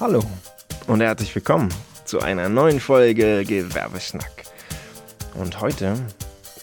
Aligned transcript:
Hallo 0.00 0.22
und 0.86 1.00
herzlich 1.00 1.34
willkommen 1.34 1.74
zu 2.04 2.20
einer 2.20 2.48
neuen 2.48 2.78
Folge 2.78 3.44
Gewerbeschnack. 3.44 4.44
Und 5.34 5.60
heute 5.60 5.96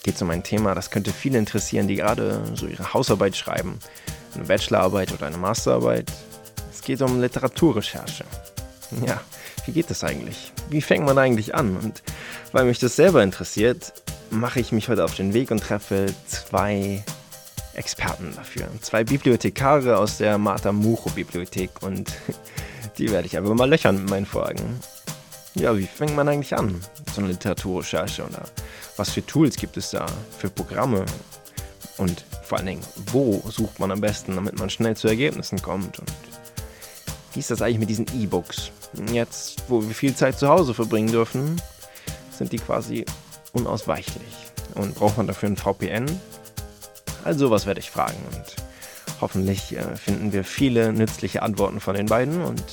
geht 0.04 0.16
es 0.16 0.22
um 0.22 0.30
ein 0.30 0.42
Thema, 0.42 0.74
das 0.74 0.90
könnte 0.90 1.12
viele 1.12 1.38
interessieren, 1.38 1.90
die 1.90 1.98
gerade 1.98 2.42
so 2.54 2.66
ihre 2.66 2.94
Hausarbeit 2.94 3.36
schreiben, 3.36 3.78
eine 4.36 4.46
Bachelorarbeit 4.46 5.12
oder 5.12 5.28
eine 5.28 5.36
Masterarbeit. 5.36 6.10
Es 6.72 6.80
geht 6.82 7.02
um 7.02 7.20
Literaturrecherche. 7.20 8.24
Ja, 9.06 9.20
wie 9.66 9.74
geht 9.74 9.90
das 9.90 10.06
eigentlich? 10.06 10.54
Wie 10.70 10.82
fängt 10.82 11.04
man 11.04 11.18
eigentlich 11.18 11.54
an? 11.54 11.76
Und 11.76 12.04
weil 12.54 12.64
mich 12.64 12.80
das 12.80 12.96
selber 12.96 13.22
interessiert, 13.22 13.92
mache 14.30 14.62
ich 14.62 14.72
mich 14.72 14.88
heute 14.88 15.04
auf 15.04 15.14
den 15.14 15.34
Weg 15.34 15.52
und 15.52 15.62
treffe 15.62 16.06
zwei 16.26 17.04
Experten 17.74 18.34
dafür. 18.34 18.70
Zwei 18.80 19.04
Bibliothekare 19.04 19.98
aus 19.98 20.20
der 20.20 20.38
Martha 20.38 20.72
Mucho 20.72 21.10
Bibliothek 21.10 21.82
und 21.82 22.14
die 22.98 23.12
werde 23.12 23.28
ich 23.28 23.38
einfach 23.38 23.54
mal 23.54 23.70
löchern 23.70 23.98
mit 23.98 24.10
meinen 24.10 24.26
Fragen. 24.26 24.80
Ja, 25.56 25.78
wie 25.78 25.88
fängt 25.88 26.16
man 26.16 26.28
eigentlich 26.28 26.56
an? 26.56 26.82
So 27.14 27.22
eine 27.22 27.32
Literaturrecherche 27.32 28.26
oder 28.26 28.44
was 28.98 29.10
für 29.10 29.26
Tools 29.26 29.56
gibt 29.56 29.78
es 29.78 29.92
da, 29.92 30.06
für 30.38 30.50
Programme? 30.50 31.06
Und 31.98 32.26
vor 32.44 32.58
allen 32.58 32.68
Dingen, 32.68 32.84
wo 33.12 33.42
sucht 33.50 33.80
man 33.80 33.92
am 33.92 34.02
besten, 34.02 34.36
damit 34.36 34.60
man 34.60 34.70
schnell 34.70 34.98
zu 34.98 35.08
Ergebnissen 35.08 35.62
kommt? 35.62 36.00
Und 36.00 36.12
wie 37.34 37.40
ist 37.40 37.52
das 37.52 37.62
eigentlich 37.62 37.80
mit 37.80 37.90
diesen 37.90 38.08
E-Books? 38.20 38.72
Jetzt, 39.12 39.64
wo 39.68 39.82
wir 39.82 39.96
viel 39.96 40.16
Zeit 40.16 40.38
zu 40.38 40.48
Hause 40.48 40.74
verbringen 40.74 41.12
dürfen, 41.12 41.62
sind 42.32 42.52
die 42.52 42.60
quasi 42.60 43.06
unausweichlich. 43.54 44.36
Und 44.76 44.96
braucht 44.96 45.18
man 45.18 45.28
dafür 45.28 45.50
ein 45.50 45.58
VPN? 45.58 46.20
Also 47.24 47.50
was 47.50 47.66
werde 47.66 47.80
ich 47.80 47.90
fragen 47.90 48.18
und 48.34 48.56
hoffentlich 49.22 49.76
äh, 49.76 49.96
finden 49.96 50.32
wir 50.32 50.44
viele 50.44 50.94
nützliche 50.94 51.42
Antworten 51.42 51.80
von 51.80 51.96
den 51.96 52.06
beiden 52.06 52.42
und 52.42 52.64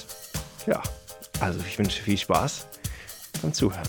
ja, 0.66 0.82
also 1.40 1.60
ich 1.60 1.78
wünsche 1.78 2.02
viel 2.02 2.18
Spaß 2.18 2.68
beim 3.40 3.52
Zuhören. 3.52 3.88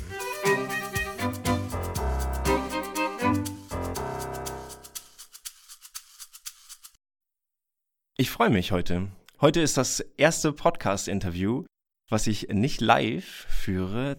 Ich 8.18 8.30
freue 8.30 8.50
mich 8.50 8.72
heute. 8.72 9.10
Heute 9.42 9.62
ist 9.62 9.78
das 9.78 10.00
erste 10.00 10.54
Podcast-Interview, 10.54 11.66
was 12.10 12.28
ich 12.28 12.48
nicht 12.50 12.80
live 12.80 13.26
führe, 13.50 14.18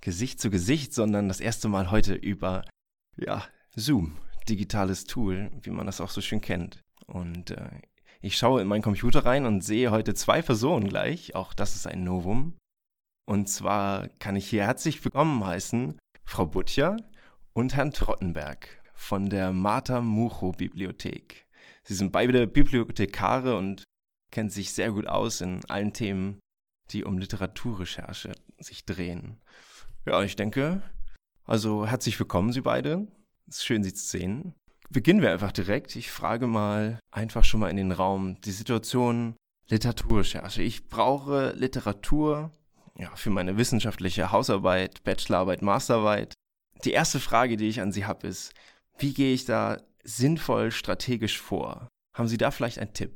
Gesicht 0.00 0.40
zu 0.40 0.50
Gesicht, 0.50 0.94
sondern 0.94 1.28
das 1.28 1.40
erste 1.40 1.68
Mal 1.68 1.90
heute 1.90 2.14
über 2.14 2.64
ja, 3.16 3.44
Zoom 3.74 4.18
digitales 4.48 5.04
Tool, 5.04 5.50
wie 5.62 5.70
man 5.70 5.86
das 5.86 6.00
auch 6.00 6.10
so 6.10 6.20
schön 6.20 6.40
kennt. 6.40 6.82
Und 7.06 7.50
äh, 7.50 7.70
ich 8.20 8.36
schaue 8.36 8.62
in 8.62 8.68
meinen 8.68 8.82
Computer 8.82 9.24
rein 9.24 9.46
und 9.46 9.62
sehe 9.62 9.90
heute 9.90 10.14
zwei 10.14 10.42
Personen 10.42 10.88
gleich. 10.88 11.34
Auch 11.34 11.52
das 11.52 11.76
ist 11.76 11.86
ein 11.86 12.04
Novum. 12.04 12.56
Und 13.28 13.48
zwar 13.48 14.08
kann 14.18 14.36
ich 14.36 14.48
hier 14.48 14.64
herzlich 14.64 15.04
willkommen 15.04 15.44
heißen 15.44 15.98
Frau 16.24 16.46
Butcher 16.46 16.96
und 17.52 17.74
Herrn 17.74 17.92
Trottenberg 17.92 18.82
von 18.94 19.28
der 19.28 19.52
Martha 19.52 20.00
Mucho 20.00 20.52
Bibliothek. 20.52 21.46
Sie 21.84 21.94
sind 21.94 22.12
beide 22.12 22.46
Bibliothekare 22.46 23.56
und 23.56 23.84
kennen 24.32 24.50
sich 24.50 24.72
sehr 24.72 24.92
gut 24.92 25.06
aus 25.06 25.40
in 25.40 25.64
allen 25.66 25.92
Themen, 25.92 26.40
die 26.90 27.04
um 27.04 27.18
Literaturrecherche 27.18 28.32
sich 28.58 28.84
drehen. 28.86 29.40
Ja, 30.06 30.22
ich 30.22 30.36
denke, 30.36 30.82
also 31.44 31.86
herzlich 31.86 32.18
willkommen 32.18 32.52
Sie 32.52 32.62
beide. 32.62 33.06
Es 33.48 33.58
ist 33.58 33.66
schön, 33.66 33.84
Sie 33.84 33.92
zu 33.92 34.04
sehen. 34.04 34.54
Beginnen 34.90 35.22
wir 35.22 35.32
einfach 35.32 35.52
direkt. 35.52 35.96
Ich 35.96 36.10
frage 36.10 36.46
mal 36.46 36.98
einfach 37.10 37.44
schon 37.44 37.60
mal 37.60 37.70
in 37.70 37.76
den 37.76 37.92
Raum 37.92 38.40
die 38.42 38.52
Situation 38.52 39.34
Literaturrecherche. 39.68 40.62
Ich 40.62 40.88
brauche 40.88 41.52
Literatur 41.56 42.50
ja, 42.98 43.14
für 43.16 43.30
meine 43.30 43.56
wissenschaftliche 43.56 44.30
Hausarbeit, 44.32 45.02
Bachelorarbeit, 45.02 45.62
Masterarbeit. 45.62 46.34
Die 46.84 46.92
erste 46.92 47.20
Frage, 47.20 47.56
die 47.56 47.68
ich 47.68 47.80
an 47.80 47.92
Sie 47.92 48.06
habe, 48.06 48.26
ist, 48.26 48.52
wie 48.98 49.12
gehe 49.12 49.34
ich 49.34 49.44
da 49.44 49.78
sinnvoll 50.04 50.70
strategisch 50.70 51.40
vor? 51.40 51.88
Haben 52.16 52.28
Sie 52.28 52.38
da 52.38 52.50
vielleicht 52.50 52.78
einen 52.78 52.94
Tipp? 52.94 53.14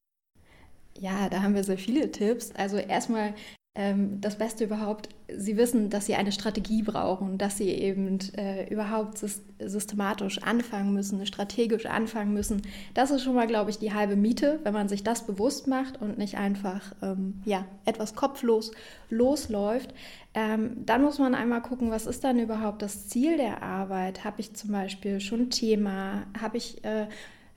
Ja, 0.99 1.28
da 1.28 1.43
haben 1.43 1.55
wir 1.55 1.65
sehr 1.65 1.78
viele 1.78 2.11
Tipps. 2.11 2.50
Also 2.53 2.77
erstmal 2.77 3.34
ähm, 3.76 4.20
das 4.20 4.36
Beste 4.36 4.64
überhaupt, 4.64 5.10
sie 5.32 5.56
wissen, 5.56 5.91
dass 5.91 6.06
sie 6.06 6.16
eine 6.16 6.32
Strategie 6.32 6.82
brauchen, 6.82 7.38
dass 7.38 7.56
sie 7.56 7.69
eben 7.69 8.19
äh, 8.36 8.69
überhaupt 8.69 9.19
systematisch 9.19 10.42
anfangen 10.42 10.92
müssen, 10.92 11.25
strategisch 11.25 11.86
anfangen 11.86 12.34
müssen. 12.34 12.62
Das 12.94 13.12
ist 13.12 13.22
schon 13.22 13.36
mal, 13.36 13.47
glaube 13.47 13.70
ich, 13.70 13.78
die 13.78 13.94
halbe 13.94 14.16
Miete, 14.16 14.58
wenn 14.64 14.72
man 14.72 14.88
sich 14.88 15.04
das 15.04 15.25
bewusst 15.25 15.69
macht 15.69 16.03
und 16.03 16.19
nicht 16.19 16.36
einfach 16.36 16.94
ähm, 17.00 17.42
ja, 17.44 17.64
etwas 17.84 18.16
kopflos 18.16 18.72
losläuft. 19.08 19.94
Ähm, 20.34 20.84
dann 20.84 21.02
muss 21.02 21.20
man 21.20 21.37
einmal 21.37 21.62
gucken, 21.62 21.92
was 21.92 22.06
ist 22.06 22.25
dann 22.25 22.41
überhaupt 22.41 22.82
das 22.82 23.08
Ziel 23.08 23.37
der 23.37 23.62
Arbeit? 23.62 24.25
Habe 24.25 24.41
ich 24.41 24.54
zum 24.54 24.72
Beispiel 24.72 25.20
schon 25.20 25.42
ein 25.42 25.50
Thema? 25.50 26.26
Habe 26.41 26.56
ich 26.56 26.82
äh, 26.84 27.06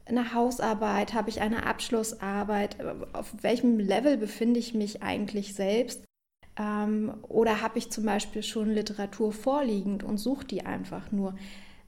eine 0.05 0.33
Hausarbeit? 0.33 1.13
Habe 1.13 1.29
ich 1.29 1.41
eine 1.41 1.65
Abschlussarbeit? 1.65 2.77
Auf 3.13 3.33
welchem 3.41 3.79
Level 3.79 4.17
befinde 4.17 4.59
ich 4.59 4.73
mich 4.73 5.01
eigentlich 5.01 5.53
selbst? 5.53 6.03
Ähm, 6.57 7.13
oder 7.23 7.61
habe 7.61 7.79
ich 7.79 7.91
zum 7.91 8.05
Beispiel 8.05 8.43
schon 8.43 8.69
Literatur 8.69 9.31
vorliegend 9.31 10.03
und 10.03 10.17
suche 10.17 10.45
die 10.45 10.65
einfach 10.65 11.11
nur? 11.11 11.35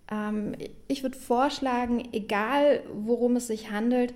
Ähm, 0.10 0.56
ich 0.88 1.04
würde 1.04 1.18
vorschlagen, 1.18 2.10
egal 2.14 2.84
worum 2.94 3.36
es 3.36 3.48
sich 3.48 3.72
handelt, 3.72 4.16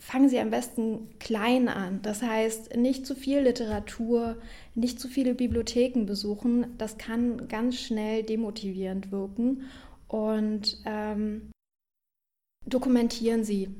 fangen 0.00 0.28
Sie 0.28 0.38
am 0.38 0.50
besten 0.50 1.18
klein 1.18 1.68
an. 1.68 2.00
Das 2.02 2.22
heißt, 2.22 2.76
nicht 2.76 3.06
zu 3.06 3.14
viel 3.14 3.40
Literatur, 3.40 4.38
nicht 4.74 4.98
zu 4.98 5.08
viele 5.08 5.34
Bibliotheken 5.34 6.06
besuchen. 6.06 6.74
Das 6.78 6.98
kann 6.98 7.48
ganz 7.48 7.78
schnell 7.78 8.22
demotivierend 8.22 9.12
wirken. 9.12 9.64
Und 10.08 10.78
ähm, 10.86 11.50
dokumentieren 12.70 13.44
Sie 13.44 13.74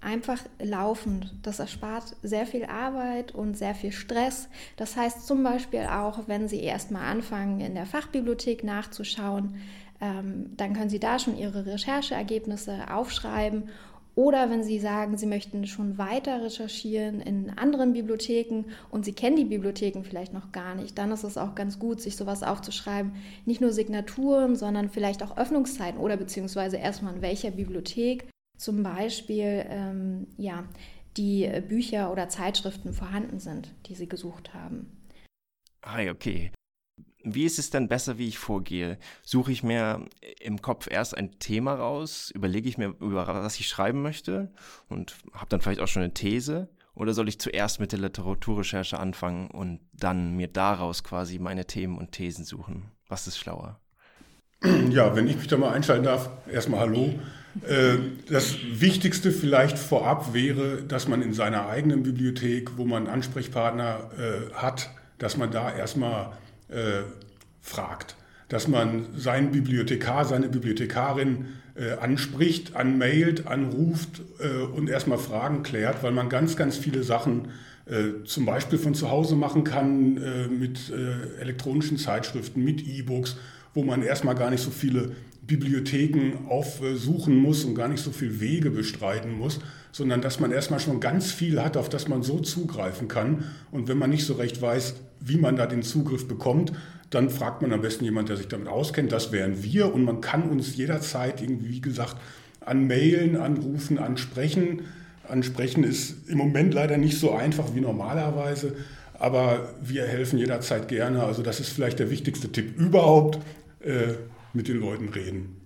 einfach 0.00 0.40
laufend. 0.62 1.32
Das 1.42 1.58
erspart 1.58 2.16
sehr 2.22 2.46
viel 2.46 2.66
Arbeit 2.66 3.34
und 3.34 3.56
sehr 3.56 3.74
viel 3.74 3.92
Stress. 3.92 4.48
Das 4.76 4.96
heißt 4.96 5.26
zum 5.26 5.42
Beispiel 5.42 5.86
auch, 5.90 6.28
wenn 6.28 6.46
Sie 6.46 6.60
erstmal 6.60 7.06
anfangen, 7.06 7.60
in 7.60 7.74
der 7.74 7.86
Fachbibliothek 7.86 8.62
nachzuschauen, 8.64 9.56
ähm, 10.00 10.56
dann 10.56 10.74
können 10.74 10.90
Sie 10.90 11.00
da 11.00 11.18
schon 11.18 11.38
Ihre 11.38 11.64
Rechercheergebnisse 11.64 12.92
aufschreiben. 12.92 13.70
Oder 14.14 14.48
wenn 14.48 14.62
Sie 14.62 14.78
sagen, 14.78 15.16
Sie 15.16 15.26
möchten 15.26 15.66
schon 15.66 15.98
weiter 15.98 16.42
recherchieren 16.42 17.20
in 17.20 17.50
anderen 17.58 17.92
Bibliotheken 17.92 18.64
und 18.90 19.04
Sie 19.04 19.12
kennen 19.12 19.36
die 19.36 19.44
Bibliotheken 19.44 20.04
vielleicht 20.04 20.32
noch 20.32 20.52
gar 20.52 20.74
nicht, 20.76 20.96
dann 20.98 21.10
ist 21.10 21.24
es 21.24 21.36
auch 21.36 21.54
ganz 21.54 21.78
gut, 21.78 22.00
sich 22.00 22.16
sowas 22.16 22.44
aufzuschreiben. 22.44 23.12
Nicht 23.44 23.60
nur 23.60 23.72
Signaturen, 23.72 24.54
sondern 24.54 24.88
vielleicht 24.88 25.22
auch 25.22 25.36
Öffnungszeiten 25.36 25.98
oder 25.98 26.16
beziehungsweise 26.16 26.76
erstmal 26.76 27.16
in 27.16 27.22
welcher 27.22 27.50
Bibliothek 27.50 28.28
zum 28.56 28.84
Beispiel 28.84 29.66
ähm, 29.68 30.28
ja, 30.36 30.64
die 31.16 31.50
Bücher 31.68 32.12
oder 32.12 32.28
Zeitschriften 32.28 32.92
vorhanden 32.92 33.40
sind, 33.40 33.72
die 33.86 33.94
Sie 33.94 34.08
gesucht 34.08 34.54
haben. 34.54 35.04
Ah, 35.82 36.08
okay. 36.10 36.52
Wie 37.24 37.44
ist 37.44 37.58
es 37.58 37.70
denn 37.70 37.88
besser, 37.88 38.18
wie 38.18 38.28
ich 38.28 38.38
vorgehe? 38.38 38.98
Suche 39.22 39.50
ich 39.50 39.62
mir 39.62 40.04
im 40.40 40.60
Kopf 40.60 40.88
erst 40.90 41.16
ein 41.16 41.38
Thema 41.38 41.74
raus, 41.74 42.30
überlege 42.34 42.68
ich 42.68 42.76
mir, 42.76 42.94
über 43.00 43.26
was 43.26 43.58
ich 43.58 43.66
schreiben 43.66 44.02
möchte 44.02 44.52
und 44.88 45.16
habe 45.32 45.46
dann 45.48 45.62
vielleicht 45.62 45.80
auch 45.80 45.88
schon 45.88 46.02
eine 46.02 46.14
These? 46.14 46.68
Oder 46.94 47.14
soll 47.14 47.28
ich 47.28 47.40
zuerst 47.40 47.80
mit 47.80 47.92
der 47.92 47.98
Literaturrecherche 47.98 49.00
anfangen 49.00 49.50
und 49.50 49.80
dann 49.92 50.36
mir 50.36 50.48
daraus 50.48 51.02
quasi 51.02 51.38
meine 51.38 51.66
Themen 51.66 51.98
und 51.98 52.12
Thesen 52.12 52.44
suchen? 52.44 52.90
Was 53.08 53.26
ist 53.26 53.38
schlauer? 53.38 53.80
Ja, 54.90 55.16
wenn 55.16 55.26
ich 55.26 55.36
mich 55.36 55.48
da 55.48 55.56
mal 55.56 55.72
einschalten 55.72 56.04
darf, 56.04 56.30
erstmal 56.50 56.80
Hallo. 56.80 57.14
Äh, 57.66 57.98
das 58.28 58.56
Wichtigste 58.70 59.30
vielleicht 59.30 59.78
vorab 59.78 60.32
wäre, 60.32 60.82
dass 60.82 61.08
man 61.08 61.22
in 61.22 61.32
seiner 61.32 61.68
eigenen 61.68 62.02
Bibliothek, 62.02 62.76
wo 62.76 62.84
man 62.84 63.06
Ansprechpartner 63.06 64.10
äh, 64.18 64.54
hat, 64.54 64.90
dass 65.18 65.36
man 65.36 65.50
da 65.50 65.74
erstmal 65.74 66.32
äh, 66.68 67.02
fragt. 67.64 68.14
Dass 68.48 68.68
man 68.68 69.06
seinen 69.16 69.50
Bibliothekar, 69.50 70.26
seine 70.26 70.48
Bibliothekarin 70.48 71.46
anspricht, 72.00 72.76
anmailt, 72.76 73.48
anruft 73.48 74.22
und 74.76 74.88
erstmal 74.88 75.18
Fragen 75.18 75.64
klärt, 75.64 76.04
weil 76.04 76.12
man 76.12 76.28
ganz, 76.28 76.54
ganz 76.54 76.76
viele 76.76 77.02
Sachen 77.02 77.48
zum 78.24 78.46
Beispiel 78.46 78.78
von 78.78 78.94
zu 78.94 79.10
Hause 79.10 79.34
machen 79.34 79.64
kann 79.64 80.14
mit 80.58 80.92
elektronischen 81.40 81.96
Zeitschriften, 81.96 82.62
mit 82.62 82.86
E-Books, 82.86 83.36
wo 83.72 83.82
man 83.82 84.02
erstmal 84.02 84.36
gar 84.36 84.50
nicht 84.50 84.62
so 84.62 84.70
viele 84.70 85.12
Bibliotheken 85.42 86.46
aufsuchen 86.48 87.36
muss 87.36 87.64
und 87.64 87.74
gar 87.74 87.88
nicht 87.88 88.02
so 88.02 88.12
viel 88.12 88.40
Wege 88.40 88.70
bestreiten 88.70 89.32
muss, 89.32 89.58
sondern 89.90 90.22
dass 90.22 90.40
man 90.40 90.52
erstmal 90.52 90.80
schon 90.80 91.00
ganz 91.00 91.32
viel 91.32 91.60
hat, 91.60 91.76
auf 91.76 91.88
das 91.88 92.08
man 92.08 92.22
so 92.22 92.38
zugreifen 92.38 93.08
kann. 93.08 93.44
Und 93.70 93.88
wenn 93.88 93.98
man 93.98 94.10
nicht 94.10 94.24
so 94.24 94.34
recht 94.34 94.62
weiß, 94.62 94.94
wie 95.24 95.36
man 95.36 95.56
da 95.56 95.66
den 95.66 95.82
Zugriff 95.82 96.28
bekommt, 96.28 96.72
dann 97.10 97.30
fragt 97.30 97.62
man 97.62 97.72
am 97.72 97.80
besten 97.80 98.04
jemand, 98.04 98.28
der 98.28 98.36
sich 98.36 98.48
damit 98.48 98.68
auskennt. 98.68 99.12
Das 99.12 99.32
wären 99.32 99.62
wir 99.62 99.92
und 99.94 100.04
man 100.04 100.20
kann 100.20 100.48
uns 100.50 100.76
jederzeit 100.76 101.40
irgendwie, 101.40 101.70
wie 101.70 101.80
gesagt, 101.80 102.16
anmailen, 102.60 103.36
anrufen, 103.36 103.98
ansprechen. 103.98 104.82
Ansprechen 105.28 105.84
ist 105.84 106.28
im 106.28 106.38
Moment 106.38 106.74
leider 106.74 106.98
nicht 106.98 107.18
so 107.18 107.32
einfach 107.32 107.74
wie 107.74 107.80
normalerweise, 107.80 108.76
aber 109.18 109.74
wir 109.82 110.06
helfen 110.06 110.38
jederzeit 110.38 110.88
gerne. 110.88 111.22
Also 111.22 111.42
das 111.42 111.60
ist 111.60 111.70
vielleicht 111.70 111.98
der 111.98 112.10
wichtigste 112.10 112.50
Tipp 112.52 112.76
überhaupt, 112.76 113.38
äh, 113.80 114.14
mit 114.52 114.68
den 114.68 114.80
Leuten 114.80 115.08
reden. 115.08 115.60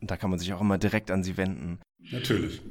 Da 0.00 0.16
kann 0.16 0.30
man 0.30 0.38
sich 0.38 0.52
auch 0.52 0.60
immer 0.60 0.78
direkt 0.78 1.10
an 1.10 1.22
sie 1.22 1.36
wenden. 1.36 1.78
Natürlich. 2.10 2.62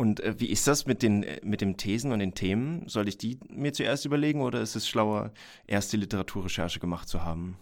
Und 0.00 0.20
äh, 0.20 0.40
wie 0.40 0.46
ist 0.46 0.66
das 0.66 0.86
mit 0.86 1.02
den, 1.02 1.24
äh, 1.24 1.40
mit 1.44 1.60
den 1.60 1.76
Thesen 1.76 2.10
und 2.10 2.20
den 2.20 2.32
Themen? 2.32 2.88
Soll 2.88 3.06
ich 3.06 3.18
die 3.18 3.38
mir 3.50 3.74
zuerst 3.74 4.06
überlegen 4.06 4.40
oder 4.40 4.62
ist 4.62 4.74
es 4.74 4.88
schlauer, 4.88 5.30
erst 5.66 5.92
die 5.92 5.98
Literaturrecherche 5.98 6.80
gemacht 6.80 7.06
zu 7.06 7.22
haben? 7.22 7.58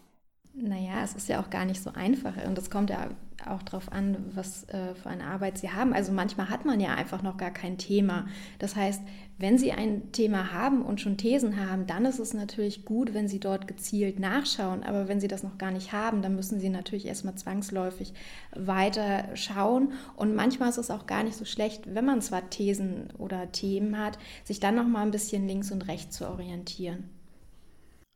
Naja, 0.54 1.02
es 1.02 1.16
ist 1.16 1.28
ja 1.28 1.42
auch 1.42 1.50
gar 1.50 1.64
nicht 1.64 1.82
so 1.82 1.90
einfach 1.90 2.36
und 2.46 2.56
es 2.56 2.70
kommt 2.70 2.90
ja 2.90 3.08
auch 3.46 3.62
darauf 3.62 3.92
an, 3.92 4.16
was 4.34 4.64
äh, 4.68 4.94
für 4.94 5.08
eine 5.08 5.24
Arbeit 5.24 5.58
Sie 5.58 5.70
haben. 5.70 5.92
Also 5.92 6.12
manchmal 6.12 6.50
hat 6.50 6.64
man 6.64 6.80
ja 6.80 6.94
einfach 6.94 7.22
noch 7.22 7.36
gar 7.36 7.50
kein 7.50 7.78
Thema. 7.78 8.26
Das 8.58 8.74
heißt, 8.74 9.02
wenn 9.38 9.58
Sie 9.58 9.72
ein 9.72 10.10
Thema 10.12 10.52
haben 10.52 10.82
und 10.82 11.00
schon 11.00 11.16
Thesen 11.16 11.64
haben, 11.64 11.86
dann 11.86 12.04
ist 12.04 12.18
es 12.18 12.34
natürlich 12.34 12.84
gut, 12.84 13.14
wenn 13.14 13.28
Sie 13.28 13.38
dort 13.38 13.68
gezielt 13.68 14.18
nachschauen. 14.18 14.82
Aber 14.82 15.06
wenn 15.06 15.20
Sie 15.20 15.28
das 15.28 15.42
noch 15.42 15.58
gar 15.58 15.70
nicht 15.70 15.92
haben, 15.92 16.22
dann 16.22 16.34
müssen 16.34 16.58
Sie 16.58 16.68
natürlich 16.68 17.06
erstmal 17.06 17.36
zwangsläufig 17.36 18.12
weiter 18.56 19.24
schauen. 19.34 19.92
Und 20.16 20.34
manchmal 20.34 20.70
ist 20.70 20.78
es 20.78 20.90
auch 20.90 21.06
gar 21.06 21.22
nicht 21.22 21.36
so 21.36 21.44
schlecht, 21.44 21.94
wenn 21.94 22.04
man 22.04 22.20
zwar 22.20 22.50
Thesen 22.50 23.12
oder 23.18 23.52
Themen 23.52 23.98
hat, 23.98 24.18
sich 24.44 24.58
dann 24.58 24.74
noch 24.74 24.88
mal 24.88 25.02
ein 25.02 25.12
bisschen 25.12 25.46
links 25.46 25.70
und 25.70 25.86
rechts 25.86 26.16
zu 26.16 26.28
orientieren. 26.28 27.04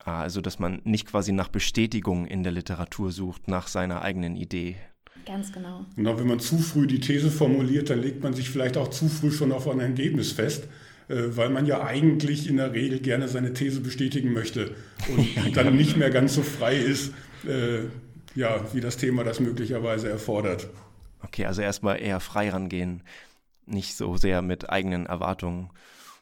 Ah, 0.04 0.20
also 0.20 0.40
dass 0.40 0.58
man 0.58 0.80
nicht 0.82 1.06
quasi 1.06 1.30
nach 1.30 1.48
Bestätigung 1.48 2.26
in 2.26 2.42
der 2.42 2.50
Literatur 2.50 3.12
sucht, 3.12 3.46
nach 3.46 3.69
seiner 3.69 4.02
eigenen 4.02 4.34
Idee. 4.34 4.76
Ganz 5.25 5.53
genau. 5.53 5.85
Genau, 5.97 6.19
wenn 6.19 6.26
man 6.26 6.41
zu 6.41 6.59
früh 6.59 6.87
die 6.87 7.00
These 7.00 7.31
formuliert, 7.31 7.91
dann 7.91 8.00
legt 8.00 8.23
man 8.23 8.35
sich 8.35 8.50
vielleicht 8.50 8.76
auch 8.76 8.88
zu 8.88 9.09
früh 9.09 9.31
schon 9.31 9.53
auf 9.53 9.69
ein 9.69 9.81
Ergebnis 9.81 10.32
fest, 10.32 10.64
äh, 11.09 11.14
weil 11.37 11.50
man 11.50 11.67
ja 11.67 11.85
eigentlich 11.85 12.49
in 12.49 12.56
der 12.56 12.73
Regel 12.73 13.00
gerne 13.00 13.29
seine 13.29 13.53
These 13.53 13.81
bestätigen 13.81 14.32
möchte 14.32 14.75
und 15.09 15.29
dann 15.56 15.76
nicht 15.76 15.97
mehr 15.97 16.11
ganz 16.11 16.35
so 16.35 16.43
frei 16.43 16.76
ist, 16.76 17.12
äh, 17.47 17.85
ja, 18.35 18.64
wie 18.73 18.81
das 18.81 18.97
Thema 18.97 19.25
das 19.25 19.41
möglicherweise 19.41 20.09
erfordert. 20.09 20.69
Okay, 21.23 21.47
also 21.47 21.62
erstmal 21.62 22.00
eher 22.00 22.19
frei 22.19 22.50
rangehen, 22.50 23.03
nicht 23.67 23.97
so 23.97 24.17
sehr 24.17 24.43
mit 24.43 24.70
eigenen 24.70 25.06
Erwartungen 25.06 25.70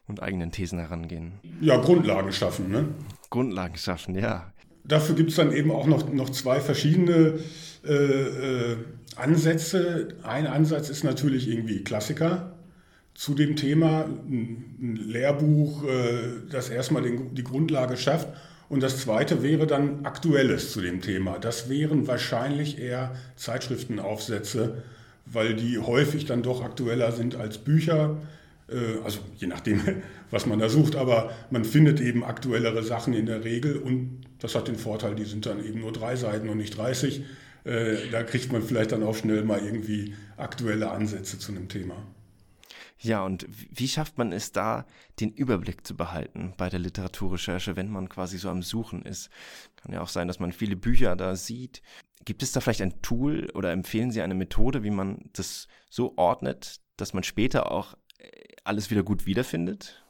und 0.07 0.21
eigenen 0.21 0.51
Thesen 0.51 0.79
herangehen. 0.79 1.33
Ja, 1.59 1.77
Grundlagen 1.77 2.31
schaffen, 2.31 2.69
ne? 2.69 2.89
Grundlagen 3.29 3.77
schaffen, 3.77 4.15
ja. 4.15 4.53
Dafür 4.83 5.15
gibt 5.15 5.29
es 5.29 5.35
dann 5.35 5.51
eben 5.51 5.71
auch 5.71 5.87
noch, 5.87 6.11
noch 6.11 6.29
zwei 6.29 6.59
verschiedene 6.59 7.39
äh, 7.85 7.93
äh, 7.93 8.77
Ansätze. 9.15 10.09
Ein 10.23 10.47
Ansatz 10.47 10.89
ist 10.89 11.03
natürlich 11.03 11.47
irgendwie 11.47 11.83
Klassiker 11.83 12.53
zu 13.13 13.35
dem 13.35 13.55
Thema, 13.55 14.05
ein, 14.05 14.99
Lehrbuch, 15.07 15.83
äh, 15.83 16.47
das 16.49 16.69
erstmal 16.69 17.03
den, 17.03 17.35
die 17.35 17.43
Grundlage 17.43 17.97
schafft. 17.97 18.29
Und 18.69 18.81
das 18.83 18.99
zweite 18.99 19.43
wäre 19.43 19.67
dann 19.67 20.05
Aktuelles 20.05 20.71
zu 20.71 20.81
dem 20.81 21.01
Thema. 21.01 21.37
Das 21.37 21.69
wären 21.69 22.07
wahrscheinlich 22.07 22.79
eher 22.79 23.13
Zeitschriftenaufsätze, 23.35 24.83
weil 25.25 25.55
die 25.55 25.77
häufig 25.77 26.25
dann 26.25 26.41
doch 26.41 26.63
aktueller 26.63 27.11
sind 27.11 27.35
als 27.35 27.57
Bücher. 27.57 28.17
Äh, 28.71 29.03
also 29.03 29.19
je 29.37 29.47
nachdem, 29.47 29.81
was 30.31 30.45
man 30.45 30.59
da 30.59 30.69
sucht, 30.69 30.95
aber 30.95 31.31
man 31.49 31.65
findet 31.65 31.99
eben 31.99 32.23
aktuellere 32.23 32.83
Sachen 32.83 33.13
in 33.13 33.25
der 33.25 33.43
Regel 33.43 33.77
und 33.77 34.21
das 34.39 34.55
hat 34.55 34.67
den 34.67 34.77
Vorteil, 34.77 35.15
die 35.15 35.25
sind 35.25 35.45
dann 35.45 35.63
eben 35.63 35.81
nur 35.81 35.91
drei 35.91 36.15
Seiten 36.15 36.49
und 36.49 36.57
nicht 36.57 36.77
30. 36.77 37.23
Äh, 37.63 37.95
da 38.11 38.23
kriegt 38.23 38.51
man 38.51 38.63
vielleicht 38.63 38.91
dann 38.91 39.03
auch 39.03 39.15
schnell 39.15 39.43
mal 39.43 39.63
irgendwie 39.63 40.15
aktuelle 40.37 40.89
Ansätze 40.91 41.37
zu 41.37 41.51
einem 41.51 41.67
Thema. 41.67 41.95
Ja, 43.03 43.25
und 43.25 43.47
wie 43.49 43.87
schafft 43.87 44.19
man 44.19 44.31
es 44.31 44.51
da, 44.51 44.85
den 45.19 45.31
Überblick 45.31 45.87
zu 45.87 45.97
behalten 45.97 46.53
bei 46.57 46.69
der 46.69 46.79
Literaturrecherche, 46.79 47.75
wenn 47.75 47.89
man 47.89 48.09
quasi 48.09 48.37
so 48.37 48.49
am 48.49 48.61
Suchen 48.61 49.03
ist? 49.03 49.31
Kann 49.75 49.91
ja 49.91 50.01
auch 50.01 50.07
sein, 50.07 50.27
dass 50.27 50.39
man 50.39 50.51
viele 50.51 50.75
Bücher 50.75 51.15
da 51.15 51.35
sieht. 51.35 51.81
Gibt 52.25 52.43
es 52.43 52.51
da 52.51 52.59
vielleicht 52.59 52.83
ein 52.83 53.01
Tool 53.01 53.49
oder 53.55 53.71
empfehlen 53.71 54.11
Sie 54.11 54.21
eine 54.21 54.35
Methode, 54.35 54.83
wie 54.83 54.91
man 54.91 55.31
das 55.33 55.67
so 55.89 56.13
ordnet, 56.15 56.79
dass 56.97 57.13
man 57.13 57.23
später 57.23 57.71
auch 57.71 57.95
alles 58.63 58.91
wieder 58.91 59.03
gut 59.03 59.25
wiederfindet? 59.25 60.01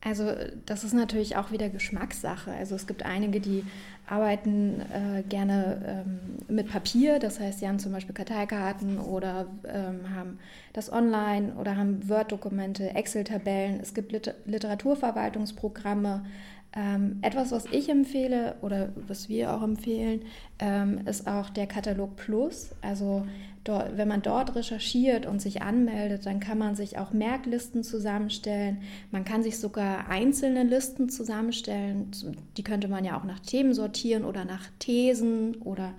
Also 0.00 0.32
das 0.64 0.84
ist 0.84 0.94
natürlich 0.94 1.36
auch 1.36 1.50
wieder 1.50 1.68
Geschmackssache. 1.68 2.52
Also 2.52 2.76
es 2.76 2.86
gibt 2.86 3.02
einige, 3.04 3.40
die 3.40 3.64
arbeiten 4.06 4.80
äh, 4.80 5.22
gerne 5.28 6.04
ähm, 6.06 6.54
mit 6.54 6.68
Papier, 6.68 7.18
das 7.18 7.40
heißt, 7.40 7.58
sie 7.58 7.68
haben 7.68 7.80
zum 7.80 7.92
Beispiel 7.92 8.14
Karteikarten 8.14 8.98
oder 8.98 9.48
ähm, 9.66 10.14
haben 10.14 10.38
das 10.72 10.90
online 10.90 11.54
oder 11.54 11.76
haben 11.76 12.08
Word-Dokumente, 12.08 12.94
Excel-Tabellen. 12.94 13.80
Es 13.80 13.92
gibt 13.92 14.12
Liter 14.12 14.34
Literaturverwaltungsprogramme, 14.46 16.24
ähm, 16.74 17.18
etwas, 17.22 17.50
was 17.50 17.64
ich 17.66 17.88
empfehle 17.88 18.56
oder 18.60 18.90
was 19.06 19.28
wir 19.28 19.54
auch 19.54 19.62
empfehlen, 19.62 20.20
ähm, 20.58 21.00
ist 21.06 21.26
auch 21.26 21.50
der 21.50 21.66
Katalog 21.66 22.16
Plus. 22.16 22.70
Also 22.82 23.26
dort, 23.64 23.96
wenn 23.96 24.08
man 24.08 24.22
dort 24.22 24.54
recherchiert 24.54 25.26
und 25.26 25.40
sich 25.40 25.62
anmeldet, 25.62 26.26
dann 26.26 26.40
kann 26.40 26.58
man 26.58 26.74
sich 26.74 26.98
auch 26.98 27.12
Merklisten 27.12 27.82
zusammenstellen. 27.82 28.78
Man 29.10 29.24
kann 29.24 29.42
sich 29.42 29.58
sogar 29.58 30.08
einzelne 30.08 30.62
Listen 30.62 31.08
zusammenstellen. 31.08 32.10
Die 32.56 32.64
könnte 32.64 32.88
man 32.88 33.04
ja 33.04 33.18
auch 33.18 33.24
nach 33.24 33.40
Themen 33.40 33.72
sortieren 33.72 34.24
oder 34.24 34.44
nach 34.44 34.66
Thesen 34.78 35.56
oder 35.56 35.94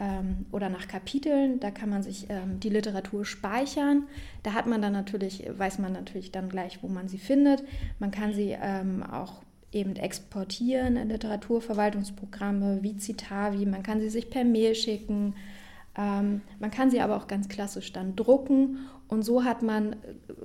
ähm, 0.00 0.46
oder 0.52 0.68
nach 0.68 0.88
Kapiteln. 0.88 1.60
Da 1.60 1.70
kann 1.70 1.90
man 1.90 2.02
sich 2.02 2.26
ähm, 2.28 2.60
die 2.60 2.68
Literatur 2.68 3.24
speichern. 3.24 4.04
Da 4.42 4.52
hat 4.52 4.66
man 4.66 4.82
dann 4.82 4.92
natürlich, 4.92 5.44
weiß 5.56 5.78
man 5.78 5.92
natürlich 5.92 6.32
dann 6.32 6.48
gleich, 6.48 6.82
wo 6.82 6.88
man 6.88 7.08
sie 7.08 7.18
findet. 7.18 7.64
Man 7.98 8.10
kann 8.10 8.32
sie 8.32 8.56
ähm, 8.60 9.02
auch 9.02 9.42
eben 9.72 9.96
exportieren 9.96 10.96
in 10.96 11.08
Literaturverwaltungsprogramme 11.08 12.78
wie 12.82 12.96
Citavi. 12.96 13.66
Man 13.66 13.82
kann 13.82 14.00
sie 14.00 14.08
sich 14.08 14.30
per 14.30 14.44
Mail 14.44 14.74
schicken. 14.74 15.34
Ähm, 15.96 16.42
man 16.58 16.70
kann 16.70 16.90
sie 16.90 17.00
aber 17.00 17.16
auch 17.16 17.26
ganz 17.26 17.48
klassisch 17.48 17.92
dann 17.92 18.16
drucken. 18.16 18.78
Und 19.08 19.22
so 19.22 19.44
hat 19.44 19.62
man 19.62 19.92
äh, 19.94 19.96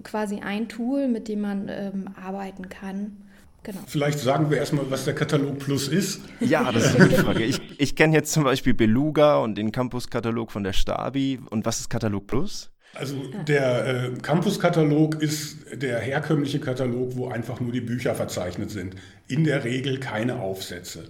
quasi 0.04 0.40
ein 0.40 0.68
Tool, 0.68 1.08
mit 1.08 1.28
dem 1.28 1.42
man 1.42 1.70
ähm, 1.70 2.10
arbeiten 2.16 2.70
kann. 2.70 3.18
Genau. 3.64 3.80
Vielleicht 3.88 4.20
sagen 4.20 4.50
wir 4.50 4.58
erstmal, 4.58 4.92
was 4.92 5.06
der 5.06 5.16
Katalog 5.16 5.60
Plus 5.60 5.88
ist. 5.88 6.22
Ja, 6.42 6.70
das 6.70 6.88
ist 6.88 6.96
eine 6.96 7.08
gute 7.08 7.24
Frage. 7.24 7.44
Ich, 7.44 7.62
ich 7.80 7.96
kenne 7.96 8.14
jetzt 8.14 8.34
zum 8.34 8.44
Beispiel 8.44 8.74
Beluga 8.74 9.38
und 9.38 9.56
den 9.58 9.72
Campus-Katalog 9.72 10.52
von 10.52 10.66
der 10.66 10.74
Stabi. 10.74 11.40
Und 11.50 11.66
was 11.66 11.80
ist 11.80 11.90
Katalog 11.90 12.28
Plus? 12.28 12.73
Also 12.96 13.16
der 13.48 13.88
äh, 13.88 14.10
Campus-Katalog 14.22 15.22
ist 15.22 15.58
der 15.74 16.00
herkömmliche 16.00 16.60
Katalog, 16.60 17.16
wo 17.16 17.28
einfach 17.28 17.60
nur 17.60 17.72
die 17.72 17.82
Bücher 17.82 18.14
verzeichnet 18.14 18.70
sind. 18.70 18.96
In 19.28 19.44
der 19.44 19.64
Regel 19.64 20.00
keine 20.00 20.40
Aufsätze. 20.40 21.06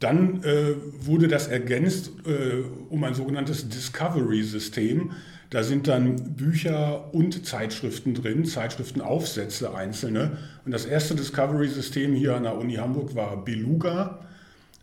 Dann 0.00 0.42
äh, 0.44 0.74
wurde 1.00 1.28
das 1.28 1.48
ergänzt 1.48 2.12
äh, 2.24 2.62
um 2.88 3.04
ein 3.04 3.14
sogenanntes 3.14 3.68
Discovery-System. 3.68 5.10
Da 5.50 5.62
sind 5.62 5.88
dann 5.88 6.34
Bücher 6.34 7.12
und 7.12 7.44
Zeitschriften 7.46 8.14
drin, 8.14 8.44
Zeitschriftenaufsätze 8.44 9.74
einzelne. 9.74 10.38
Und 10.64 10.72
das 10.72 10.86
erste 10.86 11.14
Discovery-System 11.14 12.14
hier 12.14 12.36
an 12.36 12.44
der 12.44 12.56
Uni 12.56 12.74
Hamburg 12.74 13.14
war 13.14 13.44
Beluga. 13.44 14.20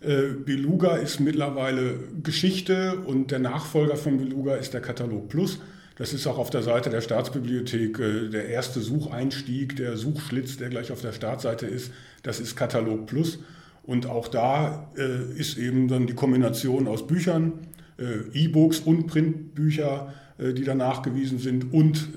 Äh, 0.02 0.34
Beluga 0.46 0.98
ist 0.98 1.20
mittlerweile 1.20 1.98
Geschichte 2.22 3.00
und 3.06 3.32
der 3.32 3.40
Nachfolger 3.40 3.96
von 3.96 4.18
Beluga 4.18 4.56
ist 4.56 4.74
der 4.74 4.82
Katalog 4.82 5.30
Plus. 5.30 5.60
Das 5.96 6.14
ist 6.14 6.28
auch 6.28 6.38
auf 6.38 6.50
der 6.50 6.62
Seite 6.62 6.90
der 6.90 7.02
Staatsbibliothek 7.02 8.00
äh, 8.00 8.30
der 8.30 8.50
erste 8.50 8.82
Sucheinstieg, 8.82 9.78
der 9.78 9.98
Suchschlitz, 9.98 10.58
der 10.58 10.70
gleich 10.70 10.92
auf 10.92 11.02
der 11.02 11.14
Startseite 11.14 11.66
ist. 11.66 11.92
Das 12.24 12.40
ist 12.40 12.56
Katalog 12.56 13.06
Plus. 13.06 13.40
Und 13.84 14.08
auch 14.08 14.28
da 14.28 14.92
äh, 14.98 15.32
ist 15.40 15.58
eben 15.58 15.88
dann 15.88 16.08
die 16.08 16.16
Kombination 16.16 16.88
aus 16.88 17.08
Büchern, 17.08 17.68
äh, 17.98 18.28
E-Books 18.34 18.80
und 18.80 19.08
Printbücher, 19.08 20.14
die 20.38 20.66
da 20.66 20.75
nachgewiesen 20.75 21.40
sind 21.40 21.72
und 21.72 22.10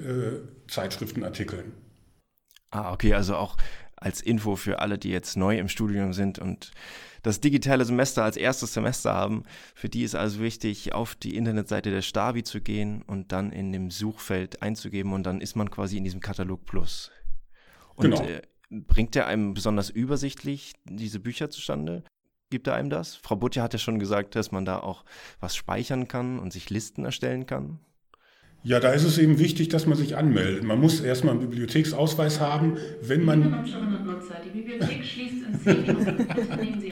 Zeitschriftenartikeln. 0.67 1.71
Ah, 2.73 2.93
okay, 2.93 3.15
also 3.15 3.37
auch 3.37 3.57
als 4.01 4.21
Info 4.21 4.57
für 4.57 4.81
alle, 4.81 4.99
die 4.99 5.11
jetzt 5.11 5.37
neu 5.37 5.59
im 5.59 5.69
Studium 5.69 6.13
sind 6.13 6.39
und 6.39 6.73
das 7.23 7.41
digitale 7.41 7.85
Semester 7.85 8.25
als 8.25 8.37
erstes 8.37 8.73
Semester 8.73 9.13
haben. 9.13 9.45
Für 9.75 9.89
die 9.89 10.03
ist 10.03 10.15
also 10.15 10.41
wichtig, 10.41 10.93
auf 10.93 11.15
die 11.15 11.37
Internetseite 11.37 11.91
der 11.91 12.03
Stabi 12.03 12.43
zu 12.43 12.61
gehen 12.61 13.03
und 13.03 13.33
dann 13.33 13.53
in 13.53 13.73
dem 13.73 13.91
Suchfeld 13.91 14.63
einzugeben 14.63 15.13
und 15.13 15.25
dann 15.25 15.41
ist 15.41 15.57
man 15.57 15.71
quasi 15.71 15.97
in 15.97 16.05
diesem 16.05 16.21
Katalog 16.21 16.65
Plus. 16.65 17.11
Und 17.97 18.11
genau. 18.11 18.23
äh, 18.23 18.43
bringt 18.71 19.17
er 19.17 19.27
einem 19.27 19.55
besonders 19.55 19.91
übersichtlich 19.91 20.75
diese 20.85 21.21
Bücher 21.21 21.51
zustande? 21.51 22.05
Gibt 22.51 22.67
er 22.67 22.75
einem 22.75 22.91
das? 22.91 23.17
Frau 23.17 23.37
Butcher 23.37 23.63
hat 23.63 23.73
ja 23.73 23.79
schon 23.79 23.99
gesagt, 23.99 24.35
dass 24.35 24.53
man 24.53 24.65
da 24.65 24.79
auch 24.79 25.05
was 25.41 25.55
speichern 25.55 26.09
kann 26.09 26.39
und 26.39 26.53
sich 26.53 26.71
Listen 26.71 27.05
erstellen 27.05 27.47
kann. 27.47 27.81
Ja, 28.65 28.81
da 28.81 28.91
ist 28.91 29.05
es 29.05 29.19
eben 29.19 29.39
wichtig, 29.39 29.69
dass 29.69 29.87
man 29.87 29.97
sich 29.97 30.17
anmeldet. 30.17 30.65
Man 30.65 30.81
muss 30.81 31.01
erstmal 31.01 31.35
einen 31.35 31.49
Bibliotheksausweis 31.49 32.41
haben, 32.41 32.77
wenn 33.01 33.25
man. 33.25 33.65
Die 34.45 34.61
Bibliothek 34.61 35.05
schließt 35.05 35.35
10 35.65 35.87
Minuten. 35.87 36.27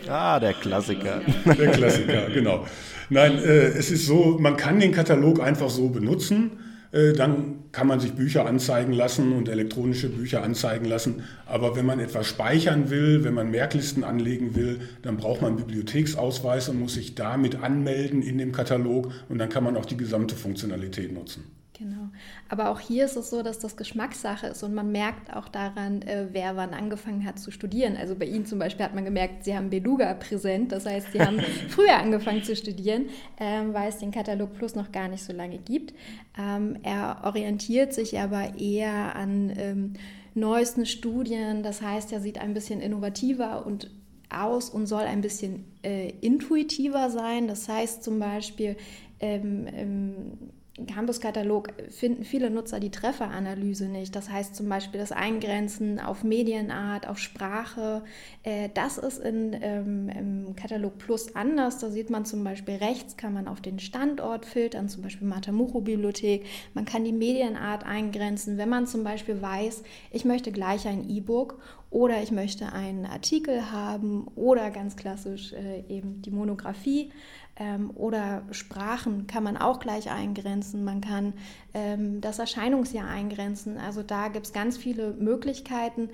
ah, 0.08 0.38
der 0.38 0.52
Klassiker. 0.54 1.20
Der 1.44 1.70
Klassiker, 1.72 2.30
genau. 2.30 2.66
Nein, 3.10 3.38
äh, 3.38 3.68
es 3.68 3.90
ist 3.90 4.06
so, 4.06 4.38
man 4.38 4.56
kann 4.56 4.80
den 4.80 4.92
Katalog 4.92 5.40
einfach 5.40 5.68
so 5.68 5.88
benutzen. 5.88 6.52
Äh, 6.96 7.12
dann 7.12 7.64
kann 7.72 7.86
man 7.86 8.00
sich 8.00 8.14
Bücher 8.14 8.46
anzeigen 8.46 8.92
lassen 8.92 9.34
und 9.34 9.50
elektronische 9.50 10.08
Bücher 10.08 10.42
anzeigen 10.42 10.86
lassen. 10.86 11.24
Aber 11.44 11.76
wenn 11.76 11.84
man 11.84 12.00
etwas 12.00 12.26
speichern 12.26 12.88
will, 12.88 13.22
wenn 13.22 13.34
man 13.34 13.50
Merklisten 13.50 14.02
anlegen 14.02 14.54
will, 14.54 14.80
dann 15.02 15.18
braucht 15.18 15.42
man 15.42 15.52
einen 15.52 15.58
Bibliotheksausweis 15.58 16.70
und 16.70 16.80
muss 16.80 16.94
sich 16.94 17.14
damit 17.14 17.56
anmelden 17.62 18.22
in 18.22 18.38
dem 18.38 18.52
Katalog 18.52 19.12
und 19.28 19.36
dann 19.36 19.50
kann 19.50 19.62
man 19.62 19.76
auch 19.76 19.84
die 19.84 19.98
gesamte 19.98 20.36
Funktionalität 20.36 21.12
nutzen. 21.12 21.44
Genau. 21.78 22.08
Aber 22.48 22.70
auch 22.70 22.80
hier 22.80 23.04
ist 23.04 23.16
es 23.16 23.28
so, 23.28 23.42
dass 23.42 23.58
das 23.58 23.76
Geschmackssache 23.76 24.46
ist 24.46 24.62
und 24.62 24.72
man 24.72 24.92
merkt 24.92 25.36
auch 25.36 25.46
daran, 25.48 26.00
äh, 26.02 26.28
wer 26.32 26.56
wann 26.56 26.72
angefangen 26.72 27.26
hat 27.26 27.38
zu 27.38 27.50
studieren. 27.50 27.98
Also 27.98 28.14
bei 28.14 28.24
Ihnen 28.24 28.46
zum 28.46 28.58
Beispiel 28.58 28.84
hat 28.84 28.94
man 28.94 29.04
gemerkt, 29.04 29.44
Sie 29.44 29.54
haben 29.54 29.68
Beluga 29.68 30.14
präsent. 30.14 30.72
Das 30.72 30.86
heißt, 30.86 31.12
Sie 31.12 31.20
haben 31.20 31.38
früher 31.68 31.96
angefangen 31.98 32.42
zu 32.42 32.56
studieren, 32.56 33.06
ähm, 33.38 33.74
weil 33.74 33.90
es 33.90 33.98
den 33.98 34.10
Katalog 34.10 34.54
Plus 34.54 34.74
noch 34.74 34.90
gar 34.90 35.08
nicht 35.08 35.22
so 35.22 35.34
lange 35.34 35.58
gibt. 35.58 35.92
Ähm, 36.38 36.78
er 36.82 37.20
orientiert 37.24 37.92
sich 37.92 38.18
aber 38.18 38.58
eher 38.58 39.14
an 39.14 39.52
ähm, 39.56 39.92
neuesten 40.32 40.86
Studien. 40.86 41.62
Das 41.62 41.82
heißt, 41.82 42.10
er 42.10 42.20
sieht 42.20 42.38
ein 42.38 42.54
bisschen 42.54 42.80
innovativer 42.80 43.66
und 43.66 43.90
aus 44.30 44.70
und 44.70 44.86
soll 44.86 45.02
ein 45.02 45.20
bisschen 45.20 45.64
äh, 45.82 46.08
intuitiver 46.22 47.10
sein. 47.10 47.48
Das 47.48 47.68
heißt 47.68 48.02
zum 48.02 48.18
Beispiel, 48.18 48.76
ähm, 49.20 49.66
ähm, 49.74 50.38
Campus-Katalog 50.84 51.68
finden 51.88 52.24
viele 52.24 52.50
Nutzer 52.50 52.80
die 52.80 52.90
Trefferanalyse 52.90 53.86
nicht. 53.86 54.14
Das 54.14 54.28
heißt 54.28 54.54
zum 54.54 54.68
Beispiel 54.68 55.00
das 55.00 55.10
Eingrenzen 55.10 55.98
auf 55.98 56.22
Medienart, 56.22 57.08
auf 57.08 57.18
Sprache. 57.18 58.04
Äh, 58.42 58.68
das 58.74 58.98
ist 58.98 59.18
in, 59.18 59.56
ähm, 59.62 60.08
im 60.10 60.56
Katalog 60.56 60.98
Plus 60.98 61.34
anders. 61.34 61.78
Da 61.78 61.88
sieht 61.88 62.10
man 62.10 62.26
zum 62.26 62.44
Beispiel 62.44 62.74
rechts, 62.74 63.16
kann 63.16 63.32
man 63.32 63.48
auf 63.48 63.62
den 63.62 63.78
Standort 63.78 64.44
filtern, 64.44 64.90
zum 64.90 65.02
Beispiel 65.02 65.26
Matamucho-Bibliothek. 65.26 66.44
Man 66.74 66.84
kann 66.84 67.04
die 67.04 67.12
Medienart 67.12 67.86
eingrenzen, 67.86 68.58
wenn 68.58 68.68
man 68.68 68.86
zum 68.86 69.02
Beispiel 69.02 69.40
weiß, 69.40 69.82
ich 70.10 70.26
möchte 70.26 70.52
gleich 70.52 70.86
ein 70.86 71.08
E-Book 71.08 71.58
oder 71.90 72.22
ich 72.22 72.32
möchte 72.32 72.72
einen 72.72 73.06
Artikel 73.06 73.72
haben 73.72 74.26
oder 74.34 74.70
ganz 74.70 74.96
klassisch 74.96 75.54
äh, 75.54 75.84
eben 75.88 76.20
die 76.20 76.30
Monographie 76.30 77.10
ähm, 77.58 77.90
oder 77.94 78.42
Sprachen 78.50 79.26
kann 79.26 79.42
man 79.42 79.56
auch 79.56 79.80
gleich 79.80 80.10
eingrenzen. 80.10 80.84
Man 80.84 81.00
kann 81.00 81.32
ähm, 81.74 82.20
das 82.20 82.38
Erscheinungsjahr 82.38 83.08
eingrenzen. 83.08 83.78
Also 83.78 84.02
da 84.02 84.28
gibt 84.28 84.46
es 84.46 84.52
ganz 84.52 84.76
viele 84.76 85.12
Möglichkeiten. 85.12 86.10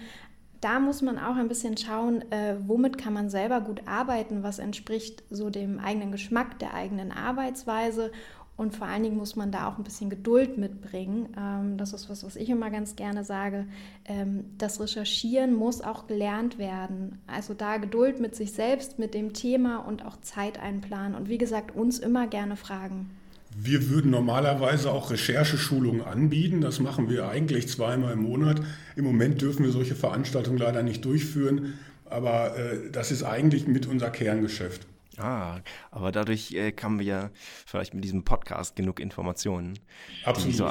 Da 0.61 0.79
muss 0.79 1.03
man 1.03 1.19
auch 1.19 1.35
ein 1.35 1.49
bisschen 1.49 1.77
schauen, 1.77 2.23
äh, 2.31 2.55
womit 2.65 2.97
kann 2.97 3.13
man 3.13 3.29
selber 3.29 3.61
gut 3.61 3.83
arbeiten, 3.87 4.45
was 4.45 4.61
entspricht 4.61 5.25
so 5.29 5.51
dem 5.51 5.81
eigenen 5.81 6.13
Geschmack, 6.13 6.61
der 6.61 6.75
eigenen 6.75 7.11
Arbeitsweise 7.11 8.13
und 8.57 8.77
vor 8.77 8.87
allen 8.87 9.03
Dingen 9.03 9.17
muss 9.17 9.35
man 9.35 9.51
da 9.51 9.69
auch 9.69 9.79
ein 9.79 9.85
bisschen 9.85 10.11
Geduld 10.11 10.59
mitbringen. 10.59 11.29
Ähm, 11.39 11.77
das 11.79 11.93
ist 11.93 12.11
was, 12.11 12.23
was 12.25 12.37
ich 12.37 12.51
immer 12.51 12.71
ganz 12.71 12.97
gerne 12.97 13.25
sage. 13.25 13.67
Ähm, 14.05 14.45
das 14.59 14.81
Recherchieren 14.81 15.55
muss 15.55 15.81
auch 15.81 16.07
gelernt 16.07 16.59
werden. 16.59 17.19
Also 17.27 17.55
da 17.55 17.79
Geduld 17.79 18.21
mit 18.21 18.37
sich 18.37 18.53
selbst, 18.53 18.99
mit 18.99 19.15
dem 19.15 19.33
Thema 19.33 19.79
und 19.79 20.05
auch 20.05 20.21
Zeit 20.21 20.61
einplanen. 20.61 21.15
Und 21.15 21.29
wie 21.29 21.39
gesagt, 21.39 21.75
uns 21.75 21.99
immer 21.99 22.27
gerne 22.27 22.57
fragen. 22.57 23.11
Wir 23.57 23.91
würden 23.91 24.11
normalerweise 24.11 24.93
auch 24.93 25.11
Rechercheschulungen 25.11 26.03
anbieten. 26.03 26.61
Das 26.61 26.79
machen 26.79 27.11
wir 27.11 27.29
eigentlich 27.29 27.69
zweimal 27.69 28.13
im 28.13 28.23
Monat. 28.23 28.61
Im 28.97 29.05
Moment 29.05 29.41
dürfen 29.43 29.65
wir 29.65 29.73
solche 29.73 29.95
Veranstaltungen 29.95 30.59
leider 30.59 30.83
nicht 30.83 31.05
durchführen. 31.05 31.75
Aber 32.05 32.57
äh, 32.57 32.91
das 32.91 33.11
ist 33.11 33.23
eigentlich 33.23 33.67
mit 33.67 33.87
unser 33.87 34.11
Kerngeschäft. 34.11 34.87
Ah, 35.19 35.61
aber 35.91 36.13
dadurch 36.13 36.53
äh, 36.53 36.73
kamen 36.73 36.99
wir 36.99 37.07
ja 37.07 37.31
vielleicht 37.67 37.95
mit 37.95 38.05
diesem 38.05 38.25
Podcast 38.25 38.77
genug 38.77 39.01
Informationen, 39.01 39.79
Absolut. 40.25 40.53
die 40.53 40.57
so 40.57 40.71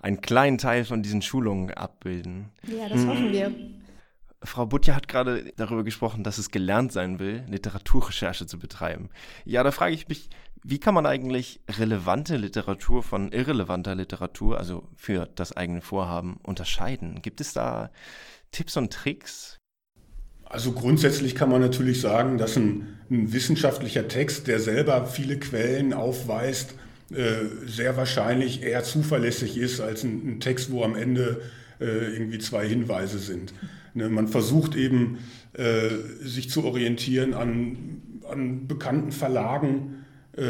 einen 0.00 0.20
kleinen 0.20 0.58
Teil 0.58 0.84
von 0.84 1.02
diesen 1.02 1.22
Schulungen 1.22 1.70
abbilden. 1.72 2.50
Ja, 2.66 2.88
das 2.88 3.06
hoffen 3.06 3.26
hm. 3.26 3.32
wir. 3.32 3.52
Frau 4.44 4.66
Butja 4.66 4.94
hat 4.94 5.08
gerade 5.08 5.52
darüber 5.56 5.84
gesprochen, 5.84 6.24
dass 6.24 6.38
es 6.38 6.50
gelernt 6.50 6.92
sein 6.92 7.18
will, 7.18 7.44
Literaturrecherche 7.48 8.46
zu 8.46 8.58
betreiben. 8.58 9.10
Ja, 9.44 9.62
da 9.62 9.70
frage 9.70 9.94
ich 9.94 10.08
mich, 10.08 10.30
wie 10.64 10.78
kann 10.78 10.94
man 10.94 11.06
eigentlich 11.06 11.60
relevante 11.68 12.36
Literatur 12.36 13.02
von 13.02 13.32
irrelevanter 13.32 13.94
Literatur, 13.94 14.58
also 14.58 14.88
für 14.96 15.26
das 15.26 15.56
eigene 15.56 15.80
Vorhaben, 15.80 16.38
unterscheiden? 16.42 17.20
Gibt 17.22 17.40
es 17.40 17.52
da 17.52 17.90
Tipps 18.52 18.76
und 18.76 18.92
Tricks? 18.92 19.58
Also 20.52 20.72
grundsätzlich 20.72 21.34
kann 21.34 21.48
man 21.48 21.62
natürlich 21.62 22.02
sagen, 22.02 22.36
dass 22.36 22.58
ein, 22.58 22.98
ein 23.10 23.32
wissenschaftlicher 23.32 24.06
Text, 24.06 24.48
der 24.48 24.60
selber 24.60 25.06
viele 25.06 25.38
Quellen 25.38 25.94
aufweist, 25.94 26.74
äh, 27.10 27.46
sehr 27.66 27.96
wahrscheinlich 27.96 28.62
eher 28.62 28.82
zuverlässig 28.84 29.56
ist 29.56 29.80
als 29.80 30.04
ein, 30.04 30.20
ein 30.26 30.40
Text, 30.40 30.70
wo 30.70 30.84
am 30.84 30.94
Ende 30.94 31.40
äh, 31.80 31.86
irgendwie 32.12 32.38
zwei 32.38 32.68
Hinweise 32.68 33.18
sind. 33.18 33.54
Ne, 33.94 34.10
man 34.10 34.28
versucht 34.28 34.76
eben, 34.76 35.20
äh, 35.54 35.88
sich 36.22 36.50
zu 36.50 36.64
orientieren 36.64 37.32
an, 37.32 38.02
an 38.30 38.66
bekannten 38.68 39.12
Verlagen, 39.12 40.04
äh, 40.36 40.42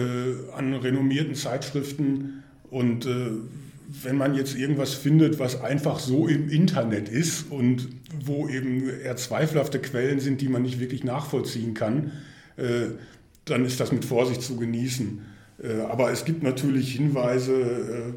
an 0.56 0.74
renommierten 0.74 1.36
Zeitschriften 1.36 2.42
und 2.70 3.06
äh, 3.06 3.30
wenn 4.02 4.16
man 4.16 4.34
jetzt 4.34 4.56
irgendwas 4.56 4.94
findet, 4.94 5.38
was 5.38 5.60
einfach 5.60 5.98
so 5.98 6.26
im 6.26 6.48
Internet 6.48 7.08
ist 7.08 7.50
und 7.50 7.88
wo 8.24 8.48
eben 8.48 8.88
eher 8.88 9.16
zweifelhafte 9.16 9.78
Quellen 9.78 10.20
sind, 10.20 10.40
die 10.40 10.48
man 10.48 10.62
nicht 10.62 10.80
wirklich 10.80 11.04
nachvollziehen 11.04 11.74
kann, 11.74 12.12
äh, 12.56 12.88
dann 13.44 13.64
ist 13.64 13.80
das 13.80 13.92
mit 13.92 14.04
Vorsicht 14.04 14.42
zu 14.42 14.56
genießen. 14.56 15.20
Äh, 15.62 15.80
aber 15.82 16.10
es 16.10 16.24
gibt 16.24 16.42
natürlich 16.42 16.94
Hinweise, 16.94 17.52
äh, 17.52 18.12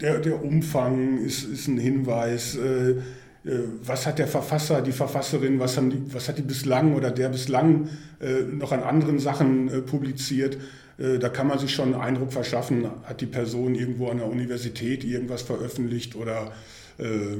der, 0.00 0.20
der 0.20 0.42
Umfang 0.42 1.18
ist, 1.18 1.44
ist 1.44 1.68
ein 1.68 1.78
Hinweis, 1.78 2.58
was 3.84 4.06
hat 4.06 4.18
der 4.18 4.26
Verfasser, 4.26 4.82
die 4.82 4.90
Verfasserin, 4.90 5.60
was, 5.60 5.76
die, 5.76 6.02
was 6.12 6.28
hat 6.28 6.36
die 6.36 6.42
bislang 6.42 6.94
oder 6.94 7.12
der 7.12 7.28
bislang 7.28 7.88
noch 8.50 8.72
an 8.72 8.82
anderen 8.82 9.20
Sachen 9.20 9.70
publiziert. 9.86 10.58
Äh, 10.98 11.18
da 11.18 11.28
kann 11.28 11.46
man 11.46 11.58
sich 11.58 11.74
schon 11.74 11.94
einen 11.94 12.02
Eindruck 12.02 12.32
verschaffen, 12.32 12.88
hat 13.04 13.20
die 13.20 13.26
Person 13.26 13.74
irgendwo 13.74 14.08
an 14.08 14.18
der 14.18 14.28
Universität 14.28 15.04
irgendwas 15.04 15.42
veröffentlicht 15.42 16.16
oder 16.16 16.52
äh 16.98 17.38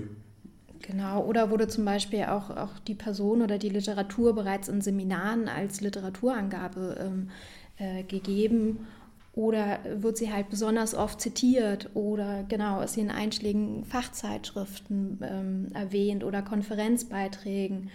Genau, 0.86 1.24
oder 1.24 1.50
wurde 1.50 1.66
zum 1.66 1.86
Beispiel 1.86 2.24
auch, 2.24 2.50
auch 2.50 2.78
die 2.86 2.94
Person 2.94 3.40
oder 3.40 3.56
die 3.56 3.70
Literatur 3.70 4.34
bereits 4.34 4.68
in 4.68 4.82
Seminaren 4.82 5.48
als 5.48 5.80
Literaturangabe 5.80 6.96
ähm, 7.00 7.30
äh, 7.78 8.02
gegeben? 8.02 8.86
Oder 9.32 9.78
wird 9.96 10.18
sie 10.18 10.30
halt 10.30 10.50
besonders 10.50 10.94
oft 10.94 11.22
zitiert? 11.22 11.88
Oder 11.94 12.44
genau 12.48 12.82
ist 12.82 12.94
sie 12.94 13.00
in 13.00 13.10
einschlägigen 13.10 13.84
Fachzeitschriften 13.86 15.20
ähm, 15.22 15.68
erwähnt 15.72 16.22
oder 16.22 16.42
Konferenzbeiträgen. 16.42 17.90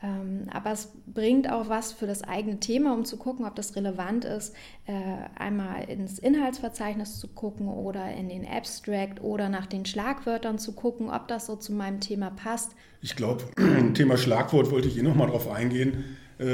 Ähm, 0.00 0.44
aber 0.52 0.72
es 0.72 0.92
bringt 1.06 1.50
auch 1.50 1.68
was 1.68 1.92
für 1.92 2.06
das 2.06 2.22
eigene 2.22 2.60
Thema, 2.60 2.94
um 2.94 3.04
zu 3.04 3.16
gucken, 3.16 3.44
ob 3.44 3.56
das 3.56 3.74
relevant 3.74 4.24
ist, 4.24 4.54
äh, 4.86 4.92
einmal 5.36 5.84
ins 5.88 6.20
Inhaltsverzeichnis 6.20 7.18
zu 7.18 7.26
gucken 7.26 7.68
oder 7.68 8.12
in 8.14 8.28
den 8.28 8.46
Abstract 8.46 9.20
oder 9.22 9.48
nach 9.48 9.66
den 9.66 9.84
Schlagwörtern 9.84 10.58
zu 10.58 10.72
gucken, 10.72 11.10
ob 11.10 11.26
das 11.26 11.46
so 11.46 11.56
zu 11.56 11.72
meinem 11.72 11.98
Thema 11.98 12.30
passt. 12.30 12.72
Ich 13.02 13.16
glaube, 13.16 13.44
Thema 13.94 14.16
Schlagwort 14.16 14.70
wollte 14.70 14.86
ich 14.86 14.96
eh 14.98 15.02
nochmal 15.02 15.28
drauf 15.28 15.50
eingehen. 15.50 16.04
Äh, 16.38 16.46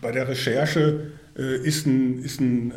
bei 0.00 0.12
der 0.12 0.28
Recherche 0.28 1.12
äh, 1.36 1.56
ist 1.58 1.86
ein, 1.86 2.22
ist 2.22 2.40
ein 2.40 2.72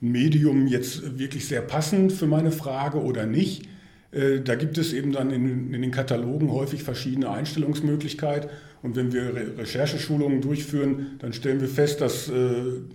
Medium 0.00 0.68
jetzt 0.68 1.18
wirklich 1.18 1.48
sehr 1.48 1.60
passend 1.60 2.12
für 2.12 2.28
meine 2.28 2.52
Frage 2.52 3.02
oder 3.02 3.26
nicht. 3.26 3.68
Da 4.12 4.54
gibt 4.54 4.78
es 4.78 4.92
eben 4.92 5.12
dann 5.12 5.30
in, 5.30 5.74
in 5.74 5.82
den 5.82 5.90
Katalogen 5.90 6.52
häufig 6.52 6.84
verschiedene 6.84 7.30
Einstellungsmöglichkeiten. 7.30 8.48
Und 8.82 8.96
wenn 8.96 9.12
wir 9.12 9.34
Re 9.34 9.58
Rechercheschulungen 9.58 10.40
durchführen, 10.40 11.16
dann 11.18 11.32
stellen 11.32 11.60
wir 11.60 11.68
fest, 11.68 12.00
dass 12.00 12.28
äh, 12.28 12.32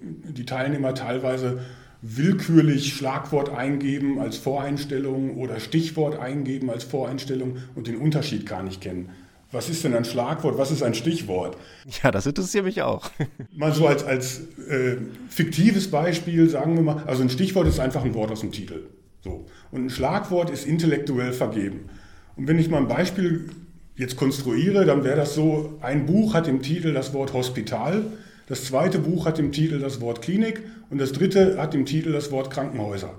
die 0.02 0.46
Teilnehmer 0.46 0.96
teilweise 0.96 1.60
willkürlich 2.02 2.94
Schlagwort 2.94 3.50
eingeben 3.50 4.20
als 4.20 4.38
Voreinstellung 4.38 5.38
oder 5.38 5.60
Stichwort 5.60 6.20
eingeben 6.20 6.70
als 6.70 6.84
Voreinstellung 6.84 7.58
und 7.76 7.88
den 7.88 7.96
Unterschied 7.98 8.46
gar 8.46 8.62
nicht 8.62 8.82
kennen. 8.82 9.10
Was 9.54 9.70
ist 9.70 9.84
denn 9.84 9.94
ein 9.94 10.04
Schlagwort? 10.04 10.58
Was 10.58 10.72
ist 10.72 10.82
ein 10.82 10.96
Stichwort? 10.96 11.58
Ja, 12.04 12.12
das 12.12 12.26
interessiert 12.26 12.66
mich 12.66 12.82
auch. 12.82 13.10
mal 13.56 13.72
so 13.72 13.88
als, 13.88 14.04
als 14.04 14.42
äh, 14.68 14.98
fiktives 15.30 15.90
Beispiel 15.92 16.50
sagen 16.50 16.76
wir 16.76 16.82
mal, 16.82 17.04
also 17.06 17.22
ein 17.22 17.30
Stichwort 17.30 17.68
ist 17.68 17.80
einfach 17.80 18.04
ein 18.04 18.14
Wort 18.16 18.32
aus 18.32 18.42
dem 18.42 18.52
Titel. 18.52 18.88
So. 19.24 19.46
Und 19.72 19.86
ein 19.86 19.90
Schlagwort 19.90 20.50
ist 20.50 20.66
intellektuell 20.66 21.34
vergeben. 21.34 21.90
Und 22.36 22.48
wenn 22.48 22.60
ich 22.60 22.70
mal 22.70 22.80
ein 22.80 22.88
Beispiel 22.88 23.50
jetzt 23.96 24.18
konstruiere, 24.18 24.86
dann 24.86 25.04
wäre 25.04 25.18
das 25.18 25.36
so, 25.36 25.78
ein 25.82 26.06
Buch 26.06 26.34
hat 26.34 26.48
im 26.48 26.62
Titel 26.62 26.94
das 26.94 27.14
Wort 27.14 27.34
Hospital, 27.34 28.04
das 28.48 28.66
zweite 28.66 29.00
Buch 29.00 29.26
hat 29.26 29.40
im 29.40 29.52
Titel 29.52 29.80
das 29.80 30.02
Wort 30.02 30.22
Klinik 30.22 30.64
und 30.90 31.00
das 31.00 31.12
dritte 31.12 31.58
hat 31.58 31.74
im 31.76 31.86
Titel 31.86 32.12
das 32.12 32.32
Wort 32.32 32.52
Krankenhäuser. 32.52 33.14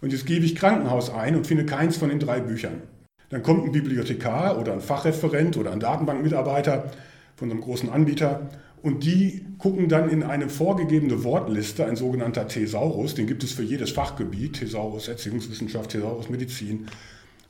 Und 0.00 0.12
jetzt 0.12 0.26
gebe 0.26 0.44
ich 0.44 0.54
Krankenhaus 0.54 1.10
ein 1.10 1.34
und 1.34 1.46
finde 1.46 1.66
keins 1.66 1.96
von 1.96 2.10
den 2.10 2.20
drei 2.20 2.40
Büchern. 2.40 2.82
Dann 3.30 3.42
kommt 3.42 3.64
ein 3.64 3.72
Bibliothekar 3.72 4.58
oder 4.58 4.72
ein 4.72 4.80
Fachreferent 4.80 5.56
oder 5.56 5.72
ein 5.72 5.80
Datenbankmitarbeiter 5.80 6.90
von 7.36 7.50
einem 7.50 7.60
großen 7.60 7.90
Anbieter 7.90 8.48
und 8.82 9.04
die 9.04 9.44
gucken 9.58 9.88
dann 9.88 10.08
in 10.08 10.22
eine 10.22 10.48
vorgegebene 10.48 11.24
Wortliste, 11.24 11.84
ein 11.84 11.96
sogenannter 11.96 12.46
Thesaurus, 12.46 13.14
den 13.14 13.26
gibt 13.26 13.42
es 13.42 13.52
für 13.52 13.64
jedes 13.64 13.90
Fachgebiet, 13.90 14.60
Thesaurus 14.60 15.08
Erziehungswissenschaft, 15.08 15.90
Thesaurus 15.90 16.30
Medizin. 16.30 16.86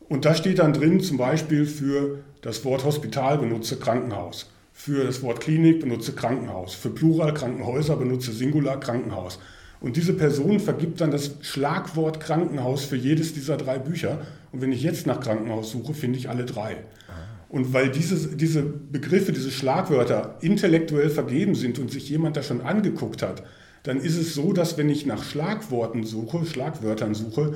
Und 0.08 0.24
da 0.24 0.34
steht 0.34 0.58
dann 0.58 0.72
drin 0.72 1.00
zum 1.00 1.18
Beispiel 1.18 1.66
für 1.66 2.18
das 2.40 2.64
Wort 2.64 2.84
Hospital 2.84 3.38
benutze 3.38 3.76
Krankenhaus, 3.76 4.50
für 4.72 5.04
das 5.04 5.22
Wort 5.22 5.40
Klinik 5.40 5.80
benutze 5.80 6.12
Krankenhaus, 6.12 6.74
für 6.74 6.90
Plural 6.90 7.34
Krankenhäuser 7.34 7.96
benutze 7.96 8.32
Singular 8.32 8.80
Krankenhaus. 8.80 9.38
Und 9.80 9.96
diese 9.96 10.14
Person 10.14 10.58
vergibt 10.58 11.00
dann 11.00 11.10
das 11.10 11.32
Schlagwort 11.42 12.20
Krankenhaus 12.20 12.84
für 12.84 12.96
jedes 12.96 13.34
dieser 13.34 13.56
drei 13.56 13.78
Bücher. 13.78 14.22
Und 14.50 14.60
wenn 14.60 14.72
ich 14.72 14.82
jetzt 14.82 15.06
nach 15.06 15.20
Krankenhaus 15.20 15.70
suche, 15.70 15.94
finde 15.94 16.18
ich 16.18 16.28
alle 16.28 16.44
drei. 16.44 16.78
Und 17.48 17.72
weil 17.72 17.90
diese, 17.90 18.36
diese 18.36 18.62
Begriffe, 18.62 19.32
diese 19.32 19.50
Schlagwörter 19.50 20.36
intellektuell 20.40 21.10
vergeben 21.10 21.54
sind 21.54 21.78
und 21.78 21.90
sich 21.90 22.08
jemand 22.08 22.36
da 22.36 22.42
schon 22.42 22.60
angeguckt 22.60 23.22
hat, 23.22 23.42
dann 23.84 23.98
ist 23.98 24.18
es 24.18 24.34
so, 24.34 24.52
dass 24.52 24.76
wenn 24.76 24.90
ich 24.90 25.06
nach 25.06 25.22
Schlagworten 25.22 26.04
suche, 26.04 26.44
Schlagwörtern 26.44 27.14
suche, 27.14 27.54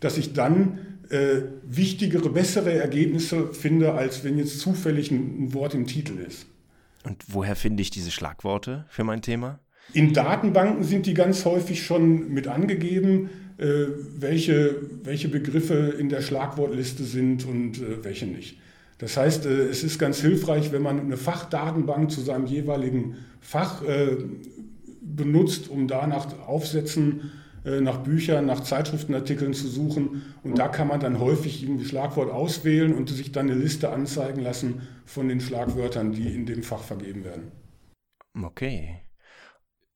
dass 0.00 0.16
ich 0.16 0.32
dann 0.32 0.78
äh, 1.10 1.42
wichtigere, 1.64 2.30
bessere 2.30 2.72
Ergebnisse 2.72 3.52
finde, 3.52 3.94
als 3.94 4.24
wenn 4.24 4.38
jetzt 4.38 4.60
zufällig 4.60 5.10
ein, 5.10 5.44
ein 5.46 5.54
Wort 5.54 5.74
im 5.74 5.86
Titel 5.86 6.18
ist. 6.18 6.46
Und 7.04 7.22
woher 7.28 7.56
finde 7.56 7.82
ich 7.82 7.90
diese 7.90 8.10
Schlagworte 8.10 8.86
für 8.88 9.04
mein 9.04 9.22
Thema? 9.22 9.60
In 9.92 10.14
Datenbanken 10.14 10.84
sind 10.84 11.06
die 11.06 11.14
ganz 11.14 11.44
häufig 11.44 11.84
schon 11.84 12.32
mit 12.32 12.48
angegeben, 12.48 13.28
äh, 13.58 13.86
welche, 14.16 14.76
welche 15.02 15.28
Begriffe 15.28 15.94
in 15.98 16.08
der 16.08 16.22
Schlagwortliste 16.22 17.04
sind 17.04 17.44
und 17.46 17.78
äh, 17.78 18.02
welche 18.02 18.26
nicht. 18.26 18.58
Das 18.98 19.16
heißt, 19.16 19.46
äh, 19.46 19.68
es 19.68 19.84
ist 19.84 19.98
ganz 19.98 20.20
hilfreich, 20.20 20.72
wenn 20.72 20.82
man 20.82 20.98
eine 20.98 21.16
Fachdatenbank 21.16 22.10
zu 22.10 22.22
seinem 22.22 22.46
jeweiligen 22.46 23.16
Fach 23.40 23.82
äh, 23.84 24.16
benutzt, 25.02 25.68
um 25.68 25.86
da 25.86 26.06
nach 26.06 26.26
Aufsätzen, 26.46 27.20
äh, 27.20 27.43
nach 27.64 27.98
Büchern, 27.98 28.46
nach 28.46 28.60
Zeitschriftenartikeln 28.60 29.54
zu 29.54 29.68
suchen. 29.68 30.22
Und 30.42 30.58
da 30.58 30.68
kann 30.68 30.88
man 30.88 31.00
dann 31.00 31.18
häufig 31.18 31.62
ein 31.62 31.82
Schlagwort 31.84 32.30
auswählen 32.30 32.94
und 32.94 33.08
sich 33.08 33.32
dann 33.32 33.50
eine 33.50 33.58
Liste 33.58 33.90
anzeigen 33.90 34.42
lassen 34.42 34.82
von 35.06 35.28
den 35.28 35.40
Schlagwörtern, 35.40 36.12
die 36.12 36.34
in 36.34 36.46
dem 36.46 36.62
Fach 36.62 36.82
vergeben 36.82 37.24
werden. 37.24 37.52
Okay. 38.40 39.00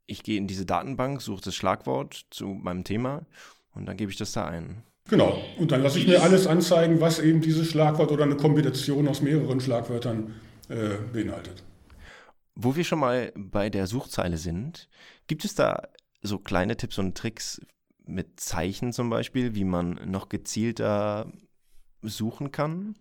Ich 0.06 0.22
gehe 0.22 0.38
in 0.38 0.46
diese 0.46 0.64
Datenbank, 0.64 1.20
suche 1.20 1.42
das 1.42 1.54
Schlagwort 1.54 2.26
zu 2.30 2.46
meinem 2.46 2.84
Thema 2.84 3.26
und 3.74 3.86
dann 3.86 3.98
gebe 3.98 4.10
ich 4.10 4.16
das 4.16 4.32
da 4.32 4.46
ein. 4.46 4.82
Genau. 5.10 5.38
Und 5.58 5.72
dann 5.72 5.82
lasse 5.82 5.98
ich 5.98 6.06
mir 6.06 6.22
alles 6.22 6.46
anzeigen, 6.46 7.00
was 7.00 7.18
eben 7.18 7.40
dieses 7.40 7.70
Schlagwort 7.70 8.10
oder 8.10 8.24
eine 8.24 8.36
Kombination 8.36 9.08
aus 9.08 9.20
mehreren 9.20 9.60
Schlagwörtern 9.60 10.34
äh, 10.68 10.96
beinhaltet. 11.12 11.62
Wo 12.54 12.76
wir 12.76 12.84
schon 12.84 12.98
mal 12.98 13.32
bei 13.36 13.70
der 13.70 13.86
Suchzeile 13.86 14.36
sind, 14.36 14.88
gibt 15.26 15.44
es 15.44 15.54
da 15.54 15.82
so 16.22 16.38
kleine 16.38 16.76
Tipps 16.76 16.98
und 16.98 17.16
Tricks 17.16 17.60
mit 18.04 18.40
Zeichen 18.40 18.92
zum 18.92 19.10
Beispiel, 19.10 19.54
wie 19.54 19.64
man 19.64 20.00
noch 20.06 20.28
gezielter 20.28 21.30
suchen 22.02 22.52
kann? 22.52 22.94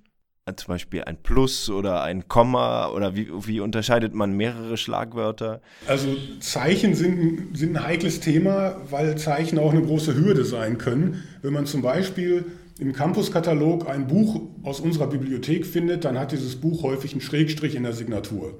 zum 0.55 0.74
Beispiel 0.74 1.03
ein 1.03 1.21
Plus 1.21 1.69
oder 1.69 2.03
ein 2.03 2.29
Komma 2.29 2.89
oder 2.89 3.15
wie, 3.15 3.27
wie 3.45 3.59
unterscheidet 3.59 4.13
man 4.13 4.31
mehrere 4.31 4.77
Schlagwörter? 4.77 5.62
Also 5.88 6.15
Zeichen 6.39 6.95
sind, 6.95 7.57
sind 7.57 7.75
ein 7.75 7.83
heikles 7.83 8.21
Thema, 8.21 8.77
weil 8.89 9.17
Zeichen 9.17 9.59
auch 9.59 9.74
eine 9.74 9.81
große 9.81 10.15
Hürde 10.15 10.45
sein 10.45 10.77
können. 10.77 11.24
Wenn 11.41 11.51
man 11.51 11.65
zum 11.65 11.81
Beispiel 11.81 12.45
im 12.79 12.93
Campus-Katalog 12.93 13.89
ein 13.89 14.07
Buch 14.07 14.41
aus 14.63 14.79
unserer 14.79 15.07
Bibliothek 15.07 15.65
findet, 15.65 16.05
dann 16.05 16.17
hat 16.17 16.31
dieses 16.31 16.55
Buch 16.55 16.83
häufig 16.83 17.12
einen 17.12 17.21
Schrägstrich 17.21 17.75
in 17.75 17.83
der 17.83 17.93
Signatur. 17.93 18.57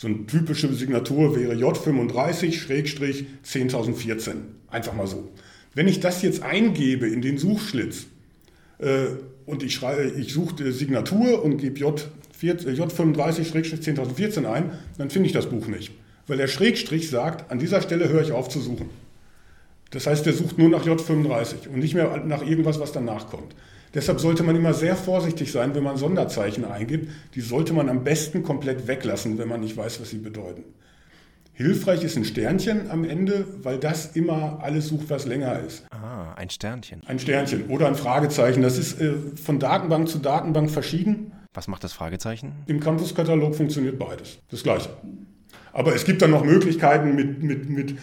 So 0.00 0.08
eine 0.08 0.24
typische 0.24 0.72
Signatur 0.72 1.36
wäre 1.36 1.52
J35-10014. 1.52 4.32
Einfach 4.70 4.94
mal 4.94 5.06
so. 5.06 5.28
Wenn 5.74 5.88
ich 5.88 6.00
das 6.00 6.22
jetzt 6.22 6.42
eingebe 6.42 7.06
in 7.06 7.20
den 7.20 7.36
Suchschlitz, 7.36 8.06
äh, 8.78 9.08
und 9.44 9.62
ich, 9.62 9.74
schreibe, 9.74 10.10
ich 10.18 10.32
suche 10.32 10.72
Signatur 10.72 11.44
und 11.44 11.58
gebe 11.58 11.78
J, 11.78 12.02
J35-10014 12.40 14.50
ein, 14.50 14.70
dann 14.96 15.10
finde 15.10 15.26
ich 15.26 15.34
das 15.34 15.50
Buch 15.50 15.66
nicht. 15.66 15.92
Weil 16.26 16.38
der 16.38 16.48
Schrägstrich 16.48 17.10
sagt, 17.10 17.50
an 17.50 17.58
dieser 17.58 17.82
Stelle 17.82 18.08
höre 18.08 18.22
ich 18.22 18.32
auf 18.32 18.48
zu 18.48 18.60
suchen. 18.60 18.88
Das 19.90 20.06
heißt, 20.06 20.24
der 20.24 20.32
sucht 20.32 20.56
nur 20.56 20.70
nach 20.70 20.86
J35 20.86 21.68
und 21.68 21.78
nicht 21.78 21.92
mehr 21.92 22.24
nach 22.24 22.40
irgendwas, 22.40 22.80
was 22.80 22.92
danach 22.92 23.28
kommt. 23.28 23.54
Deshalb 23.94 24.20
sollte 24.20 24.42
man 24.42 24.54
immer 24.54 24.72
sehr 24.72 24.96
vorsichtig 24.96 25.50
sein, 25.50 25.74
wenn 25.74 25.82
man 25.82 25.96
Sonderzeichen 25.96 26.64
eingibt. 26.64 27.10
Die 27.34 27.40
sollte 27.40 27.72
man 27.72 27.88
am 27.88 28.04
besten 28.04 28.42
komplett 28.42 28.86
weglassen, 28.86 29.38
wenn 29.38 29.48
man 29.48 29.60
nicht 29.60 29.76
weiß, 29.76 30.00
was 30.00 30.10
sie 30.10 30.18
bedeuten. 30.18 30.64
Hilfreich 31.60 32.02
ist 32.04 32.16
ein 32.16 32.24
Sternchen 32.24 32.90
am 32.90 33.04
Ende, 33.04 33.44
weil 33.62 33.78
das 33.78 34.16
immer 34.16 34.60
alles 34.62 34.88
sucht, 34.88 35.10
was 35.10 35.26
länger 35.26 35.60
ist. 35.60 35.84
Ah, 35.90 36.32
ein 36.34 36.48
Sternchen. 36.48 37.02
Ein 37.06 37.18
Sternchen 37.18 37.66
oder 37.66 37.86
ein 37.86 37.96
Fragezeichen. 37.96 38.62
Das 38.62 38.78
ist 38.78 38.98
äh, 38.98 39.12
von 39.36 39.58
Datenbank 39.58 40.08
zu 40.08 40.18
Datenbank 40.18 40.70
verschieden. 40.70 41.32
Was 41.52 41.68
macht 41.68 41.84
das 41.84 41.92
Fragezeichen? 41.92 42.52
Im 42.66 42.80
Campus-Katalog 42.80 43.54
funktioniert 43.54 43.98
beides. 43.98 44.38
Das 44.50 44.62
gleiche. 44.62 44.88
Aber 45.72 45.94
es 45.94 46.04
gibt 46.04 46.22
dann 46.22 46.30
noch 46.30 46.44
Möglichkeiten 46.44 47.14
mit, 47.14 47.42
mit, 47.42 47.68
mit 47.68 47.94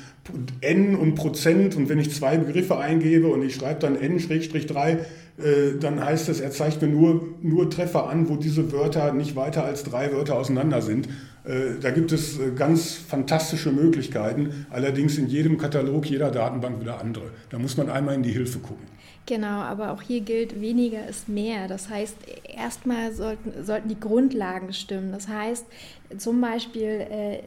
N 0.62 0.96
und 0.96 1.16
Prozent. 1.16 1.76
Und 1.76 1.90
wenn 1.90 2.00
ich 2.00 2.14
zwei 2.14 2.38
Begriffe 2.38 2.78
eingebe 2.78 3.28
und 3.28 3.44
ich 3.44 3.56
schreibe 3.56 3.80
dann 3.80 3.96
N-3, 3.96 5.00
äh, 5.38 5.78
dann 5.80 6.04
heißt 6.04 6.30
das, 6.30 6.40
er 6.40 6.52
zeigt 6.52 6.82
mir 6.82 6.88
nur, 6.88 7.22
nur 7.42 7.70
Treffer 7.70 8.10
an, 8.10 8.28
wo 8.28 8.36
diese 8.36 8.72
Wörter 8.72 9.14
nicht 9.14 9.36
weiter 9.36 9.64
als 9.64 9.84
drei 9.84 10.12
Wörter 10.12 10.36
auseinander 10.36 10.82
sind. 10.82 11.08
Äh, 11.46 11.80
da 11.80 11.92
gibt 11.92 12.12
es 12.12 12.40
äh, 12.40 12.52
ganz 12.56 12.94
fantastische 12.94 13.72
Möglichkeiten, 13.72 14.66
allerdings 14.70 15.18
in 15.18 15.28
jedem 15.28 15.58
Katalog, 15.58 16.06
jeder 16.06 16.32
Datenbank 16.32 16.82
wieder 16.82 17.00
andere. 17.00 17.32
Da 17.50 17.60
muss 17.60 17.78
man 17.78 17.90
einmal 17.90 18.16
in 18.16 18.24
die 18.24 18.32
Hilfe 18.32 18.60
gucken. 18.60 18.86
Genau, 19.28 19.62
aber 19.62 19.92
auch 19.92 20.02
hier 20.02 20.22
gilt, 20.22 20.60
weniger 20.60 21.06
ist 21.08 21.30
mehr. 21.30 21.68
Das 21.68 21.90
heißt, 21.90 22.16
erstmal 22.56 23.14
sollten, 23.14 23.64
sollten 23.64 23.90
die 23.90 24.00
Grundlagen 24.00 24.74
stimmen. 24.74 25.12
Das 25.12 25.28
heißt, 25.28 25.66
zum 26.18 26.42
Beispiel 26.42 27.06
äh, 27.10 27.40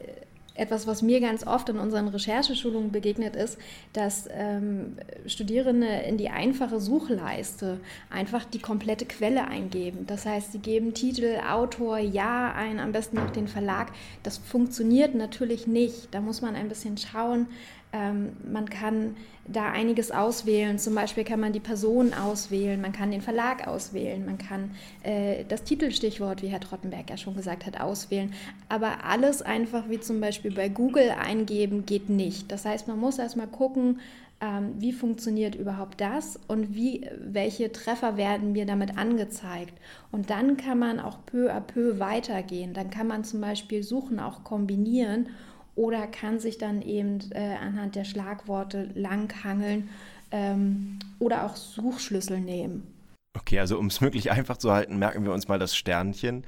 etwas, 0.55 0.85
was 0.85 1.01
mir 1.01 1.21
ganz 1.21 1.47
oft 1.47 1.69
in 1.69 1.79
unseren 1.79 2.07
Rechercheschulungen 2.07 2.91
begegnet 2.91 3.35
ist, 3.35 3.57
dass 3.93 4.27
ähm, 4.31 4.97
Studierende 5.25 5.87
in 5.87 6.17
die 6.17 6.29
einfache 6.29 6.79
Suchleiste 6.79 7.79
einfach 8.09 8.43
die 8.45 8.59
komplette 8.59 9.05
Quelle 9.05 9.47
eingeben. 9.47 10.05
Das 10.07 10.25
heißt, 10.25 10.51
sie 10.51 10.59
geben 10.59 10.93
Titel, 10.93 11.39
Autor, 11.49 11.99
Ja 11.99 12.53
ein, 12.53 12.79
am 12.79 12.91
besten 12.91 13.17
noch 13.17 13.31
den 13.31 13.47
Verlag. 13.47 13.91
Das 14.23 14.37
funktioniert 14.37 15.15
natürlich 15.15 15.67
nicht. 15.67 16.13
Da 16.13 16.21
muss 16.21 16.41
man 16.41 16.55
ein 16.55 16.69
bisschen 16.69 16.97
schauen, 16.97 17.47
ähm, 17.93 18.33
man 18.49 18.69
kann 18.69 19.15
da 19.47 19.71
einiges 19.71 20.11
auswählen. 20.11 20.79
Zum 20.79 20.95
Beispiel 20.95 21.23
kann 21.23 21.39
man 21.39 21.51
die 21.51 21.59
Person 21.59 22.13
auswählen, 22.13 22.79
man 22.79 22.93
kann 22.93 23.11
den 23.11 23.21
Verlag 23.21 23.67
auswählen, 23.67 24.25
man 24.25 24.37
kann 24.37 24.71
äh, 25.03 25.43
das 25.47 25.63
Titelstichwort, 25.63 26.41
wie 26.41 26.47
Herr 26.47 26.59
Trottenberg 26.59 27.09
ja 27.09 27.17
schon 27.17 27.35
gesagt 27.35 27.65
hat, 27.65 27.79
auswählen. 27.79 28.33
Aber 28.69 29.03
alles 29.03 29.41
einfach 29.41 29.89
wie 29.89 29.99
zum 29.99 30.21
Beispiel 30.21 30.51
bei 30.51 30.69
Google 30.69 31.11
eingeben 31.11 31.85
geht 31.85 32.09
nicht. 32.09 32.51
Das 32.51 32.65
heißt, 32.65 32.87
man 32.87 32.99
muss 32.99 33.19
erstmal 33.19 33.47
gucken, 33.47 33.99
ähm, 34.39 34.73
wie 34.77 34.93
funktioniert 34.93 35.55
überhaupt 35.55 36.01
das 36.01 36.39
und 36.47 36.73
wie, 36.73 37.07
welche 37.19 37.71
Treffer 37.71 38.17
werden 38.17 38.53
mir 38.53 38.65
damit 38.65 38.97
angezeigt. 38.97 39.73
Und 40.11 40.29
dann 40.29 40.57
kann 40.57 40.79
man 40.79 40.99
auch 40.99 41.19
peu 41.25 41.51
à 41.51 41.59
peu 41.59 41.99
weitergehen. 41.99 42.73
Dann 42.73 42.89
kann 42.89 43.07
man 43.07 43.23
zum 43.23 43.41
Beispiel 43.41 43.83
Suchen 43.83 44.19
auch 44.19 44.43
kombinieren 44.43 45.29
oder 45.75 46.07
kann 46.07 46.39
sich 46.39 46.57
dann 46.57 46.81
eben 46.81 47.19
äh, 47.31 47.55
anhand 47.55 47.95
der 47.95 48.03
Schlagworte 48.03 48.89
langhangeln 48.95 49.89
ähm, 50.31 50.99
oder 51.19 51.45
auch 51.45 51.55
Suchschlüssel 51.55 52.39
nehmen. 52.39 52.87
Okay, 53.33 53.59
also 53.59 53.79
um 53.79 53.87
es 53.87 54.01
möglich 54.01 54.29
einfach 54.29 54.57
zu 54.57 54.71
halten, 54.73 54.99
merken 54.99 55.23
wir 55.23 55.31
uns 55.31 55.47
mal 55.47 55.57
das 55.57 55.73
Sternchen. 55.73 56.43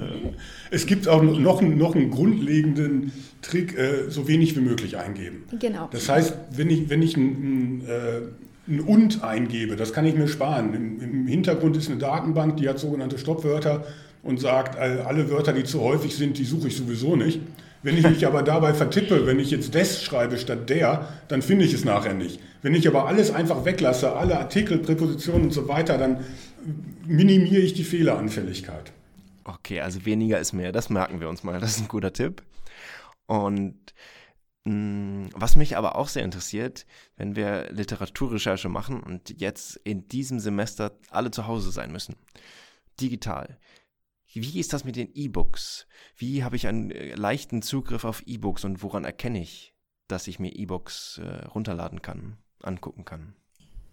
es 0.70 0.86
gibt 0.86 1.08
auch 1.08 1.20
noch, 1.20 1.60
noch 1.62 1.94
einen 1.96 2.10
grundlegenden 2.10 3.12
Trick, 3.42 3.76
äh, 3.76 4.08
so 4.08 4.28
wenig 4.28 4.56
wie 4.56 4.60
möglich 4.60 4.96
eingeben. 4.96 5.44
Genau. 5.58 5.88
Das 5.90 6.08
heißt, 6.08 6.34
wenn 6.52 6.70
ich, 6.70 6.88
wenn 6.88 7.02
ich 7.02 7.16
ein, 7.16 7.80
ein, 7.80 7.86
äh, 7.88 8.20
ein 8.68 8.80
und 8.80 9.24
eingebe, 9.24 9.74
das 9.74 9.92
kann 9.92 10.06
ich 10.06 10.14
mir 10.14 10.28
sparen. 10.28 10.72
Im, 10.74 11.00
Im, 11.00 11.26
Hintergrund 11.26 11.76
ist 11.76 11.90
eine 11.90 11.98
Datenbank, 11.98 12.56
die 12.56 12.68
hat 12.68 12.78
sogenannte 12.78 13.18
Stoppwörter 13.18 13.84
und 14.22 14.38
sagt, 14.38 14.78
alle 14.78 15.28
Wörter, 15.28 15.52
die 15.52 15.64
zu 15.64 15.80
häufig 15.80 16.14
sind, 16.14 16.38
die 16.38 16.44
suche 16.44 16.68
ich 16.68 16.76
sowieso 16.76 17.16
nicht. 17.16 17.40
Wenn 17.82 17.96
ich 17.96 18.08
mich 18.08 18.26
aber 18.26 18.42
dabei 18.42 18.74
vertippe, 18.74 19.26
wenn 19.26 19.40
ich 19.40 19.50
jetzt 19.50 19.74
des 19.74 20.02
schreibe 20.02 20.38
statt 20.38 20.70
der, 20.70 21.08
dann 21.28 21.42
finde 21.42 21.64
ich 21.64 21.74
es 21.74 21.84
nachher 21.84 22.14
nicht. 22.14 22.40
Wenn 22.62 22.74
ich 22.74 22.86
aber 22.86 23.06
alles 23.06 23.32
einfach 23.32 23.64
weglasse, 23.64 24.12
alle 24.14 24.38
Artikel, 24.38 24.78
Präpositionen 24.78 25.44
und 25.44 25.52
so 25.52 25.66
weiter, 25.68 25.98
dann 25.98 26.24
minimiere 27.06 27.60
ich 27.60 27.74
die 27.74 27.84
Fehleranfälligkeit. 27.84 28.92
Okay, 29.44 29.80
also 29.80 30.04
weniger 30.04 30.38
ist 30.38 30.52
mehr, 30.52 30.70
das 30.70 30.88
merken 30.88 31.20
wir 31.20 31.28
uns 31.28 31.42
mal, 31.42 31.58
das 31.58 31.76
ist 31.76 31.82
ein 31.82 31.88
guter 31.88 32.12
Tipp. 32.12 32.42
Und 33.26 33.76
mh, 34.64 34.72
mm, 34.74 35.30
was 35.34 35.56
mich 35.56 35.76
aber 35.76 35.96
auch 35.96 36.08
sehr 36.08 36.24
interessiert, 36.24 36.86
wenn 37.16 37.34
wir 37.34 37.68
Literaturrecherche 37.72 38.68
machen 38.68 39.02
und 39.02 39.40
jetzt 39.40 39.76
in 39.82 40.06
diesem 40.06 40.38
Semester 40.38 40.92
alle 41.10 41.32
zu 41.32 41.48
Hause 41.48 41.72
sein 41.72 41.90
müssen, 41.90 42.14
digital, 43.00 43.58
Wie 44.40 44.58
ist 44.58 44.72
das 44.72 44.84
mit 44.84 44.96
den 44.96 45.10
E-Books? 45.14 45.86
Wie 46.16 46.42
habe 46.42 46.56
ich 46.56 46.66
einen 46.66 46.90
äh, 46.90 47.14
leichten 47.14 47.62
Zugriff 47.62 48.04
auf 48.04 48.22
E-Books 48.26 48.64
und 48.64 48.82
woran 48.82 49.04
erkenne 49.04 49.40
ich, 49.40 49.74
dass 50.08 50.26
ich 50.26 50.38
mir 50.38 50.54
E-Books 50.54 51.18
äh, 51.18 51.44
runterladen 51.46 52.02
kann, 52.02 52.38
angucken 52.62 53.04
kann? 53.04 53.34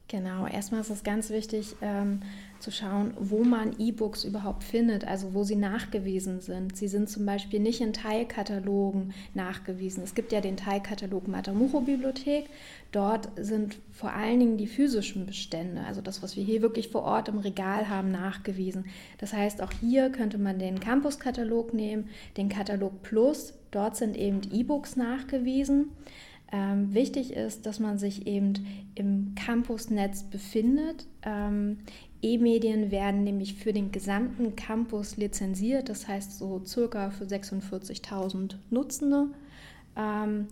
Genau, 0.10 0.48
erstmal 0.48 0.82
ist 0.82 0.89
es 0.89 1.04
ganz 1.04 1.30
wichtig 1.30 1.76
ähm, 1.84 2.22
zu 2.58 2.72
schauen, 2.72 3.13
wo 3.19 3.43
man 3.43 3.76
E-Books 3.78 4.24
überhaupt 4.24 4.63
findet, 4.63 5.06
also 5.06 5.36
wo 5.36 5.43
sie 5.43 5.56
nachgewiesen 5.56 6.41
sind. 6.41 6.76
Sie 6.76 6.88
sind 6.88 7.12
zum 7.12 7.28
Beispiel 7.28 7.60
nicht 7.60 7.80
in 7.80 7.93
Teilkatalogen 7.93 9.13
nachgewiesen. 9.36 10.04
Es 10.04 10.15
gibt 10.15 10.32
ja 10.32 10.41
den 10.41 10.58
Teilkatalog 10.58 11.28
Matamucho 11.28 11.82
Bibliothek. 11.82 12.50
Dort 12.91 13.30
sind 13.38 13.78
vor 13.91 14.12
allen 14.12 14.39
Dingen 14.39 14.58
die 14.58 14.65
physischen 14.65 15.28
Bestände, 15.28 15.82
also 15.86 16.02
das, 16.02 16.24
was 16.24 16.36
wir 16.36 16.43
hier 16.43 16.63
wirklich 16.63 16.89
vor 16.89 17.04
Ort 17.04 17.28
im 17.28 17.38
Regal 17.38 17.88
haben, 17.88 18.10
nachgewiesen. 18.10 18.86
Das 19.19 19.32
heißt, 19.32 19.62
auch 19.62 19.72
hier 19.80 20.10
könnte 20.10 20.39
man 20.39 20.58
den 20.58 20.80
Campus-Katalog 20.80 21.72
nehmen, 21.76 22.10
den 22.36 22.50
Katalog 22.50 23.04
Plus. 23.04 23.54
Dort 23.69 23.95
sind 23.95 24.17
eben 24.17 24.41
E-Books 24.52 24.95
nachgewiesen. 24.95 25.91
Ähm, 26.52 26.94
wichtig 26.94 27.34
ist, 27.34 27.66
dass 27.66 27.80
man 27.80 27.98
sich 28.00 28.26
eben 28.26 28.54
im 28.96 29.36
Campusnetz 29.36 30.24
befindet. 30.24 31.06
Ähm, 31.22 31.78
E-Medien 32.22 32.92
werden 32.92 33.24
nämlich 33.24 33.56
für 33.56 33.72
den 33.72 33.92
gesamten 33.92 34.56
Campus 34.56 35.18
lizenziert, 35.18 35.90
das 35.90 36.08
heißt 36.08 36.38
so 36.38 36.62
circa 36.66 37.12
für 37.12 37.26
46.000 37.26 38.56
Nutzende. 38.70 39.28
Ähm, 39.96 40.48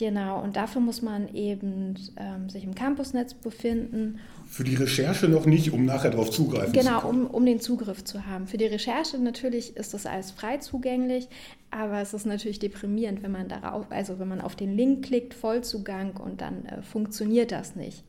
Genau, 0.00 0.42
und 0.42 0.56
dafür 0.56 0.80
muss 0.80 1.02
man 1.02 1.28
eben 1.34 1.94
ähm, 2.16 2.48
sich 2.48 2.64
im 2.64 2.74
Campusnetz 2.74 3.34
befinden. 3.34 4.18
Für 4.50 4.64
die 4.64 4.74
Recherche 4.74 5.28
noch 5.28 5.46
nicht, 5.46 5.72
um 5.72 5.84
nachher 5.84 6.10
darauf 6.10 6.32
zugreifen 6.32 6.72
genau, 6.72 6.98
zu 6.98 7.06
können. 7.06 7.18
Genau, 7.18 7.28
um, 7.28 7.34
um 7.34 7.46
den 7.46 7.60
Zugriff 7.60 8.02
zu 8.02 8.26
haben. 8.26 8.48
Für 8.48 8.58
die 8.58 8.66
Recherche 8.66 9.16
natürlich 9.16 9.76
ist 9.76 9.94
das 9.94 10.06
alles 10.06 10.32
frei 10.32 10.56
zugänglich, 10.56 11.28
aber 11.70 12.00
es 12.00 12.14
ist 12.14 12.26
natürlich 12.26 12.58
deprimierend, 12.58 13.22
wenn 13.22 13.30
man 13.30 13.46
darauf, 13.46 13.86
also 13.90 14.18
wenn 14.18 14.26
man 14.26 14.40
auf 14.40 14.56
den 14.56 14.76
Link 14.76 15.04
klickt, 15.04 15.34
Vollzugang 15.34 16.16
und 16.16 16.40
dann 16.40 16.64
äh, 16.64 16.82
funktioniert 16.82 17.52
das 17.52 17.76
nicht. 17.76 18.02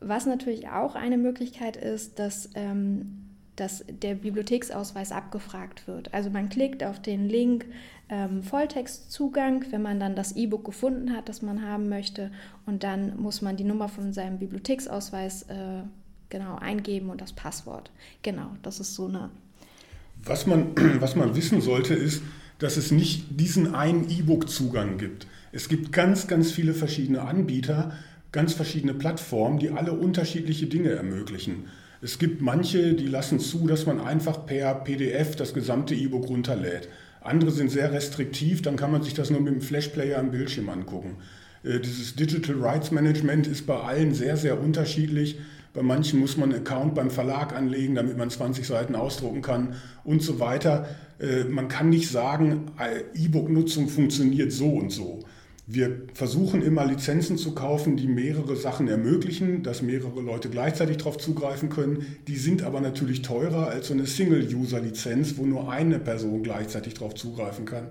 Was 0.00 0.24
natürlich 0.24 0.68
auch 0.68 0.94
eine 0.94 1.18
Möglichkeit 1.18 1.76
ist, 1.76 2.20
dass 2.20 2.50
ähm, 2.54 3.29
dass 3.56 3.84
der 3.88 4.14
Bibliotheksausweis 4.14 5.12
abgefragt 5.12 5.86
wird. 5.86 6.14
Also 6.14 6.30
man 6.30 6.48
klickt 6.48 6.82
auf 6.82 7.00
den 7.00 7.28
Link 7.28 7.66
ähm, 8.08 8.42
Volltextzugang, 8.42 9.64
wenn 9.70 9.82
man 9.82 10.00
dann 10.00 10.16
das 10.16 10.36
E-Book 10.36 10.64
gefunden 10.64 11.12
hat, 11.12 11.28
das 11.28 11.42
man 11.42 11.62
haben 11.62 11.88
möchte. 11.88 12.30
Und 12.66 12.82
dann 12.82 13.20
muss 13.20 13.42
man 13.42 13.56
die 13.56 13.64
Nummer 13.64 13.88
von 13.88 14.12
seinem 14.12 14.38
Bibliotheksausweis 14.38 15.42
äh, 15.44 15.82
genau 16.28 16.56
eingeben 16.56 17.10
und 17.10 17.20
das 17.20 17.32
Passwort. 17.32 17.90
Genau, 18.22 18.50
das 18.62 18.80
ist 18.80 18.94
so 18.94 19.06
eine. 19.06 19.30
Was 20.24 20.46
man, 20.46 20.74
was 21.00 21.16
man 21.16 21.36
wissen 21.36 21.60
sollte, 21.60 21.94
ist, 21.94 22.22
dass 22.58 22.76
es 22.76 22.90
nicht 22.90 23.40
diesen 23.40 23.74
einen 23.74 24.08
E-Book-Zugang 24.10 24.98
gibt. 24.98 25.26
Es 25.52 25.68
gibt 25.68 25.92
ganz, 25.92 26.26
ganz 26.28 26.52
viele 26.52 26.74
verschiedene 26.74 27.22
Anbieter, 27.22 27.92
ganz 28.32 28.52
verschiedene 28.52 28.94
Plattformen, 28.94 29.58
die 29.58 29.70
alle 29.70 29.92
unterschiedliche 29.92 30.66
Dinge 30.66 30.90
ermöglichen. 30.90 31.64
Es 32.02 32.18
gibt 32.18 32.40
manche, 32.40 32.94
die 32.94 33.06
lassen 33.06 33.40
zu, 33.40 33.66
dass 33.66 33.84
man 33.84 34.00
einfach 34.00 34.46
per 34.46 34.74
PDF 34.74 35.36
das 35.36 35.52
gesamte 35.52 35.94
E-Book 35.94 36.28
runterlädt. 36.28 36.88
Andere 37.20 37.50
sind 37.50 37.70
sehr 37.70 37.92
restriktiv, 37.92 38.62
dann 38.62 38.76
kann 38.76 38.90
man 38.90 39.02
sich 39.02 39.12
das 39.12 39.28
nur 39.28 39.40
mit 39.40 39.52
dem 39.52 39.60
Flashplayer 39.60 40.18
am 40.18 40.30
Bildschirm 40.30 40.70
angucken. 40.70 41.16
Äh, 41.62 41.80
dieses 41.80 42.16
Digital 42.16 42.56
Rights 42.56 42.90
Management 42.90 43.46
ist 43.46 43.66
bei 43.66 43.78
allen 43.78 44.14
sehr, 44.14 44.38
sehr 44.38 44.58
unterschiedlich. 44.58 45.38
Bei 45.74 45.82
manchen 45.82 46.18
muss 46.18 46.38
man 46.38 46.52
einen 46.52 46.66
Account 46.66 46.94
beim 46.94 47.10
Verlag 47.10 47.54
anlegen, 47.54 47.94
damit 47.94 48.16
man 48.16 48.30
20 48.30 48.66
Seiten 48.66 48.94
ausdrucken 48.94 49.42
kann 49.42 49.74
und 50.02 50.22
so 50.22 50.40
weiter. 50.40 50.88
Äh, 51.20 51.44
man 51.44 51.68
kann 51.68 51.90
nicht 51.90 52.08
sagen, 52.08 52.72
äh, 52.78 53.02
E-Book-Nutzung 53.14 53.88
funktioniert 53.88 54.52
so 54.52 54.70
und 54.70 54.90
so. 54.90 55.20
Wir 55.72 56.02
versuchen 56.14 56.62
immer 56.62 56.84
Lizenzen 56.84 57.38
zu 57.38 57.54
kaufen, 57.54 57.96
die 57.96 58.08
mehrere 58.08 58.56
Sachen 58.56 58.88
ermöglichen, 58.88 59.62
dass 59.62 59.82
mehrere 59.82 60.20
Leute 60.20 60.50
gleichzeitig 60.50 60.96
darauf 60.96 61.16
zugreifen 61.16 61.68
können. 61.68 62.16
Die 62.26 62.34
sind 62.34 62.64
aber 62.64 62.80
natürlich 62.80 63.22
teurer 63.22 63.68
als 63.68 63.86
so 63.86 63.94
eine 63.94 64.04
Single-User-Lizenz, 64.04 65.36
wo 65.36 65.46
nur 65.46 65.70
eine 65.70 66.00
Person 66.00 66.42
gleichzeitig 66.42 66.94
darauf 66.94 67.14
zugreifen 67.14 67.66
kann. 67.66 67.86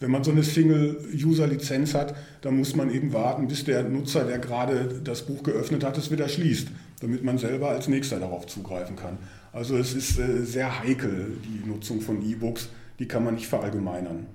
Wenn 0.00 0.10
man 0.10 0.24
so 0.24 0.32
eine 0.32 0.42
Single-User-Lizenz 0.42 1.94
hat, 1.94 2.16
dann 2.40 2.56
muss 2.56 2.74
man 2.74 2.90
eben 2.90 3.12
warten, 3.12 3.46
bis 3.46 3.62
der 3.62 3.84
Nutzer, 3.84 4.24
der 4.24 4.40
gerade 4.40 5.00
das 5.04 5.22
Buch 5.22 5.44
geöffnet 5.44 5.84
hat, 5.84 5.98
es 5.98 6.10
wieder 6.10 6.28
schließt, 6.28 6.66
damit 7.00 7.22
man 7.22 7.38
selber 7.38 7.68
als 7.68 7.86
nächster 7.86 8.18
darauf 8.18 8.48
zugreifen 8.48 8.96
kann. 8.96 9.18
Also 9.52 9.76
es 9.76 9.94
ist 9.94 10.18
äh, 10.18 10.44
sehr 10.44 10.80
heikel, 10.80 11.38
die 11.44 11.68
Nutzung 11.68 12.00
von 12.00 12.28
E-Books, 12.28 12.70
die 12.98 13.06
kann 13.06 13.22
man 13.22 13.36
nicht 13.36 13.46
verallgemeinern. 13.46 14.26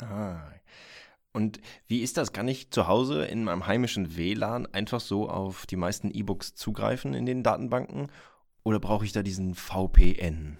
Ah, 0.00 0.57
und 1.32 1.60
wie 1.86 2.02
ist 2.02 2.16
das? 2.16 2.32
Kann 2.32 2.48
ich 2.48 2.70
zu 2.70 2.88
Hause 2.88 3.24
in 3.24 3.44
meinem 3.44 3.66
heimischen 3.66 4.16
WLAN 4.16 4.66
einfach 4.66 5.00
so 5.00 5.28
auf 5.28 5.66
die 5.66 5.76
meisten 5.76 6.10
E-Books 6.10 6.54
zugreifen 6.54 7.14
in 7.14 7.26
den 7.26 7.42
Datenbanken? 7.42 8.08
Oder 8.64 8.80
brauche 8.80 9.04
ich 9.04 9.12
da 9.12 9.22
diesen 9.22 9.54
VPN? 9.54 10.56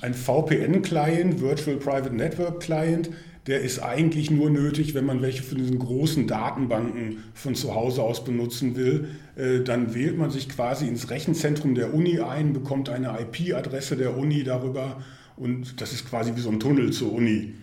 Ein 0.00 0.14
VPN-Client, 0.14 1.40
Virtual 1.40 1.76
Private 1.76 2.14
Network 2.14 2.60
Client, 2.60 3.10
der 3.46 3.60
ist 3.62 3.78
eigentlich 3.78 4.30
nur 4.30 4.50
nötig, 4.50 4.94
wenn 4.94 5.06
man 5.06 5.22
welche 5.22 5.42
von 5.42 5.58
diesen 5.58 5.78
großen 5.78 6.26
Datenbanken 6.26 7.24
von 7.34 7.54
zu 7.54 7.74
Hause 7.74 8.02
aus 8.02 8.22
benutzen 8.22 8.76
will. 8.76 9.08
Äh, 9.36 9.60
dann 9.60 9.94
wählt 9.94 10.18
man 10.18 10.30
sich 10.30 10.48
quasi 10.48 10.86
ins 10.86 11.10
Rechenzentrum 11.10 11.74
der 11.74 11.94
Uni 11.94 12.20
ein, 12.20 12.52
bekommt 12.52 12.90
eine 12.90 13.18
IP-Adresse 13.20 13.96
der 13.96 14.16
Uni 14.16 14.44
darüber 14.44 15.02
und 15.36 15.80
das 15.80 15.92
ist 15.92 16.08
quasi 16.08 16.36
wie 16.36 16.40
so 16.40 16.50
ein 16.50 16.60
Tunnel 16.60 16.92
zur 16.92 17.12
Uni. 17.12 17.54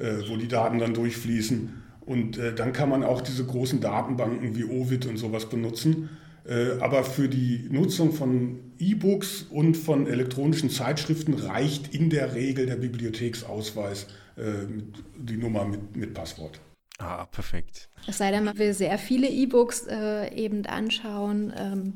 Äh, 0.00 0.26
wo 0.30 0.36
die 0.36 0.48
Daten 0.48 0.78
dann 0.78 0.94
durchfließen. 0.94 1.82
Und 2.00 2.38
äh, 2.38 2.54
dann 2.54 2.72
kann 2.72 2.88
man 2.88 3.04
auch 3.04 3.20
diese 3.20 3.44
großen 3.44 3.82
Datenbanken 3.82 4.56
wie 4.56 4.64
Ovid 4.64 5.04
und 5.04 5.18
sowas 5.18 5.50
benutzen. 5.50 6.08
Äh, 6.48 6.80
aber 6.80 7.04
für 7.04 7.28
die 7.28 7.68
Nutzung 7.70 8.14
von 8.14 8.60
E-Books 8.78 9.42
und 9.50 9.76
von 9.76 10.06
elektronischen 10.06 10.70
Zeitschriften 10.70 11.34
reicht 11.34 11.94
in 11.94 12.08
der 12.08 12.34
Regel 12.34 12.64
der 12.64 12.76
Bibliotheksausweis, 12.76 14.06
die 15.18 15.36
Nummer 15.36 15.66
mit, 15.66 15.94
mit 15.94 16.14
Passwort. 16.14 16.60
Ah, 16.96 17.26
perfekt. 17.26 17.90
Es 18.06 18.16
sei 18.16 18.30
denn, 18.30 18.44
man 18.44 18.56
will 18.56 18.72
sehr 18.72 18.96
viele 18.96 19.28
E-Books 19.28 19.86
äh, 19.86 20.34
eben 20.34 20.64
anschauen. 20.64 21.52
Ähm, 21.54 21.94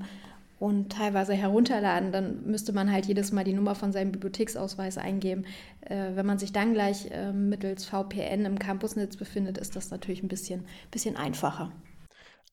und 0.59 0.93
teilweise 0.93 1.35
herunterladen, 1.35 2.12
dann 2.12 2.47
müsste 2.47 2.73
man 2.73 2.90
halt 2.90 3.07
jedes 3.07 3.33
Mal 3.33 3.45
die 3.45 3.53
Nummer 3.53 3.75
von 3.75 3.93
seinem 3.93 4.12
Bibliotheksausweis 4.12 4.99
eingeben. 4.99 5.45
Äh, 5.83 6.14
wenn 6.14 6.27
man 6.27 6.38
sich 6.38 6.53
dann 6.53 6.75
gleich 6.75 7.11
äh, 7.11 7.33
mittels 7.33 7.85
VPN 7.85 8.45
im 8.45 8.59
Campusnetz 8.59 9.17
befindet, 9.17 9.59
ist 9.59 9.77
das 9.77 9.90
natürlich 9.90 10.23
ein 10.23 10.29
bisschen, 10.29 10.64
bisschen 10.90 11.17
einfacher. 11.17 11.73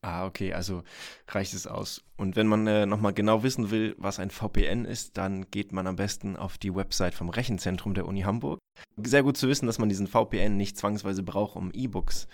Ah, 0.03 0.25
okay, 0.25 0.53
also 0.53 0.83
reicht 1.27 1.53
es 1.53 1.67
aus. 1.67 2.03
Und 2.17 2.35
wenn 2.35 2.47
man 2.47 2.65
äh, 2.65 2.87
nochmal 2.87 3.13
genau 3.13 3.43
wissen 3.43 3.69
will, 3.69 3.93
was 3.99 4.19
ein 4.19 4.31
VPN 4.31 4.85
ist, 4.85 5.17
dann 5.17 5.45
geht 5.51 5.71
man 5.71 5.85
am 5.85 5.95
besten 5.95 6.35
auf 6.35 6.57
die 6.57 6.73
Website 6.73 7.13
vom 7.13 7.29
Rechenzentrum 7.29 7.93
der 7.93 8.07
Uni 8.07 8.21
Hamburg. 8.21 8.57
Sehr 8.97 9.21
gut 9.21 9.37
zu 9.37 9.47
wissen, 9.47 9.67
dass 9.67 9.77
man 9.77 9.89
diesen 9.89 10.07
VPN 10.07 10.57
nicht 10.57 10.75
zwangsweise 10.75 11.21
braucht, 11.21 11.55
um 11.55 11.69
E-Books 11.71 12.27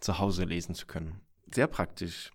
zu 0.00 0.18
Hause 0.18 0.44
lesen 0.44 0.74
zu 0.74 0.86
können. 0.86 1.20
Sehr 1.54 1.68
praktisch. 1.68 2.32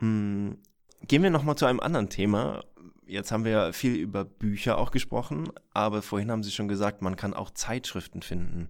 Hm, 0.00 0.58
Gehen 1.08 1.22
wir 1.22 1.30
nochmal 1.30 1.56
zu 1.56 1.66
einem 1.66 1.80
anderen 1.80 2.08
Thema. 2.08 2.64
Jetzt 3.06 3.30
haben 3.30 3.44
wir 3.44 3.52
ja 3.52 3.72
viel 3.72 3.94
über 3.94 4.24
Bücher 4.24 4.78
auch 4.78 4.90
gesprochen, 4.90 5.48
aber 5.72 6.02
vorhin 6.02 6.30
haben 6.30 6.42
Sie 6.42 6.50
schon 6.50 6.66
gesagt, 6.66 7.00
man 7.00 7.14
kann 7.14 7.34
auch 7.34 7.50
Zeitschriften 7.50 8.22
finden. 8.22 8.68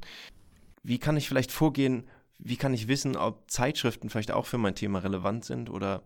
Wie 0.83 0.99
kann 0.99 1.17
ich 1.17 1.29
vielleicht 1.29 1.51
vorgehen? 1.51 2.05
Wie 2.39 2.57
kann 2.57 2.75
ich 2.75 2.89
wissen, 2.89 3.17
ob 3.17 3.51
Zeitschriften 3.51 4.11
vielleicht 4.11 4.33
auch 4.33 4.45
für 4.45 4.59
mein 4.59 4.75
Thema 4.75 4.99
relevant 4.99 5.47
sind? 5.47 5.71
Oder 5.71 6.03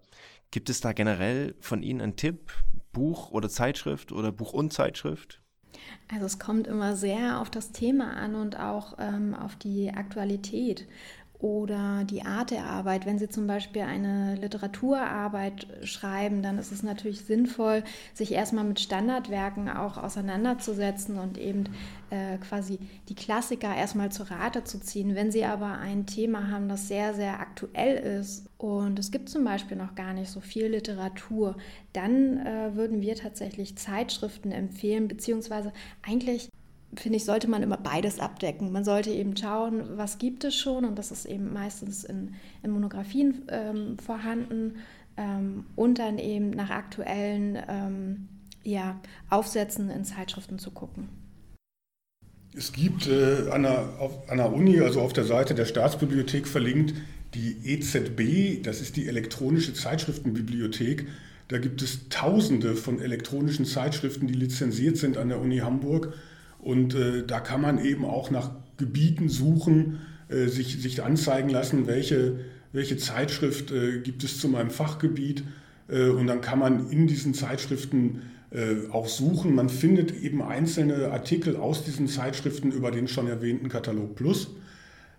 gibt 0.52 0.70
es 0.70 0.80
da 0.80 0.92
generell 0.92 1.56
von 1.58 1.82
Ihnen 1.82 2.00
einen 2.00 2.16
Tipp? 2.16 2.52
Buch 2.92 3.32
oder 3.32 3.48
Zeitschrift 3.48 4.12
oder 4.12 4.30
Buch 4.30 4.52
und 4.52 4.72
Zeitschrift? 4.72 5.40
Also 6.12 6.26
es 6.26 6.38
kommt 6.38 6.66
immer 6.66 6.96
sehr 6.96 7.40
auf 7.40 7.50
das 7.50 7.72
Thema 7.72 8.16
an 8.16 8.34
und 8.34 8.58
auch 8.58 8.94
ähm, 8.98 9.34
auf 9.34 9.56
die 9.56 9.90
Aktualität 9.90 10.86
oder 11.40 12.04
die 12.04 12.22
Art 12.22 12.50
der 12.50 12.64
Arbeit. 12.66 13.06
Wenn 13.06 13.18
Sie 13.18 13.28
zum 13.28 13.46
Beispiel 13.46 13.82
eine 13.82 14.34
Literaturarbeit 14.36 15.66
schreiben, 15.84 16.42
dann 16.42 16.58
ist 16.58 16.70
es 16.70 16.82
natürlich 16.82 17.22
sinnvoll, 17.22 17.82
sich 18.12 18.32
erstmal 18.32 18.64
mit 18.64 18.80
Standardwerken 18.80 19.68
auch 19.70 19.96
auseinanderzusetzen 19.96 21.18
und 21.18 21.38
eben 21.38 21.64
äh, 22.10 22.36
quasi 22.38 22.78
die 23.08 23.14
Klassiker 23.14 23.74
erstmal 23.74 24.12
zu 24.12 24.30
Rate 24.30 24.64
zu 24.64 24.80
ziehen. 24.80 25.14
Wenn 25.14 25.32
Sie 25.32 25.44
aber 25.44 25.78
ein 25.78 26.06
Thema 26.06 26.50
haben, 26.50 26.68
das 26.68 26.88
sehr, 26.88 27.14
sehr 27.14 27.40
aktuell 27.40 28.20
ist 28.20 28.46
und 28.58 28.98
es 28.98 29.10
gibt 29.10 29.30
zum 29.30 29.44
Beispiel 29.44 29.78
noch 29.78 29.94
gar 29.94 30.12
nicht 30.12 30.30
so 30.30 30.40
viel 30.40 30.66
Literatur, 30.66 31.56
dann 31.94 32.44
äh, 32.46 32.74
würden 32.74 33.00
wir 33.00 33.16
tatsächlich 33.16 33.78
Zeitschriften 33.78 34.52
empfehlen, 34.52 35.08
beziehungsweise 35.08 35.72
eigentlich 36.06 36.50
finde 36.94 37.16
ich, 37.16 37.24
sollte 37.24 37.48
man 37.48 37.62
immer 37.62 37.76
beides 37.76 38.18
abdecken. 38.18 38.72
Man 38.72 38.84
sollte 38.84 39.10
eben 39.10 39.36
schauen, 39.36 39.96
was 39.96 40.18
gibt 40.18 40.44
es 40.44 40.54
schon 40.56 40.84
und 40.84 40.98
das 40.98 41.10
ist 41.10 41.24
eben 41.24 41.52
meistens 41.52 42.04
in, 42.04 42.34
in 42.62 42.70
Monographien 42.70 43.42
ähm, 43.48 43.98
vorhanden 43.98 44.76
ähm, 45.16 45.64
und 45.76 45.98
dann 45.98 46.18
eben 46.18 46.50
nach 46.50 46.70
aktuellen 46.70 47.58
ähm, 47.68 48.28
ja, 48.62 49.00
Aufsätzen 49.28 49.90
in 49.90 50.04
Zeitschriften 50.04 50.58
zu 50.58 50.70
gucken. 50.70 51.08
es 52.56 52.72
gibt 52.72 53.06
äh, 53.06 53.48
an, 53.50 53.62
der, 53.62 54.00
auf, 54.00 54.28
an 54.28 54.38
der 54.38 54.52
Uni, 54.52 54.80
also 54.80 55.00
auf 55.00 55.12
der 55.12 55.24
Seite 55.24 55.54
der 55.54 55.66
Staatsbibliothek 55.66 56.48
verlinkt, 56.48 56.94
die 57.34 57.56
EZB, 57.64 58.62
das 58.64 58.80
ist 58.80 58.96
die 58.96 59.06
elektronische 59.06 59.72
Zeitschriftenbibliothek. 59.72 61.06
Da 61.46 61.58
gibt 61.58 61.82
es 61.82 62.08
tausende 62.08 62.74
von 62.74 63.00
elektronischen 63.00 63.64
Zeitschriften, 63.64 64.26
die 64.26 64.34
lizenziert 64.34 64.96
sind 64.96 65.16
an 65.16 65.28
der 65.28 65.40
Uni 65.40 65.58
Hamburg. 65.58 66.14
Und 66.62 66.94
äh, 66.94 67.24
da 67.26 67.40
kann 67.40 67.60
man 67.60 67.82
eben 67.82 68.04
auch 68.04 68.30
nach 68.30 68.50
Gebieten 68.76 69.28
suchen, 69.28 70.00
äh, 70.28 70.46
sich, 70.46 70.80
sich 70.80 71.02
anzeigen 71.02 71.48
lassen, 71.48 71.86
welche, 71.86 72.40
welche 72.72 72.96
Zeitschrift 72.96 73.70
äh, 73.70 74.00
gibt 74.00 74.24
es 74.24 74.40
zu 74.40 74.48
meinem 74.48 74.70
Fachgebiet. 74.70 75.44
Äh, 75.88 76.08
und 76.08 76.26
dann 76.26 76.40
kann 76.40 76.58
man 76.58 76.90
in 76.90 77.06
diesen 77.06 77.34
Zeitschriften 77.34 78.22
äh, 78.50 78.88
auch 78.90 79.08
suchen. 79.08 79.54
Man 79.54 79.68
findet 79.68 80.14
eben 80.22 80.42
einzelne 80.42 81.10
Artikel 81.10 81.56
aus 81.56 81.84
diesen 81.84 82.08
Zeitschriften 82.08 82.72
über 82.72 82.90
den 82.90 83.08
schon 83.08 83.26
erwähnten 83.26 83.68
Katalog 83.68 84.14
Plus. 84.14 84.54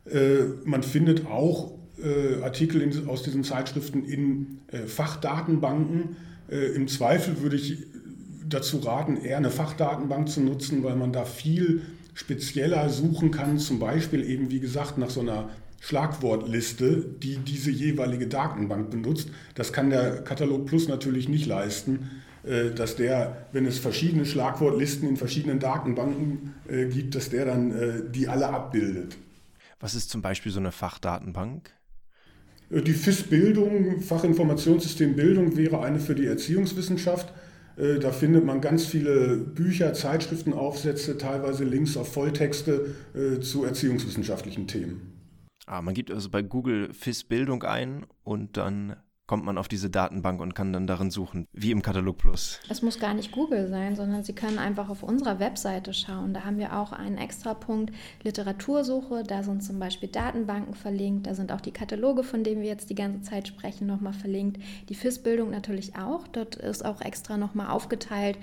Äh, 0.05 0.43
man 0.65 0.83
findet 0.83 1.27
auch 1.27 1.79
Artikel 2.41 2.81
aus 3.05 3.21
diesen 3.21 3.43
Zeitschriften 3.43 4.05
in 4.05 4.57
Fachdatenbanken. 4.87 6.15
Im 6.49 6.87
Zweifel 6.87 7.43
würde 7.43 7.57
ich 7.57 7.77
dazu 8.53 8.77
raten, 8.79 9.17
eher 9.17 9.37
eine 9.37 9.51
Fachdatenbank 9.51 10.29
zu 10.29 10.41
nutzen, 10.41 10.83
weil 10.83 10.95
man 10.95 11.13
da 11.13 11.25
viel 11.25 11.81
spezieller 12.13 12.89
suchen 12.89 13.31
kann, 13.31 13.57
zum 13.57 13.79
Beispiel 13.79 14.23
eben, 14.29 14.51
wie 14.51 14.59
gesagt, 14.59 14.97
nach 14.97 15.09
so 15.09 15.21
einer 15.21 15.49
Schlagwortliste, 15.79 17.05
die 17.21 17.37
diese 17.37 17.71
jeweilige 17.71 18.27
Datenbank 18.27 18.91
benutzt. 18.91 19.29
Das 19.55 19.73
kann 19.73 19.89
der 19.89 20.23
Katalog 20.23 20.67
Plus 20.67 20.87
natürlich 20.87 21.27
nicht 21.27 21.47
leisten. 21.47 22.09
Äh, 22.43 22.71
dass 22.71 22.95
der, 22.95 23.47
wenn 23.51 23.65
es 23.65 23.77
verschiedene 23.77 24.25
Schlagwortlisten 24.25 25.07
in 25.07 25.17
verschiedenen 25.17 25.59
Datenbanken 25.59 26.55
äh, 26.67 26.87
gibt, 26.87 27.13
dass 27.13 27.29
der 27.29 27.45
dann 27.45 27.71
äh, 27.71 28.11
die 28.11 28.27
alle 28.27 28.49
abbildet. 28.49 29.17
Was 29.79 29.93
ist 29.93 30.09
zum 30.09 30.21
Beispiel 30.21 30.51
so 30.51 30.59
eine 30.59 30.71
Fachdatenbank? 30.71 31.71
Die 32.71 32.93
FIS-Bildung, 32.93 34.01
Fachinformationssystem 34.01 35.15
Bildung, 35.15 35.57
wäre 35.57 35.81
eine 35.81 35.99
für 35.99 36.15
die 36.15 36.25
Erziehungswissenschaft. 36.25 37.33
Da 37.81 38.11
findet 38.11 38.45
man 38.45 38.61
ganz 38.61 38.85
viele 38.85 39.37
Bücher, 39.37 39.93
Zeitschriftenaufsätze, 39.93 41.17
teilweise 41.17 41.63
Links 41.63 41.97
auf 41.97 42.13
Volltexte 42.13 42.93
zu 43.41 43.65
erziehungswissenschaftlichen 43.65 44.67
Themen. 44.67 45.13
Ah, 45.65 45.81
man 45.81 45.95
gibt 45.95 46.11
also 46.11 46.29
bei 46.29 46.43
Google 46.43 46.93
FIS-Bildung 46.93 47.63
ein 47.63 48.05
und 48.23 48.57
dann 48.57 48.97
kommt 49.31 49.45
man 49.45 49.57
auf 49.57 49.69
diese 49.69 49.89
Datenbank 49.89 50.41
und 50.41 50.55
kann 50.55 50.73
dann 50.73 50.87
darin 50.87 51.09
suchen, 51.09 51.47
wie 51.53 51.71
im 51.71 51.81
Katalog 51.81 52.17
Plus. 52.17 52.59
Es 52.67 52.81
muss 52.81 52.99
gar 52.99 53.13
nicht 53.13 53.31
Google 53.31 53.69
sein, 53.69 53.95
sondern 53.95 54.25
Sie 54.25 54.33
können 54.33 54.59
einfach 54.59 54.89
auf 54.89 55.03
unserer 55.03 55.39
Webseite 55.39 55.93
schauen. 55.93 56.33
Da 56.33 56.43
haben 56.43 56.57
wir 56.57 56.77
auch 56.77 56.91
einen 56.91 57.17
extra 57.17 57.53
Punkt 57.53 57.93
Literatursuche. 58.23 59.23
Da 59.23 59.41
sind 59.43 59.63
zum 59.63 59.79
Beispiel 59.79 60.09
Datenbanken 60.09 60.73
verlinkt. 60.73 61.27
Da 61.27 61.33
sind 61.33 61.53
auch 61.53 61.61
die 61.61 61.71
Kataloge, 61.71 62.23
von 62.23 62.43
denen 62.43 62.59
wir 62.59 62.67
jetzt 62.67 62.89
die 62.89 62.95
ganze 62.95 63.21
Zeit 63.21 63.47
sprechen, 63.47 63.87
nochmal 63.87 64.11
verlinkt. 64.11 64.61
Die 64.89 64.95
FIS-Bildung 64.95 65.49
natürlich 65.49 65.95
auch. 65.95 66.27
Dort 66.27 66.57
ist 66.57 66.83
auch 66.83 66.99
extra 66.99 67.37
nochmal 67.37 67.69
aufgeteilt, 67.69 68.37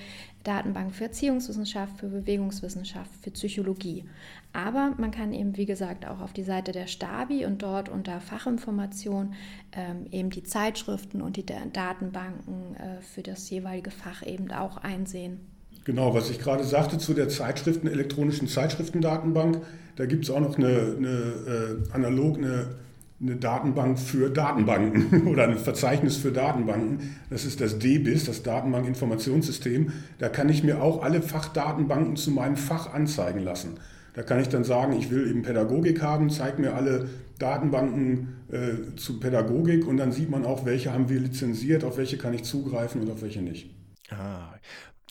Datenbank 0.49 0.95
für 0.95 1.05
Erziehungswissenschaft, 1.05 1.99
für 1.99 2.09
Bewegungswissenschaft, 2.09 3.11
für 3.23 3.31
Psychologie. 3.31 4.05
Aber 4.53 4.95
man 4.97 5.11
kann 5.11 5.35
eben, 5.35 5.57
wie 5.57 5.67
gesagt, 5.67 6.07
auch 6.07 6.21
auf 6.21 6.33
die 6.33 6.43
Seite 6.43 6.73
der 6.73 6.87
Stabi 6.87 7.45
und 7.45 7.63
dort 7.63 7.91
unter 7.91 8.21
Fachinformation 8.21 9.35
ähm, 9.73 10.07
eben 10.11 10.31
die 10.31 10.43
Zeitschriften 10.43 11.21
und 11.21 11.37
die 11.37 11.45
Datenbanken 11.45 12.77
äh, 12.77 13.03
für 13.03 13.23
das 13.23 13.51
jeweilige 13.51 13.91
Fach 13.91 14.27
eben 14.27 14.51
auch 14.51 14.79
einsehen. 14.79 15.41
Genau, 15.85 16.15
was 16.15 16.31
ich 16.31 16.39
gerade 16.39 16.65
sagte 16.65 16.99
zu 16.99 17.15
der 17.15 17.29
Zeitschriften, 17.29 17.87
elektronischen 17.87 18.49
Zeitschriftendatenbank, 18.49 19.63
da 19.97 20.07
gibt 20.07 20.25
es 20.25 20.31
auch 20.31 20.41
noch 20.41 20.57
eine, 20.57 20.97
eine 20.97 21.09
äh, 21.09 21.93
analog 21.93 22.39
eine 22.39 22.71
eine 23.21 23.37
Datenbank 23.37 23.99
für 23.99 24.31
Datenbanken 24.31 25.27
oder 25.27 25.45
ein 25.45 25.59
Verzeichnis 25.59 26.17
für 26.17 26.31
Datenbanken. 26.31 27.17
Das 27.31 27.45
ist 27.45 27.61
das 27.61 27.79
DBIS, 27.79 28.27
das 28.27 28.43
Datenbankinformationssystem. 28.43 29.93
Da 30.19 30.29
kann 30.29 30.49
ich 30.49 30.63
mir 30.63 30.83
auch 30.83 31.03
alle 31.03 31.21
Fachdatenbanken 31.23 32.17
zu 32.17 32.31
meinem 32.31 32.57
Fach 32.57 32.93
anzeigen 32.93 33.41
lassen. 33.41 33.79
Da 34.15 34.23
kann 34.23 34.41
ich 34.41 34.49
dann 34.49 34.65
sagen, 34.65 34.95
ich 34.95 35.11
will 35.11 35.29
eben 35.29 35.43
Pädagogik 35.43 36.03
haben, 36.03 36.31
zeig 36.31 36.59
mir 36.59 36.75
alle 36.75 37.09
Datenbanken 37.39 38.37
äh, 38.51 38.97
zu 38.97 39.21
Pädagogik 39.21 39.87
und 39.87 39.97
dann 39.97 40.13
sieht 40.13 40.31
man 40.31 40.45
auch, 40.45 40.65
welche 40.65 40.93
haben 40.93 41.09
wir 41.09 41.21
lizenziert, 41.21 41.85
auf 41.85 41.99
welche 41.99 42.19
kann 42.19 42.35
ich 42.35 42.43
zugreifen 42.43 43.01
und 43.01 43.11
auf 43.11 43.23
welche 43.23 43.43
nicht. 43.43 43.71
Ah, 44.11 44.55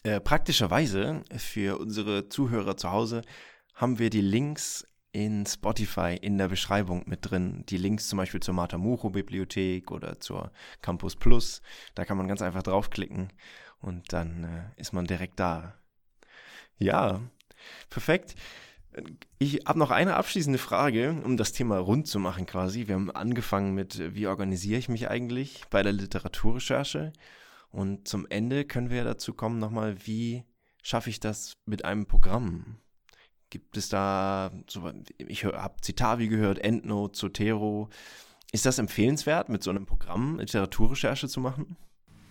äh, 0.03 0.19
praktischerweise 0.19 1.23
für 1.37 1.79
unsere 1.79 2.27
Zuhörer 2.29 2.75
zu 2.75 2.91
Hause 2.91 3.21
haben 3.73 3.99
wir 3.99 4.09
die 4.09 4.21
Links 4.21 4.87
in 5.17 5.47
Spotify 5.47 6.15
in 6.21 6.37
der 6.37 6.47
Beschreibung 6.47 7.01
mit 7.07 7.31
drin. 7.31 7.63
Die 7.69 7.77
Links 7.77 8.07
zum 8.07 8.17
Beispiel 8.17 8.39
zur 8.39 8.53
Matamucho 8.53 9.09
Bibliothek 9.09 9.89
oder 9.89 10.19
zur 10.19 10.51
Campus 10.83 11.15
Plus. 11.15 11.63
Da 11.95 12.05
kann 12.05 12.17
man 12.17 12.27
ganz 12.27 12.43
einfach 12.43 12.61
draufklicken 12.61 13.33
und 13.81 14.13
dann 14.13 14.43
äh, 14.43 14.79
ist 14.79 14.93
man 14.93 15.07
direkt 15.07 15.39
da. 15.39 15.73
Ja, 16.77 17.19
perfekt. 17.89 18.35
Ich 19.39 19.61
habe 19.65 19.79
noch 19.79 19.89
eine 19.89 20.17
abschließende 20.17 20.59
Frage, 20.59 21.19
um 21.23 21.35
das 21.35 21.51
Thema 21.51 21.79
rund 21.79 22.05
zu 22.05 22.19
machen 22.19 22.45
quasi. 22.45 22.87
Wir 22.87 22.93
haben 22.93 23.09
angefangen 23.09 23.73
mit, 23.73 24.13
wie 24.13 24.27
organisiere 24.27 24.77
ich 24.77 24.87
mich 24.87 25.09
eigentlich 25.09 25.63
bei 25.71 25.81
der 25.81 25.93
Literaturrecherche? 25.93 27.11
Und 27.71 28.07
zum 28.07 28.27
Ende 28.29 28.65
können 28.65 28.91
wir 28.91 29.03
dazu 29.03 29.33
kommen 29.33 29.57
nochmal, 29.57 29.95
wie 30.05 30.43
schaffe 30.83 31.09
ich 31.09 31.19
das 31.19 31.57
mit 31.65 31.85
einem 31.85 32.05
Programm? 32.05 32.77
Gibt 33.49 33.77
es 33.77 33.89
da, 33.89 34.51
so, 34.67 34.91
ich 35.17 35.45
habe 35.45 35.75
Citavi 35.81 36.27
gehört, 36.27 36.59
EndNote, 36.59 37.17
Zotero. 37.17 37.89
Ist 38.51 38.65
das 38.65 38.79
empfehlenswert, 38.79 39.49
mit 39.49 39.63
so 39.63 39.69
einem 39.69 39.85
Programm 39.85 40.39
Literaturrecherche 40.39 41.27
zu 41.27 41.39
machen? 41.39 41.77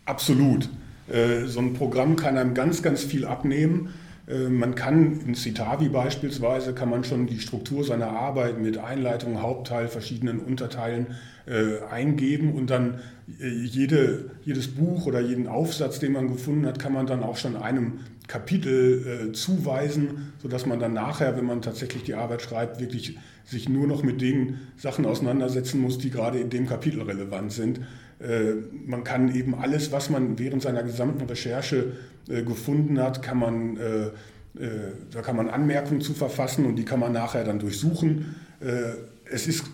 Absolut. 0.05 0.69
Äh, 1.09 1.45
so 1.45 1.61
ein 1.61 1.75
Programm 1.75 2.17
kann 2.17 2.37
einem 2.37 2.55
ganz, 2.55 2.83
ganz 2.83 3.03
viel 3.03 3.25
abnehmen. 3.25 3.95
Äh, 4.27 4.49
man 4.49 4.75
kann 4.75 5.21
in 5.21 5.35
Citavi 5.35 5.89
beispielsweise, 5.89 6.75
kann 6.75 6.91
man 6.91 7.05
schon 7.05 7.27
die 7.27 7.41
Struktur 7.41 7.85
seiner 7.85 8.09
Arbeit 8.09 8.61
mit 8.61 8.79
Einleitung, 8.79 9.41
Hauptteil, 9.41 9.89
verschiedenen 9.89 10.41
Unterteilen 10.41 11.15
äh, 11.47 11.83
eingeben 11.91 12.55
und 12.55 12.71
dann 12.71 13.01
jede, 13.27 14.31
jedes 14.45 14.69
Buch 14.69 15.07
oder 15.07 15.21
jeden 15.21 15.49
Aufsatz, 15.49 15.99
den 15.99 16.13
man 16.13 16.29
gefunden 16.29 16.65
hat, 16.65 16.79
kann 16.79 16.93
man 16.93 17.07
dann 17.07 17.25
auch 17.25 17.37
schon 17.37 17.57
einem 17.57 18.01
Kapitel 18.27 19.29
äh, 19.29 19.33
zuweisen, 19.33 20.33
sodass 20.43 20.67
man 20.67 20.81
dann 20.81 20.93
nachher, 20.93 21.37
wenn 21.37 21.45
man 21.45 21.63
tatsächlich 21.63 22.03
die 22.03 22.15
Arbeit 22.15 22.43
schreibt, 22.43 22.81
wirklich 22.81 23.19
sich 23.45 23.69
nur 23.69 23.87
noch 23.87 24.03
mit 24.03 24.21
den 24.21 24.59
Sachen 24.77 25.07
auseinandersetzen 25.07 25.81
muss, 25.81 25.99
die 25.99 26.11
gerade 26.11 26.39
in 26.41 26.51
dem 26.51 26.67
Kapitel 26.67 27.03
relevant 27.03 27.53
sind. 27.53 27.81
Äh, 28.19 28.55
man 28.87 29.05
kann 29.05 29.35
eben 29.35 29.55
alles, 29.55 29.93
was 29.93 30.11
man 30.11 30.39
während 30.39 30.63
seiner 30.63 30.83
gesamten 30.83 31.25
Recherche 31.27 31.93
äh, 32.29 32.43
gefunden 32.43 32.99
hat, 33.01 33.23
kann 33.23 33.39
man, 33.39 33.77
äh, 33.77 34.07
äh, 34.07 34.93
da 35.13 35.23
kann 35.23 35.37
man 35.37 35.49
Anmerkungen 35.49 36.01
zu 36.01 36.15
verfassen 36.15 36.67
und 36.67 36.77
die 36.77 36.85
kann 36.85 36.99
man 36.99 37.13
nachher 37.13 37.45
dann 37.45 37.61
durchsuchen. 37.61 38.35
Äh, 38.61 38.95
es 39.31 39.47
ist 39.47 39.65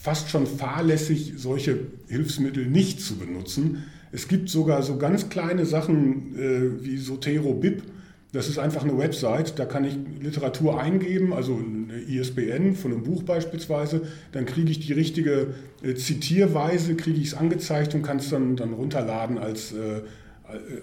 fast 0.00 0.30
schon 0.30 0.46
fahrlässig, 0.46 1.34
solche 1.36 1.78
Hilfsmittel 2.08 2.66
nicht 2.66 3.02
zu 3.02 3.16
benutzen. 3.16 3.84
Es 4.10 4.28
gibt 4.28 4.48
sogar 4.48 4.82
so 4.82 4.96
ganz 4.96 5.28
kleine 5.28 5.66
Sachen 5.66 6.80
wie 6.82 6.96
Sotero 6.96 7.52
BIP, 7.52 7.82
das 8.32 8.48
ist 8.48 8.58
einfach 8.58 8.84
eine 8.84 8.98
Website, 8.98 9.58
da 9.58 9.64
kann 9.64 9.84
ich 9.84 9.96
Literatur 10.20 10.80
eingeben, 10.80 11.32
also 11.32 11.56
eine 11.56 11.98
ISBN 11.98 12.74
von 12.74 12.92
einem 12.92 13.02
Buch 13.02 13.22
beispielsweise, 13.22 14.02
dann 14.32 14.44
kriege 14.44 14.70
ich 14.70 14.80
die 14.80 14.92
richtige 14.92 15.54
äh, 15.82 15.94
Zitierweise, 15.94 16.94
kriege 16.94 17.18
ich 17.18 17.28
es 17.28 17.34
angezeigt 17.34 17.94
und 17.94 18.02
kann 18.02 18.18
es 18.18 18.28
dann, 18.28 18.56
dann 18.56 18.74
runterladen 18.74 19.38
als, 19.38 19.72
äh, 19.72 20.02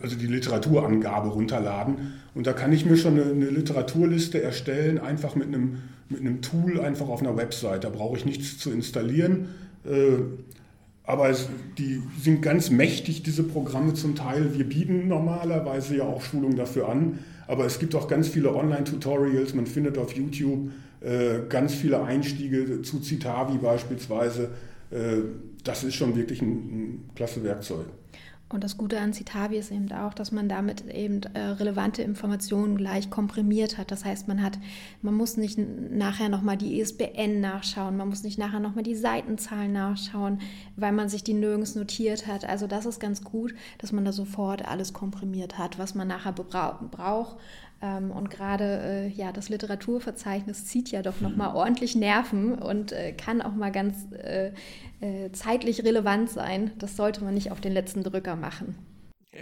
also 0.02 0.16
die 0.16 0.26
Literaturangabe 0.26 1.30
runterladen. 1.30 2.14
Und 2.34 2.48
da 2.48 2.54
kann 2.54 2.74
ich 2.74 2.86
mir 2.86 2.98
schon 2.98 3.20
eine, 3.20 3.32
eine 3.32 3.50
Literaturliste 3.50 4.42
erstellen, 4.42 4.98
einfach 4.98 5.36
mit 5.36 5.48
einem, 5.48 5.84
mit 6.10 6.22
einem 6.22 6.42
Tool, 6.42 6.80
einfach 6.80 7.10
auf 7.10 7.22
einer 7.22 7.38
Website. 7.38 7.84
Da 7.84 7.90
brauche 7.90 8.18
ich 8.18 8.26
nichts 8.26 8.58
zu 8.58 8.72
installieren. 8.72 9.50
Aber 11.06 11.30
es, 11.30 11.48
die 11.78 12.02
sind 12.20 12.42
ganz 12.42 12.70
mächtig, 12.70 13.24
diese 13.24 13.44
Programme 13.44 13.94
zum 13.94 14.16
Teil. 14.16 14.58
Wir 14.58 14.66
bieten 14.66 15.08
normalerweise 15.08 15.98
ja 15.98 16.04
auch 16.04 16.22
Schulungen 16.22 16.58
dafür 16.58 16.90
an. 16.90 17.20
Aber 17.48 17.66
es 17.66 17.78
gibt 17.78 17.94
auch 17.94 18.08
ganz 18.08 18.28
viele 18.28 18.56
Online-Tutorials. 18.56 19.54
Man 19.54 19.68
findet 19.68 19.98
auf 19.98 20.14
YouTube 20.14 20.72
äh, 21.02 21.48
ganz 21.48 21.76
viele 21.76 22.04
Einstiege 22.04 22.82
zu 22.82 23.02
Citavi 23.02 23.60
beispielsweise. 23.60 24.50
Äh, 24.90 25.18
das 25.64 25.84
ist 25.84 25.96
schon 25.96 26.16
wirklich 26.16 26.42
ein, 26.42 26.50
ein 26.50 27.10
klasse 27.16 27.44
Werkzeug. 27.44 27.86
Und 28.48 28.64
das 28.64 28.78
Gute 28.78 29.00
an 29.00 29.12
Citavi 29.12 29.58
ist 29.58 29.72
eben 29.72 29.92
auch, 29.92 30.14
dass 30.14 30.32
man 30.32 30.48
damit 30.48 30.86
eben 30.94 31.22
äh, 31.34 31.40
relevante 31.40 32.04
Informationen 32.04 32.78
gleich 32.78 33.10
komprimiert 33.10 33.80
hat. 33.80 33.90
Das 33.90 34.06
heißt, 34.06 34.28
man 34.28 34.44
hat, 34.44 34.60
man 35.02 35.16
muss 35.16 35.36
nicht 35.36 35.58
nachher 35.58 36.30
nochmal 36.30 36.56
die 36.56 36.80
ISBN 36.80 37.42
nachschauen, 37.42 37.98
man 37.98 38.08
muss 38.08 38.24
nicht 38.24 38.38
nachher 38.38 38.60
nochmal 38.60 38.84
die 38.84 38.96
Seitenzahlen 38.96 39.74
nachschauen, 39.74 40.42
weil 40.76 40.92
man 40.92 41.10
sich 41.10 41.24
die 41.24 41.34
nirgends 41.34 41.74
notiert 41.74 42.28
hat. 42.28 42.48
Also 42.48 42.68
das 42.68 42.86
ist 42.86 43.00
ganz 43.00 43.24
gut, 43.24 43.56
dass 43.80 43.92
man 43.92 44.06
da 44.06 44.12
sofort 44.12 44.68
alles 44.68 44.94
komprimiert 44.94 45.58
hat, 45.58 45.80
was 45.80 45.96
man 45.96 46.08
nachher 46.08 46.34
braucht. 46.34 47.38
Ähm, 47.82 48.12
und 48.12 48.30
gerade 48.30 48.64
äh, 48.64 49.08
ja, 49.10 49.32
das 49.32 49.50
Literaturverzeichnis 49.50 50.66
zieht 50.66 50.92
ja 50.92 51.02
doch 51.02 51.20
nochmal 51.22 51.50
mhm. 51.50 51.56
ordentlich 51.56 51.96
Nerven 51.96 52.56
und 52.56 52.92
äh, 52.92 53.12
kann 53.14 53.42
auch 53.42 53.54
mal 53.54 53.72
ganz 53.72 54.12
äh, 54.14 54.52
äh, 55.02 55.32
zeitlich 55.32 55.84
relevant 55.84 56.30
sein. 56.30 56.72
Das 56.80 56.96
sollte 56.96 57.24
man 57.24 57.34
nicht 57.34 57.52
auf 57.52 57.62
den 57.62 57.74
letzten 57.74 58.04
Drücker 58.04 58.36
machen. 58.36 58.76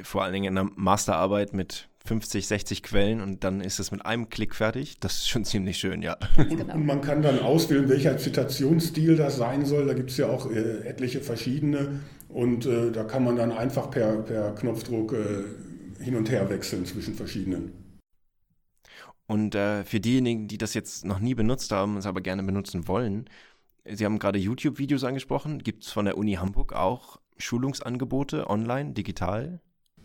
Vor 0.02 0.24
allen 0.24 0.34
Dingen 0.34 0.46
in 0.46 0.58
einer 0.58 0.70
Masterarbeit 0.76 1.54
mit 1.54 1.90
50, 2.06 2.48
60 2.48 2.84
Quellen 2.84 3.22
und 3.22 3.44
dann 3.44 3.62
ist 3.62 3.80
es 3.80 3.92
mit 3.92 4.06
einem 4.06 4.30
Klick 4.30 4.56
fertig. 4.56 5.00
Das 5.00 5.18
ist 5.18 5.30
schon 5.30 5.46
ziemlich 5.46 5.78
schön, 5.78 6.02
ja. 6.02 6.18
Und, 6.38 6.50
genau. 6.50 6.74
und 6.74 6.86
man 6.86 7.02
kann 7.02 7.22
dann 7.22 7.40
auswählen, 7.40 7.88
welcher 7.88 8.18
Zitationsstil 8.18 9.16
das 9.16 9.38
sein 9.38 9.66
soll. 9.66 9.86
Da 9.86 9.94
gibt 9.94 10.10
es 10.10 10.18
ja 10.18 10.28
auch 10.28 10.52
äh, 10.52 10.88
etliche 10.88 11.22
verschiedene 11.22 12.02
und 12.28 12.66
äh, 12.66 12.92
da 12.92 13.04
kann 13.04 13.24
man 13.24 13.36
dann 13.36 13.52
einfach 13.52 13.92
per, 13.92 14.18
per 14.24 14.56
Knopfdruck 14.56 15.14
äh, 15.14 16.04
hin 16.04 16.16
und 16.16 16.30
her 16.30 16.50
wechseln 16.50 16.86
zwischen 16.86 17.14
verschiedenen. 17.14 17.83
Und 19.28 19.56
äh, 19.56 19.84
für 19.86 20.00
diejenigen, 20.00 20.48
die 20.48 20.58
das 20.58 20.74
jetzt 20.74 21.06
noch 21.06 21.20
nie 21.20 21.34
benutzt 21.34 21.72
haben, 21.72 21.98
es 21.98 22.06
aber 22.06 22.22
gerne 22.22 22.44
benutzen 22.44 22.88
wollen, 22.88 23.30
Sie 23.86 24.06
haben 24.06 24.20
gerade 24.20 24.40
YouTube-Videos 24.40 25.04
angesprochen. 25.04 25.60
Gibt 25.60 25.84
es 25.84 25.92
von 25.92 26.06
der 26.06 26.18
Uni 26.18 26.34
Hamburg 26.34 26.74
auch 26.74 27.20
Schulungsangebote 27.38 28.50
online, 28.50 28.94
digital? 28.94 29.60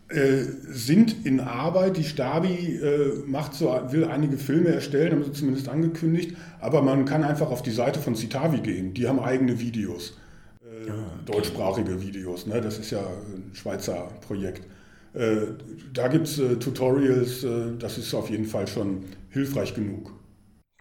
Äh, 0.09 0.43
sind 0.67 1.25
in 1.25 1.39
Arbeit. 1.39 1.95
Die 1.95 2.03
Stabi 2.03 2.75
äh, 2.75 3.23
macht 3.25 3.53
so, 3.53 3.67
will 3.89 4.05
einige 4.05 4.37
Filme 4.37 4.69
erstellen, 4.69 5.13
haben 5.13 5.23
sie 5.23 5.31
zumindest 5.31 5.69
angekündigt. 5.69 6.35
Aber 6.59 6.81
man 6.81 7.05
kann 7.05 7.23
einfach 7.23 7.51
auf 7.51 7.61
die 7.61 7.71
Seite 7.71 7.99
von 7.99 8.15
Citavi 8.15 8.59
gehen. 8.59 8.93
Die 8.93 9.07
haben 9.07 9.19
eigene 9.19 9.59
Videos, 9.59 10.17
äh, 10.61 10.89
ah, 10.89 10.93
okay. 10.93 11.31
deutschsprachige 11.31 12.01
Videos. 12.01 12.47
Ne? 12.47 12.59
Das 12.59 12.79
ist 12.79 12.91
ja 12.91 12.99
ein 12.99 13.51
Schweizer 13.53 14.09
Projekt. 14.27 14.65
Äh, 15.13 15.53
da 15.93 16.07
gibt 16.07 16.27
es 16.27 16.39
äh, 16.39 16.57
Tutorials. 16.57 17.43
Äh, 17.43 17.77
das 17.77 17.97
ist 17.97 18.13
auf 18.13 18.29
jeden 18.29 18.45
Fall 18.45 18.67
schon 18.67 19.05
hilfreich 19.29 19.73
genug. 19.73 20.13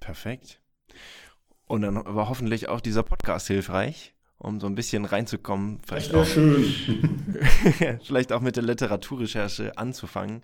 Perfekt. 0.00 0.60
Und 1.66 1.82
dann 1.82 1.96
war 1.96 2.28
hoffentlich 2.28 2.68
auch 2.68 2.80
dieser 2.80 3.02
Podcast 3.02 3.46
hilfreich 3.46 4.14
um 4.38 4.60
so 4.60 4.66
ein 4.66 4.74
bisschen 4.74 5.04
reinzukommen. 5.04 5.80
Vielleicht 5.86 6.12
das 6.12 6.28
auch, 6.28 6.32
schön. 6.32 6.64
vielleicht 8.02 8.32
auch 8.32 8.40
mit 8.40 8.56
der 8.56 8.62
Literaturrecherche 8.62 9.76
anzufangen. 9.76 10.42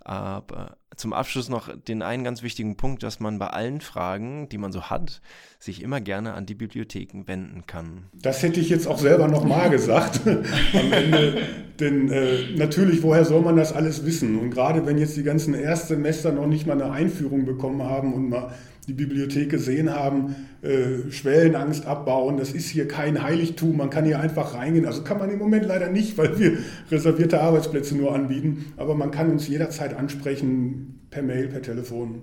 Aber 0.00 0.76
zum 0.96 1.12
Abschluss 1.12 1.48
noch 1.48 1.68
den 1.76 2.00
einen 2.00 2.22
ganz 2.22 2.42
wichtigen 2.42 2.76
Punkt, 2.76 3.02
dass 3.02 3.18
man 3.18 3.40
bei 3.40 3.48
allen 3.48 3.80
Fragen, 3.80 4.48
die 4.48 4.56
man 4.56 4.70
so 4.70 4.82
hat, 4.82 5.20
sich 5.58 5.82
immer 5.82 6.00
gerne 6.00 6.34
an 6.34 6.46
die 6.46 6.54
Bibliotheken 6.54 7.24
wenden 7.26 7.66
kann. 7.66 8.04
Das 8.12 8.42
hätte 8.42 8.60
ich 8.60 8.68
jetzt 8.68 8.86
auch 8.86 8.98
selber 8.98 9.26
nochmal 9.26 9.68
gesagt 9.68 10.20
am 10.26 10.92
Ende. 10.92 11.42
Denn 11.80 12.08
äh, 12.10 12.54
natürlich, 12.56 13.02
woher 13.02 13.24
soll 13.24 13.42
man 13.42 13.56
das 13.56 13.72
alles 13.72 14.06
wissen? 14.06 14.38
Und 14.38 14.50
gerade 14.50 14.86
wenn 14.86 14.96
jetzt 14.96 15.16
die 15.16 15.24
ganzen 15.24 15.54
Erstsemester 15.54 16.30
noch 16.30 16.46
nicht 16.46 16.66
mal 16.66 16.80
eine 16.80 16.92
Einführung 16.92 17.44
bekommen 17.44 17.82
haben 17.82 18.14
und 18.14 18.30
mal 18.30 18.54
die 18.86 18.92
Bibliothek 18.92 19.50
gesehen 19.50 19.90
haben, 19.90 20.36
äh, 20.62 21.10
Schwellenangst 21.10 21.86
abbauen. 21.86 22.36
Das 22.36 22.52
ist 22.52 22.68
hier 22.68 22.86
kein 22.86 23.22
Heiligtum, 23.22 23.76
man 23.76 23.90
kann 23.90 24.04
hier 24.04 24.20
einfach 24.20 24.54
reingehen. 24.54 24.86
Also 24.86 25.02
kann 25.02 25.18
man 25.18 25.30
im 25.30 25.38
Moment 25.38 25.66
leider 25.66 25.90
nicht, 25.90 26.16
weil 26.18 26.38
wir 26.38 26.58
reservierte 26.90 27.40
Arbeitsplätze 27.40 27.96
nur 27.96 28.14
anbieten. 28.14 28.72
Aber 28.76 28.94
man 28.94 29.10
kann 29.10 29.30
uns 29.30 29.48
jederzeit 29.48 29.94
ansprechen, 29.94 31.00
per 31.10 31.22
Mail, 31.22 31.48
per 31.48 31.62
Telefon. 31.62 32.22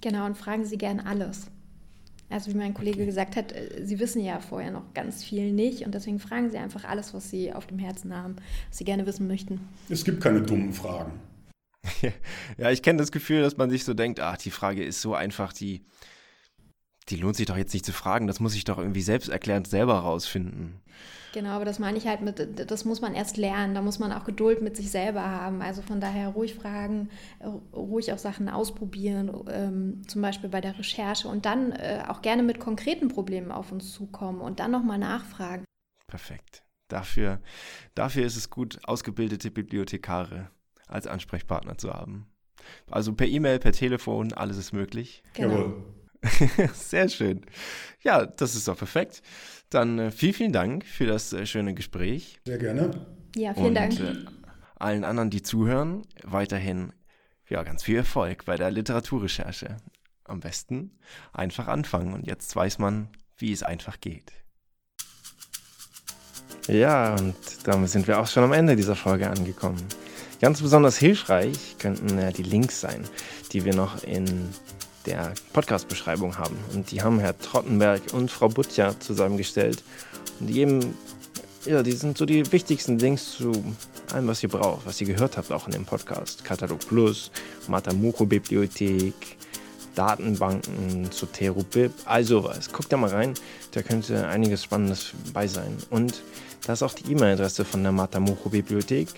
Genau, 0.00 0.26
und 0.26 0.36
fragen 0.36 0.64
Sie 0.64 0.78
gern 0.78 1.00
alles. 1.00 1.48
Also 2.30 2.52
wie 2.52 2.56
mein 2.56 2.74
Kollege 2.74 3.06
gesagt 3.06 3.36
hat, 3.36 3.52
äh, 3.52 3.84
Sie 3.84 3.98
wissen 3.98 4.22
ja 4.22 4.40
vorher 4.40 4.70
noch 4.70 4.94
ganz 4.94 5.24
viel 5.24 5.52
nicht 5.52 5.84
und 5.84 5.94
deswegen 5.94 6.18
fragen 6.18 6.50
Sie 6.50 6.58
einfach 6.58 6.84
alles, 6.84 7.14
was 7.14 7.30
Sie 7.30 7.52
auf 7.52 7.66
dem 7.66 7.78
Herzen 7.78 8.14
haben, 8.14 8.36
was 8.68 8.78
Sie 8.78 8.84
gerne 8.84 9.06
wissen 9.06 9.26
möchten. 9.26 9.60
Es 9.88 10.04
gibt 10.04 10.20
keine 10.20 10.42
dummen 10.42 10.72
Fragen. 10.72 11.12
ja, 12.58 12.70
ich 12.70 12.82
kenne 12.82 12.98
das 12.98 13.12
Gefühl, 13.12 13.42
dass 13.42 13.56
man 13.56 13.70
sich 13.70 13.84
so 13.84 13.94
denkt, 13.94 14.20
ach, 14.20 14.36
die 14.36 14.50
Frage 14.50 14.84
ist 14.84 15.00
so 15.00 15.14
einfach, 15.14 15.52
die, 15.52 15.84
die 17.08 17.16
lohnt 17.16 17.36
sich 17.36 17.46
doch 17.46 17.56
jetzt 17.56 17.72
nicht 17.72 17.86
zu 17.86 17.92
fragen, 17.92 18.26
das 18.26 18.40
muss 18.40 18.54
ich 18.54 18.64
doch 18.64 18.78
irgendwie 18.78 19.02
selbst 19.02 19.28
erklärend 19.28 19.68
selber 19.68 19.98
rausfinden. 19.98 20.80
Genau, 21.32 21.50
aber 21.50 21.64
das 21.64 21.78
meine 21.78 21.98
ich 21.98 22.06
halt 22.06 22.22
mit, 22.22 22.70
das 22.70 22.84
muss 22.84 23.00
man 23.00 23.14
erst 23.14 23.36
lernen, 23.36 23.74
da 23.74 23.82
muss 23.82 23.98
man 23.98 24.12
auch 24.12 24.24
Geduld 24.24 24.62
mit 24.62 24.76
sich 24.76 24.90
selber 24.90 25.22
haben. 25.22 25.60
Also 25.60 25.82
von 25.82 26.00
daher 26.00 26.28
ruhig 26.30 26.54
fragen, 26.54 27.10
ruhig 27.72 28.12
auch 28.12 28.18
Sachen 28.18 28.48
ausprobieren, 28.48 29.30
ähm, 29.50 30.02
zum 30.08 30.22
Beispiel 30.22 30.48
bei 30.48 30.60
der 30.60 30.78
Recherche 30.78 31.28
und 31.28 31.44
dann 31.44 31.72
äh, 31.72 32.02
auch 32.08 32.22
gerne 32.22 32.42
mit 32.42 32.58
konkreten 32.60 33.08
Problemen 33.08 33.52
auf 33.52 33.72
uns 33.72 33.92
zukommen 33.92 34.40
und 34.40 34.58
dann 34.58 34.70
nochmal 34.70 34.98
nachfragen. 34.98 35.64
Perfekt. 36.06 36.64
Dafür, 36.88 37.40
dafür 37.94 38.24
ist 38.24 38.36
es 38.36 38.48
gut, 38.48 38.78
ausgebildete 38.84 39.50
Bibliothekare 39.50 40.50
als 40.88 41.06
Ansprechpartner 41.06 41.78
zu 41.78 41.92
haben. 41.92 42.26
Also 42.90 43.14
per 43.14 43.26
E-Mail, 43.26 43.58
per 43.58 43.72
Telefon, 43.72 44.32
alles 44.32 44.56
ist 44.56 44.72
möglich. 44.72 45.22
Genau. 45.34 45.84
Sehr 46.74 47.08
schön. 47.08 47.42
Ja, 48.02 48.26
das 48.26 48.54
ist 48.54 48.68
doch 48.68 48.76
perfekt. 48.76 49.22
Dann 49.70 49.98
äh, 49.98 50.10
vielen, 50.10 50.34
vielen 50.34 50.52
Dank 50.52 50.84
für 50.84 51.06
das 51.06 51.32
äh, 51.32 51.46
schöne 51.46 51.74
Gespräch. 51.74 52.40
Sehr 52.44 52.58
gerne. 52.58 53.06
Ja, 53.36 53.54
vielen 53.54 53.66
Und, 53.66 53.74
Dank. 53.74 54.00
Äh, 54.00 54.14
allen 54.76 55.04
anderen, 55.04 55.30
die 55.30 55.42
zuhören, 55.42 56.02
weiterhin 56.24 56.92
ja, 57.48 57.62
ganz 57.62 57.82
viel 57.82 57.96
Erfolg 57.96 58.44
bei 58.44 58.56
der 58.56 58.70
Literaturrecherche. 58.70 59.76
Am 60.24 60.40
besten 60.40 60.98
einfach 61.32 61.68
anfangen 61.68 62.12
und 62.12 62.26
jetzt 62.26 62.54
weiß 62.54 62.78
man, 62.78 63.08
wie 63.38 63.52
es 63.52 63.62
einfach 63.62 64.00
geht. 64.00 64.32
Ja, 66.66 67.14
und 67.14 67.34
damit 67.64 67.88
sind 67.88 68.06
wir 68.06 68.20
auch 68.20 68.26
schon 68.26 68.44
am 68.44 68.52
Ende 68.52 68.76
dieser 68.76 68.94
Folge 68.94 69.30
angekommen. 69.30 69.82
Ganz 70.40 70.62
besonders 70.62 70.96
hilfreich 70.96 71.76
könnten 71.80 72.16
ja 72.18 72.30
die 72.30 72.44
Links 72.44 72.80
sein, 72.80 73.02
die 73.52 73.64
wir 73.64 73.74
noch 73.74 74.04
in 74.04 74.24
der 75.04 75.32
Podcast-Beschreibung 75.52 76.38
haben. 76.38 76.56
Und 76.74 76.90
die 76.92 77.02
haben 77.02 77.18
Herr 77.18 77.36
Trottenberg 77.36 78.02
und 78.12 78.30
Frau 78.30 78.48
Butja 78.48 78.98
zusammengestellt. 79.00 79.82
Und 80.38 80.46
die 80.46 80.52
geben, 80.52 80.94
ja, 81.64 81.82
die 81.82 81.92
sind 81.92 82.16
so 82.16 82.24
die 82.24 82.52
wichtigsten 82.52 82.98
Links 83.00 83.32
zu 83.32 83.52
allem, 84.12 84.28
was 84.28 84.42
ihr 84.42 84.48
braucht, 84.48 84.86
was 84.86 85.00
ihr 85.00 85.08
gehört 85.08 85.36
habt, 85.36 85.50
auch 85.50 85.66
in 85.66 85.72
dem 85.72 85.84
Podcast. 85.84 86.44
Katalog 86.44 86.80
Plus, 86.86 87.32
Matamucho-Bibliothek, 87.66 89.14
Datenbanken, 89.96 91.10
Zotero-Bib, 91.10 91.90
all 92.04 92.22
sowas. 92.22 92.70
Guckt 92.72 92.92
da 92.92 92.96
mal 92.96 93.10
rein, 93.10 93.34
da 93.72 93.82
könnte 93.82 94.28
einiges 94.28 94.62
Spannendes 94.62 95.12
bei 95.32 95.48
sein. 95.48 95.76
Und 95.90 96.22
da 96.64 96.74
ist 96.74 96.84
auch 96.84 96.94
die 96.94 97.10
E-Mail-Adresse 97.10 97.64
von 97.64 97.82
der 97.82 97.90
Matamucho-Bibliothek 97.90 99.08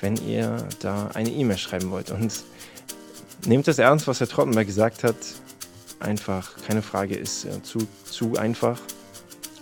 wenn 0.00 0.16
ihr 0.16 0.68
da 0.80 1.08
eine 1.14 1.30
E-Mail 1.30 1.58
schreiben 1.58 1.90
wollt. 1.90 2.10
Und 2.10 2.44
nehmt 3.46 3.66
das 3.66 3.78
ernst, 3.78 4.06
was 4.06 4.20
Herr 4.20 4.28
Trottenberg 4.28 4.66
gesagt 4.66 5.04
hat. 5.04 5.16
Einfach, 6.00 6.52
keine 6.66 6.82
Frage 6.82 7.14
ist 7.14 7.44
äh, 7.44 7.62
zu, 7.62 7.86
zu 8.04 8.36
einfach. 8.36 8.80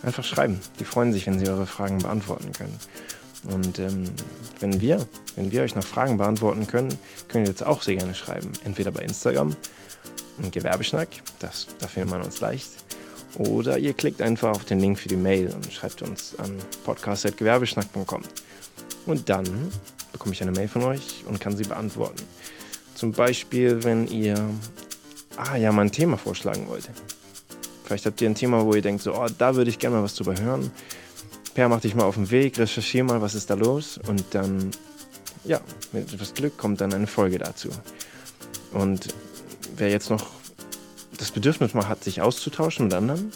Einfach 0.03 0.25
schreiben. 0.25 0.61
Die 0.81 0.85
freuen 0.85 1.13
sich, 1.13 1.27
wenn 1.27 1.39
sie 1.39 1.49
eure 1.49 1.67
Fragen 1.67 1.99
beantworten 1.99 2.53
können. 2.53 2.77
Und 3.45 3.79
ähm, 3.79 4.05
wenn 4.61 4.81
wir, 4.81 5.07
wenn 5.37 5.51
wir 5.53 5.63
euch 5.63 5.75
noch 5.75 5.85
Fragen 5.85 6.17
beantworten 6.17 6.67
können, 6.67 6.97
könnt 7.29 7.47
ihr 7.47 7.51
jetzt 7.51 7.65
auch 7.65 7.83
sehr 7.83 7.97
gerne 7.97 8.15
schreiben. 8.15 8.53
Entweder 8.65 8.91
bei 8.91 9.03
Instagram, 9.03 9.57
Gewerbeschnack, 10.51 11.09
das, 11.39 11.67
da 11.79 11.87
findet 11.87 12.11
man 12.11 12.23
uns 12.23 12.41
leicht. 12.41 12.71
Oder 13.39 13.79
ihr 13.79 13.95
klickt 13.95 14.21
einfach 14.21 14.51
auf 14.51 14.65
den 14.65 14.81
Link 14.81 14.99
für 14.99 15.09
die 15.09 15.17
Mail 15.17 15.53
und 15.55 15.73
schreibt 15.73 16.03
uns 16.03 16.39
an 16.39 16.57
podcast.gewerbeschnack.com. 16.85 18.23
Und 19.07 19.29
dann 19.29 19.73
bekomme 20.13 20.35
ich 20.35 20.43
eine 20.43 20.53
Mail 20.53 20.69
von 20.69 20.83
euch 20.83 21.25
und 21.27 21.41
kann 21.41 21.57
sie 21.57 21.65
beantworten. 21.65 22.23
Zum 22.95 23.13
Beispiel, 23.13 23.83
wenn 23.85 24.07
ihr 24.07 24.37
ah 25.37 25.57
ja, 25.57 25.73
mal 25.73 25.83
ein 25.83 25.93
Thema 25.93 26.17
vorschlagen 26.17 26.69
wollt. 26.69 26.89
Vielleicht 27.85 28.07
habt 28.07 28.21
ihr 28.21 28.29
ein 28.29 28.35
Thema, 28.35 28.65
wo 28.65 28.75
ihr 28.75 28.83
denkt, 28.83 29.03
so, 29.03 29.15
oh, 29.15 29.27
da 29.37 29.55
würde 29.55 29.71
ich 29.71 29.79
gerne 29.79 29.97
mal 29.97 30.03
was 30.03 30.15
drüber 30.15 30.39
hören. 30.39 30.71
Per, 31.55 31.69
mach 31.69 31.81
dich 31.81 31.95
mal 31.95 32.05
auf 32.05 32.15
den 32.15 32.31
Weg, 32.31 32.59
recherchiere 32.59 33.05
mal, 33.05 33.21
was 33.21 33.35
ist 33.35 33.51
da 33.51 33.55
los 33.55 33.99
und 34.09 34.25
dann, 34.31 34.71
ja, 35.45 35.61
mit 35.93 36.13
etwas 36.13 36.33
Glück 36.33 36.57
kommt 36.57 36.81
dann 36.81 36.95
eine 36.95 37.07
Folge 37.07 37.39
dazu. 37.39 37.69
Und 38.73 39.09
wer 39.77 39.91
jetzt 39.91 40.09
noch 40.09 40.31
das 41.19 41.31
Bedürfnis 41.31 41.75
mal 41.75 41.89
hat, 41.89 42.03
sich 42.03 42.23
auszutauschen 42.23 42.87
mit 42.87 42.95
anderen, 42.95 43.33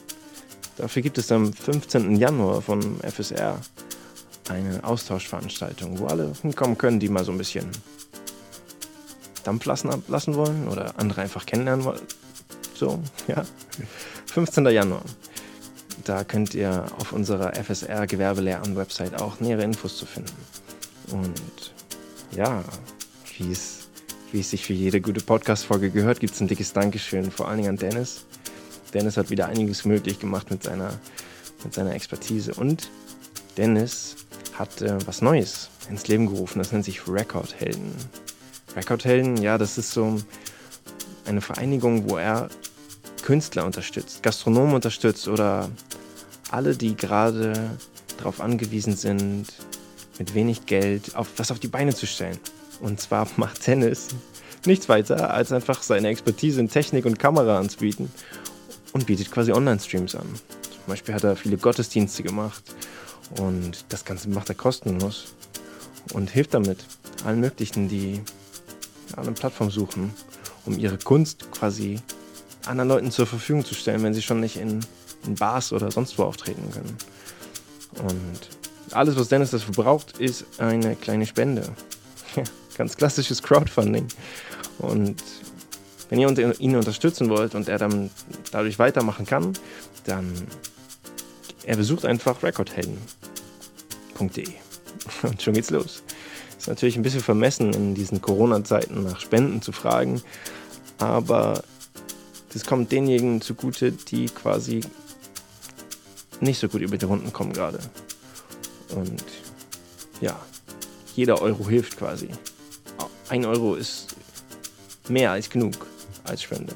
dafür 0.79 1.03
gibt 1.03 1.19
es 1.19 1.31
am 1.31 1.53
15. 1.53 2.16
Januar 2.16 2.62
von 2.62 2.99
FSR 3.01 3.61
eine 4.51 4.82
Austauschveranstaltung, 4.84 5.99
wo 5.99 6.07
alle 6.07 6.32
hinkommen 6.42 6.78
können, 6.78 7.01
die 7.01 7.09
mal 7.09 7.24
so 7.24 7.32
ein 7.32 7.38
bisschen 7.38 7.70
Dampf 9.44 9.64
lassen, 9.64 9.90
lassen 10.09 10.34
wollen 10.34 10.68
oder 10.68 10.99
andere 10.99 11.22
einfach 11.22 11.47
kennenlernen 11.47 11.84
wollen. 11.84 12.03
So, 12.74 13.03
ja. 13.28 13.44
15. 14.26 14.66
Januar. 14.66 15.03
Da 16.05 16.24
könnt 16.24 16.55
ihr 16.55 16.84
auf 16.99 17.12
unserer 17.12 17.55
FSR 17.55 18.07
Gewerbelehrern-Website 18.07 19.20
auch 19.20 19.40
nähere 19.40 19.62
Infos 19.62 19.97
zu 19.97 20.07
finden. 20.07 20.36
Und 21.11 21.72
ja, 22.32 22.62
wie 23.38 23.51
es, 23.51 23.88
wie 24.32 24.40
es 24.40 24.51
sich 24.51 24.64
für 24.64 24.72
jede 24.72 25.01
gute 25.01 25.20
Podcast-Folge 25.20 25.90
gehört, 25.90 26.20
gibt 26.20 26.34
es 26.34 26.40
ein 26.40 26.49
dickes 26.49 26.72
Dankeschön, 26.72 27.30
vor 27.30 27.49
allen 27.49 27.59
Dingen 27.59 27.70
an 27.70 27.76
Dennis. 27.76 28.26
Dennis 28.92 29.16
hat 29.16 29.30
wieder 29.30 29.47
einiges 29.47 29.84
möglich 29.84 30.18
gemacht 30.18 30.51
mit 30.51 30.64
seiner, 30.64 30.99
mit 31.64 31.74
seiner 31.74 31.94
Expertise. 31.94 32.55
Und 32.55 32.90
Dennis 33.57 34.16
hat 34.59 34.83
äh, 34.83 34.99
was 35.07 35.23
Neues 35.23 35.71
ins 35.89 36.09
Leben 36.09 36.27
gerufen. 36.27 36.59
Das 36.59 36.73
nennt 36.73 36.85
sich 36.85 37.07
Rekordhelden. 37.09 37.95
Rekordhelden, 38.75 39.37
ja, 39.39 39.59
das 39.59 39.79
ist 39.79 39.91
so 39.91 40.21
eine 41.25 41.41
Vereinigung, 41.41 42.09
wo 42.09 42.17
er 42.17 42.49
Künstler 43.23 43.65
unterstützt, 43.65 44.23
Gastronomen 44.23 44.75
unterstützt 44.75 45.27
oder 45.29 45.69
alle, 46.51 46.77
die 46.77 46.97
gerade 46.97 47.71
darauf 48.19 48.41
angewiesen 48.41 48.97
sind, 48.97 49.47
mit 50.19 50.35
wenig 50.35 50.67
Geld 50.67 51.17
auf, 51.17 51.29
was 51.37 51.51
auf 51.51 51.59
die 51.59 51.69
Beine 51.69 51.95
zu 51.95 52.07
stellen. 52.07 52.39
Und 52.81 53.01
zwar 53.01 53.27
macht 53.37 53.67
Dennis 53.67 54.09
nichts 54.65 54.89
weiter, 54.89 55.33
als 55.33 55.53
einfach 55.53 55.83
seine 55.83 56.09
Expertise 56.09 56.61
in 56.61 56.69
Technik 56.69 57.05
und 57.07 57.19
Kamera 57.19 57.59
anzubieten 57.59 58.13
und 58.93 59.07
bietet 59.07 59.31
quasi 59.31 59.53
Online-Streams 59.53 60.15
an. 60.15 60.27
Zum 60.63 60.87
Beispiel 60.87 61.15
hat 61.15 61.25
er 61.25 61.37
viele 61.37 61.57
Gottesdienste 61.57 62.23
gemacht 62.23 62.63
und 63.39 63.85
das 63.89 64.05
Ganze 64.05 64.29
macht 64.29 64.49
er 64.49 64.55
kostenlos 64.55 65.35
und 66.12 66.31
hilft 66.31 66.55
damit 66.55 66.85
allen 67.24 67.41
möglichen, 67.41 67.89
die 67.89 68.22
eine 69.16 69.33
Plattform 69.33 69.70
suchen, 69.70 70.12
um 70.64 70.79
ihre 70.79 70.99
Kunst 70.99 71.51
quasi 71.51 72.01
anderen 72.66 72.89
Leuten 72.89 73.11
zur 73.11 73.27
Verfügung 73.27 73.64
zu 73.64 73.74
stellen, 73.74 74.03
wenn 74.03 74.14
sie 74.14 74.22
schon 74.22 74.41
nicht 74.41 74.57
in, 74.57 74.81
in 75.24 75.35
Bars 75.35 75.72
oder 75.72 75.91
sonst 75.91 76.18
wo 76.18 76.24
auftreten 76.24 76.70
können. 76.72 76.97
Und 78.07 78.95
alles, 78.95 79.16
was 79.16 79.29
Dennis 79.29 79.51
dafür 79.51 79.74
braucht, 79.74 80.18
ist 80.18 80.45
eine 80.59 80.97
kleine 80.97 81.27
Spende. 81.27 81.68
Ganz 82.77 82.97
klassisches 82.97 83.43
Crowdfunding. 83.43 84.07
Und 84.79 85.22
wenn 86.09 86.20
ihr 86.20 86.61
ihn 86.61 86.77
unterstützen 86.77 87.29
wollt 87.31 87.55
und 87.55 87.68
er 87.68 87.79
dann 87.79 88.11
dadurch 88.53 88.79
weitermachen 88.79 89.27
kann, 89.27 89.55
dann 90.05 90.47
er 91.67 91.77
besucht 91.77 92.05
einfach 92.05 92.43
recordhelden.de. 92.43 94.49
Und 95.23 95.43
schon 95.43 95.55
geht's 95.55 95.71
los. 95.71 96.03
Ist 96.59 96.69
natürlich 96.69 96.97
ein 96.97 97.03
bisschen 97.03 97.21
vermessen, 97.21 97.73
in 97.73 97.95
diesen 97.95 98.23
Corona-Zeiten 98.23 99.05
nach 99.05 99.21
Spenden 99.21 99.61
zu 99.61 99.73
fragen, 99.73 100.23
aber 100.99 101.62
das 102.53 102.64
kommt 102.64 102.93
denjenigen 102.93 103.43
zugute, 103.43 103.93
die 103.93 104.27
quasi 104.27 104.81
nicht 106.41 106.59
so 106.59 106.69
gut 106.69 106.81
über 106.81 106.97
die 106.97 107.05
Runden 107.05 107.33
kommen 107.33 107.53
gerade. 107.53 107.79
Und 108.95 109.25
ja, 110.21 110.39
jeder 111.14 111.43
Euro 111.43 111.69
hilft 111.69 111.99
quasi. 111.99 112.29
Ein 113.29 113.45
Euro 113.45 113.75
ist 113.75 114.14
mehr 115.09 115.33
als 115.33 115.51
genug 115.51 115.87
als 116.25 116.43
Spende. 116.43 116.75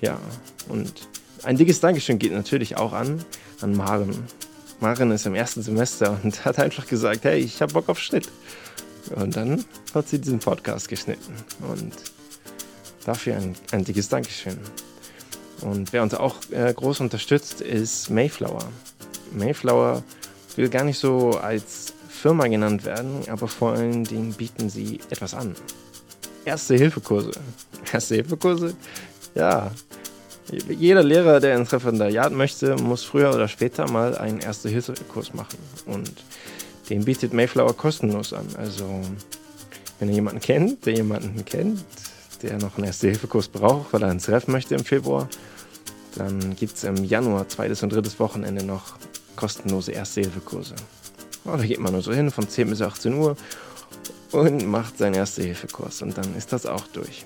Ja, 0.00 0.18
und 0.68 1.08
ein 1.42 1.56
dickes 1.56 1.80
Dankeschön 1.80 2.18
geht 2.18 2.32
natürlich 2.32 2.76
auch 2.76 2.92
an, 2.92 3.24
an 3.62 3.76
Maren. 3.76 4.24
Maren 4.80 5.10
ist 5.10 5.26
im 5.26 5.34
ersten 5.34 5.62
Semester 5.62 6.18
und 6.22 6.44
hat 6.44 6.58
einfach 6.58 6.86
gesagt, 6.86 7.24
hey, 7.24 7.38
ich 7.38 7.60
habe 7.62 7.72
Bock 7.72 7.88
auf 7.88 7.98
Schnitt. 7.98 8.28
Und 9.14 9.36
dann 9.36 9.64
hat 9.94 10.08
sie 10.08 10.18
diesen 10.18 10.38
Podcast 10.38 10.88
geschnitten. 10.88 11.34
Und 11.68 11.94
dafür 13.04 13.36
ein, 13.36 13.56
ein 13.72 13.84
dickes 13.84 14.08
Dankeschön. 14.08 14.58
Und 15.62 15.92
wer 15.92 16.02
uns 16.02 16.14
auch 16.14 16.36
äh, 16.50 16.72
groß 16.72 17.00
unterstützt, 17.00 17.60
ist 17.60 18.10
Mayflower. 18.10 18.64
Mayflower 19.32 20.02
will 20.56 20.68
gar 20.68 20.84
nicht 20.84 20.98
so 20.98 21.30
als 21.30 21.92
Firma 22.08 22.46
genannt 22.46 22.84
werden, 22.84 23.22
aber 23.28 23.48
vor 23.48 23.72
allen 23.72 24.04
Dingen 24.04 24.32
bieten 24.32 24.68
sie 24.70 25.00
etwas 25.10 25.34
an. 25.34 25.54
Erste-Hilfe-Kurse. 26.44 27.32
Erste-Hilfe-Kurse? 27.92 28.74
Ja. 29.34 29.70
Jeder 30.68 31.02
Lehrer, 31.02 31.40
der 31.40 31.56
ins 31.56 31.72
Referendariat 31.72 32.32
möchte, 32.32 32.76
muss 32.76 33.04
früher 33.04 33.32
oder 33.32 33.48
später 33.48 33.90
mal 33.90 34.16
einen 34.16 34.40
Erste-Hilfe-Kurs 34.40 35.34
machen. 35.34 35.58
Und 35.86 36.10
den 36.88 37.04
bietet 37.04 37.32
Mayflower 37.32 37.76
kostenlos 37.76 38.32
an. 38.32 38.46
Also, 38.56 39.00
wenn 39.98 40.08
ihr 40.08 40.14
jemanden 40.14 40.40
kennt, 40.40 40.86
der 40.86 40.94
jemanden 40.94 41.44
kennt, 41.44 41.84
der 42.42 42.58
noch 42.58 42.76
einen 42.76 42.86
Erste-Hilfe-Kurs 42.86 43.48
braucht, 43.48 43.92
weil 43.92 44.02
er 44.02 44.10
ins 44.10 44.28
Ref 44.28 44.48
möchte 44.48 44.74
im 44.74 44.84
Februar, 44.84 45.28
dann 46.16 46.56
gibt 46.56 46.76
es 46.76 46.84
im 46.84 47.04
Januar, 47.04 47.48
zweites 47.48 47.82
und 47.82 47.92
drittes 47.92 48.18
Wochenende, 48.18 48.64
noch 48.64 48.96
kostenlose 49.36 49.92
Erste-Hilfe-Kurse. 49.92 50.74
Da 51.44 51.56
geht 51.56 51.78
man 51.78 51.92
nur 51.92 52.02
so 52.02 52.12
hin 52.12 52.30
von 52.30 52.48
10 52.48 52.70
bis 52.70 52.82
18 52.82 53.14
Uhr 53.14 53.36
und 54.32 54.66
macht 54.66 54.98
seinen 54.98 55.14
Erste-Hilfe-Kurs 55.14 56.02
und 56.02 56.18
dann 56.18 56.34
ist 56.36 56.52
das 56.52 56.66
auch 56.66 56.86
durch. 56.88 57.24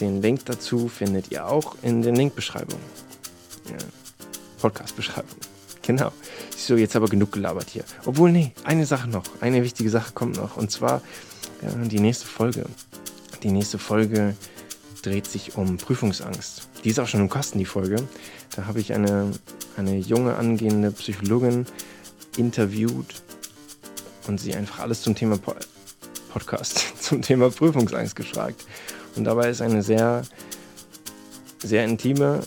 Den 0.00 0.20
Link 0.20 0.44
dazu 0.46 0.88
findet 0.88 1.30
ihr 1.30 1.46
auch 1.46 1.76
in 1.82 2.02
der 2.02 2.12
Link-Beschreibung. 2.12 2.78
Ja, 3.66 3.76
Podcast-Beschreibung. 4.60 5.38
Genau. 5.82 6.12
So, 6.56 6.76
jetzt 6.76 6.96
aber 6.96 7.06
genug 7.08 7.32
gelabert 7.32 7.70
hier. 7.70 7.84
Obwohl, 8.04 8.32
nee, 8.32 8.52
eine 8.64 8.86
Sache 8.86 9.08
noch. 9.08 9.24
Eine 9.40 9.62
wichtige 9.62 9.88
Sache 9.88 10.12
kommt 10.12 10.36
noch. 10.36 10.56
Und 10.56 10.70
zwar 10.70 11.00
ja, 11.62 11.70
die 11.70 12.00
nächste 12.00 12.26
Folge. 12.26 12.66
Die 13.42 13.50
nächste 13.50 13.78
Folge 13.78 14.34
dreht 15.02 15.26
sich 15.26 15.56
um 15.56 15.76
Prüfungsangst. 15.76 16.68
Die 16.84 16.90
ist 16.90 16.98
auch 16.98 17.06
schon 17.06 17.20
im 17.20 17.28
Kosten, 17.28 17.58
die 17.58 17.64
Folge. 17.64 17.96
Da 18.54 18.66
habe 18.66 18.80
ich 18.80 18.92
eine, 18.92 19.30
eine 19.76 19.96
junge 19.96 20.36
angehende 20.36 20.90
Psychologin 20.90 21.66
interviewt 22.36 23.22
und 24.26 24.40
sie 24.40 24.54
einfach 24.54 24.80
alles 24.80 25.02
zum 25.02 25.14
Thema 25.14 25.38
po 25.38 25.54
Podcast, 26.30 26.84
zum 27.00 27.22
Thema 27.22 27.50
Prüfungsangst 27.50 28.16
gefragt. 28.16 28.64
Und 29.16 29.24
dabei 29.24 29.50
ist 29.50 29.62
eine 29.62 29.82
sehr, 29.82 30.22
sehr 31.62 31.84
intime 31.84 32.40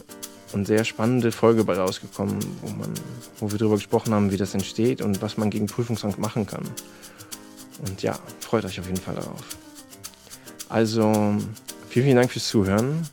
und 0.53 0.65
sehr 0.65 0.85
spannende 0.85 1.31
Folge 1.31 1.63
bei 1.63 1.75
rausgekommen, 1.75 2.37
wo, 2.61 2.69
man, 2.69 2.93
wo 3.39 3.51
wir 3.51 3.57
darüber 3.57 3.75
gesprochen 3.75 4.13
haben, 4.13 4.31
wie 4.31 4.37
das 4.37 4.53
entsteht 4.53 5.01
und 5.01 5.21
was 5.21 5.37
man 5.37 5.49
gegen 5.49 5.67
Prüfungsangst 5.67 6.19
machen 6.19 6.45
kann. 6.45 6.63
Und 7.87 8.01
ja, 8.01 8.17
freut 8.39 8.65
euch 8.65 8.79
auf 8.79 8.85
jeden 8.85 8.99
Fall 8.99 9.15
darauf. 9.15 9.43
Also, 10.67 11.37
vielen, 11.89 12.05
vielen 12.05 12.17
Dank 12.17 12.31
fürs 12.31 12.47
Zuhören 12.47 13.07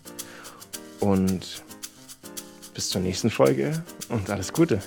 und 1.00 1.62
bis 2.74 2.90
zur 2.90 3.00
nächsten 3.00 3.30
Folge 3.30 3.82
und 4.08 4.28
alles 4.28 4.52
Gute. 4.52 4.80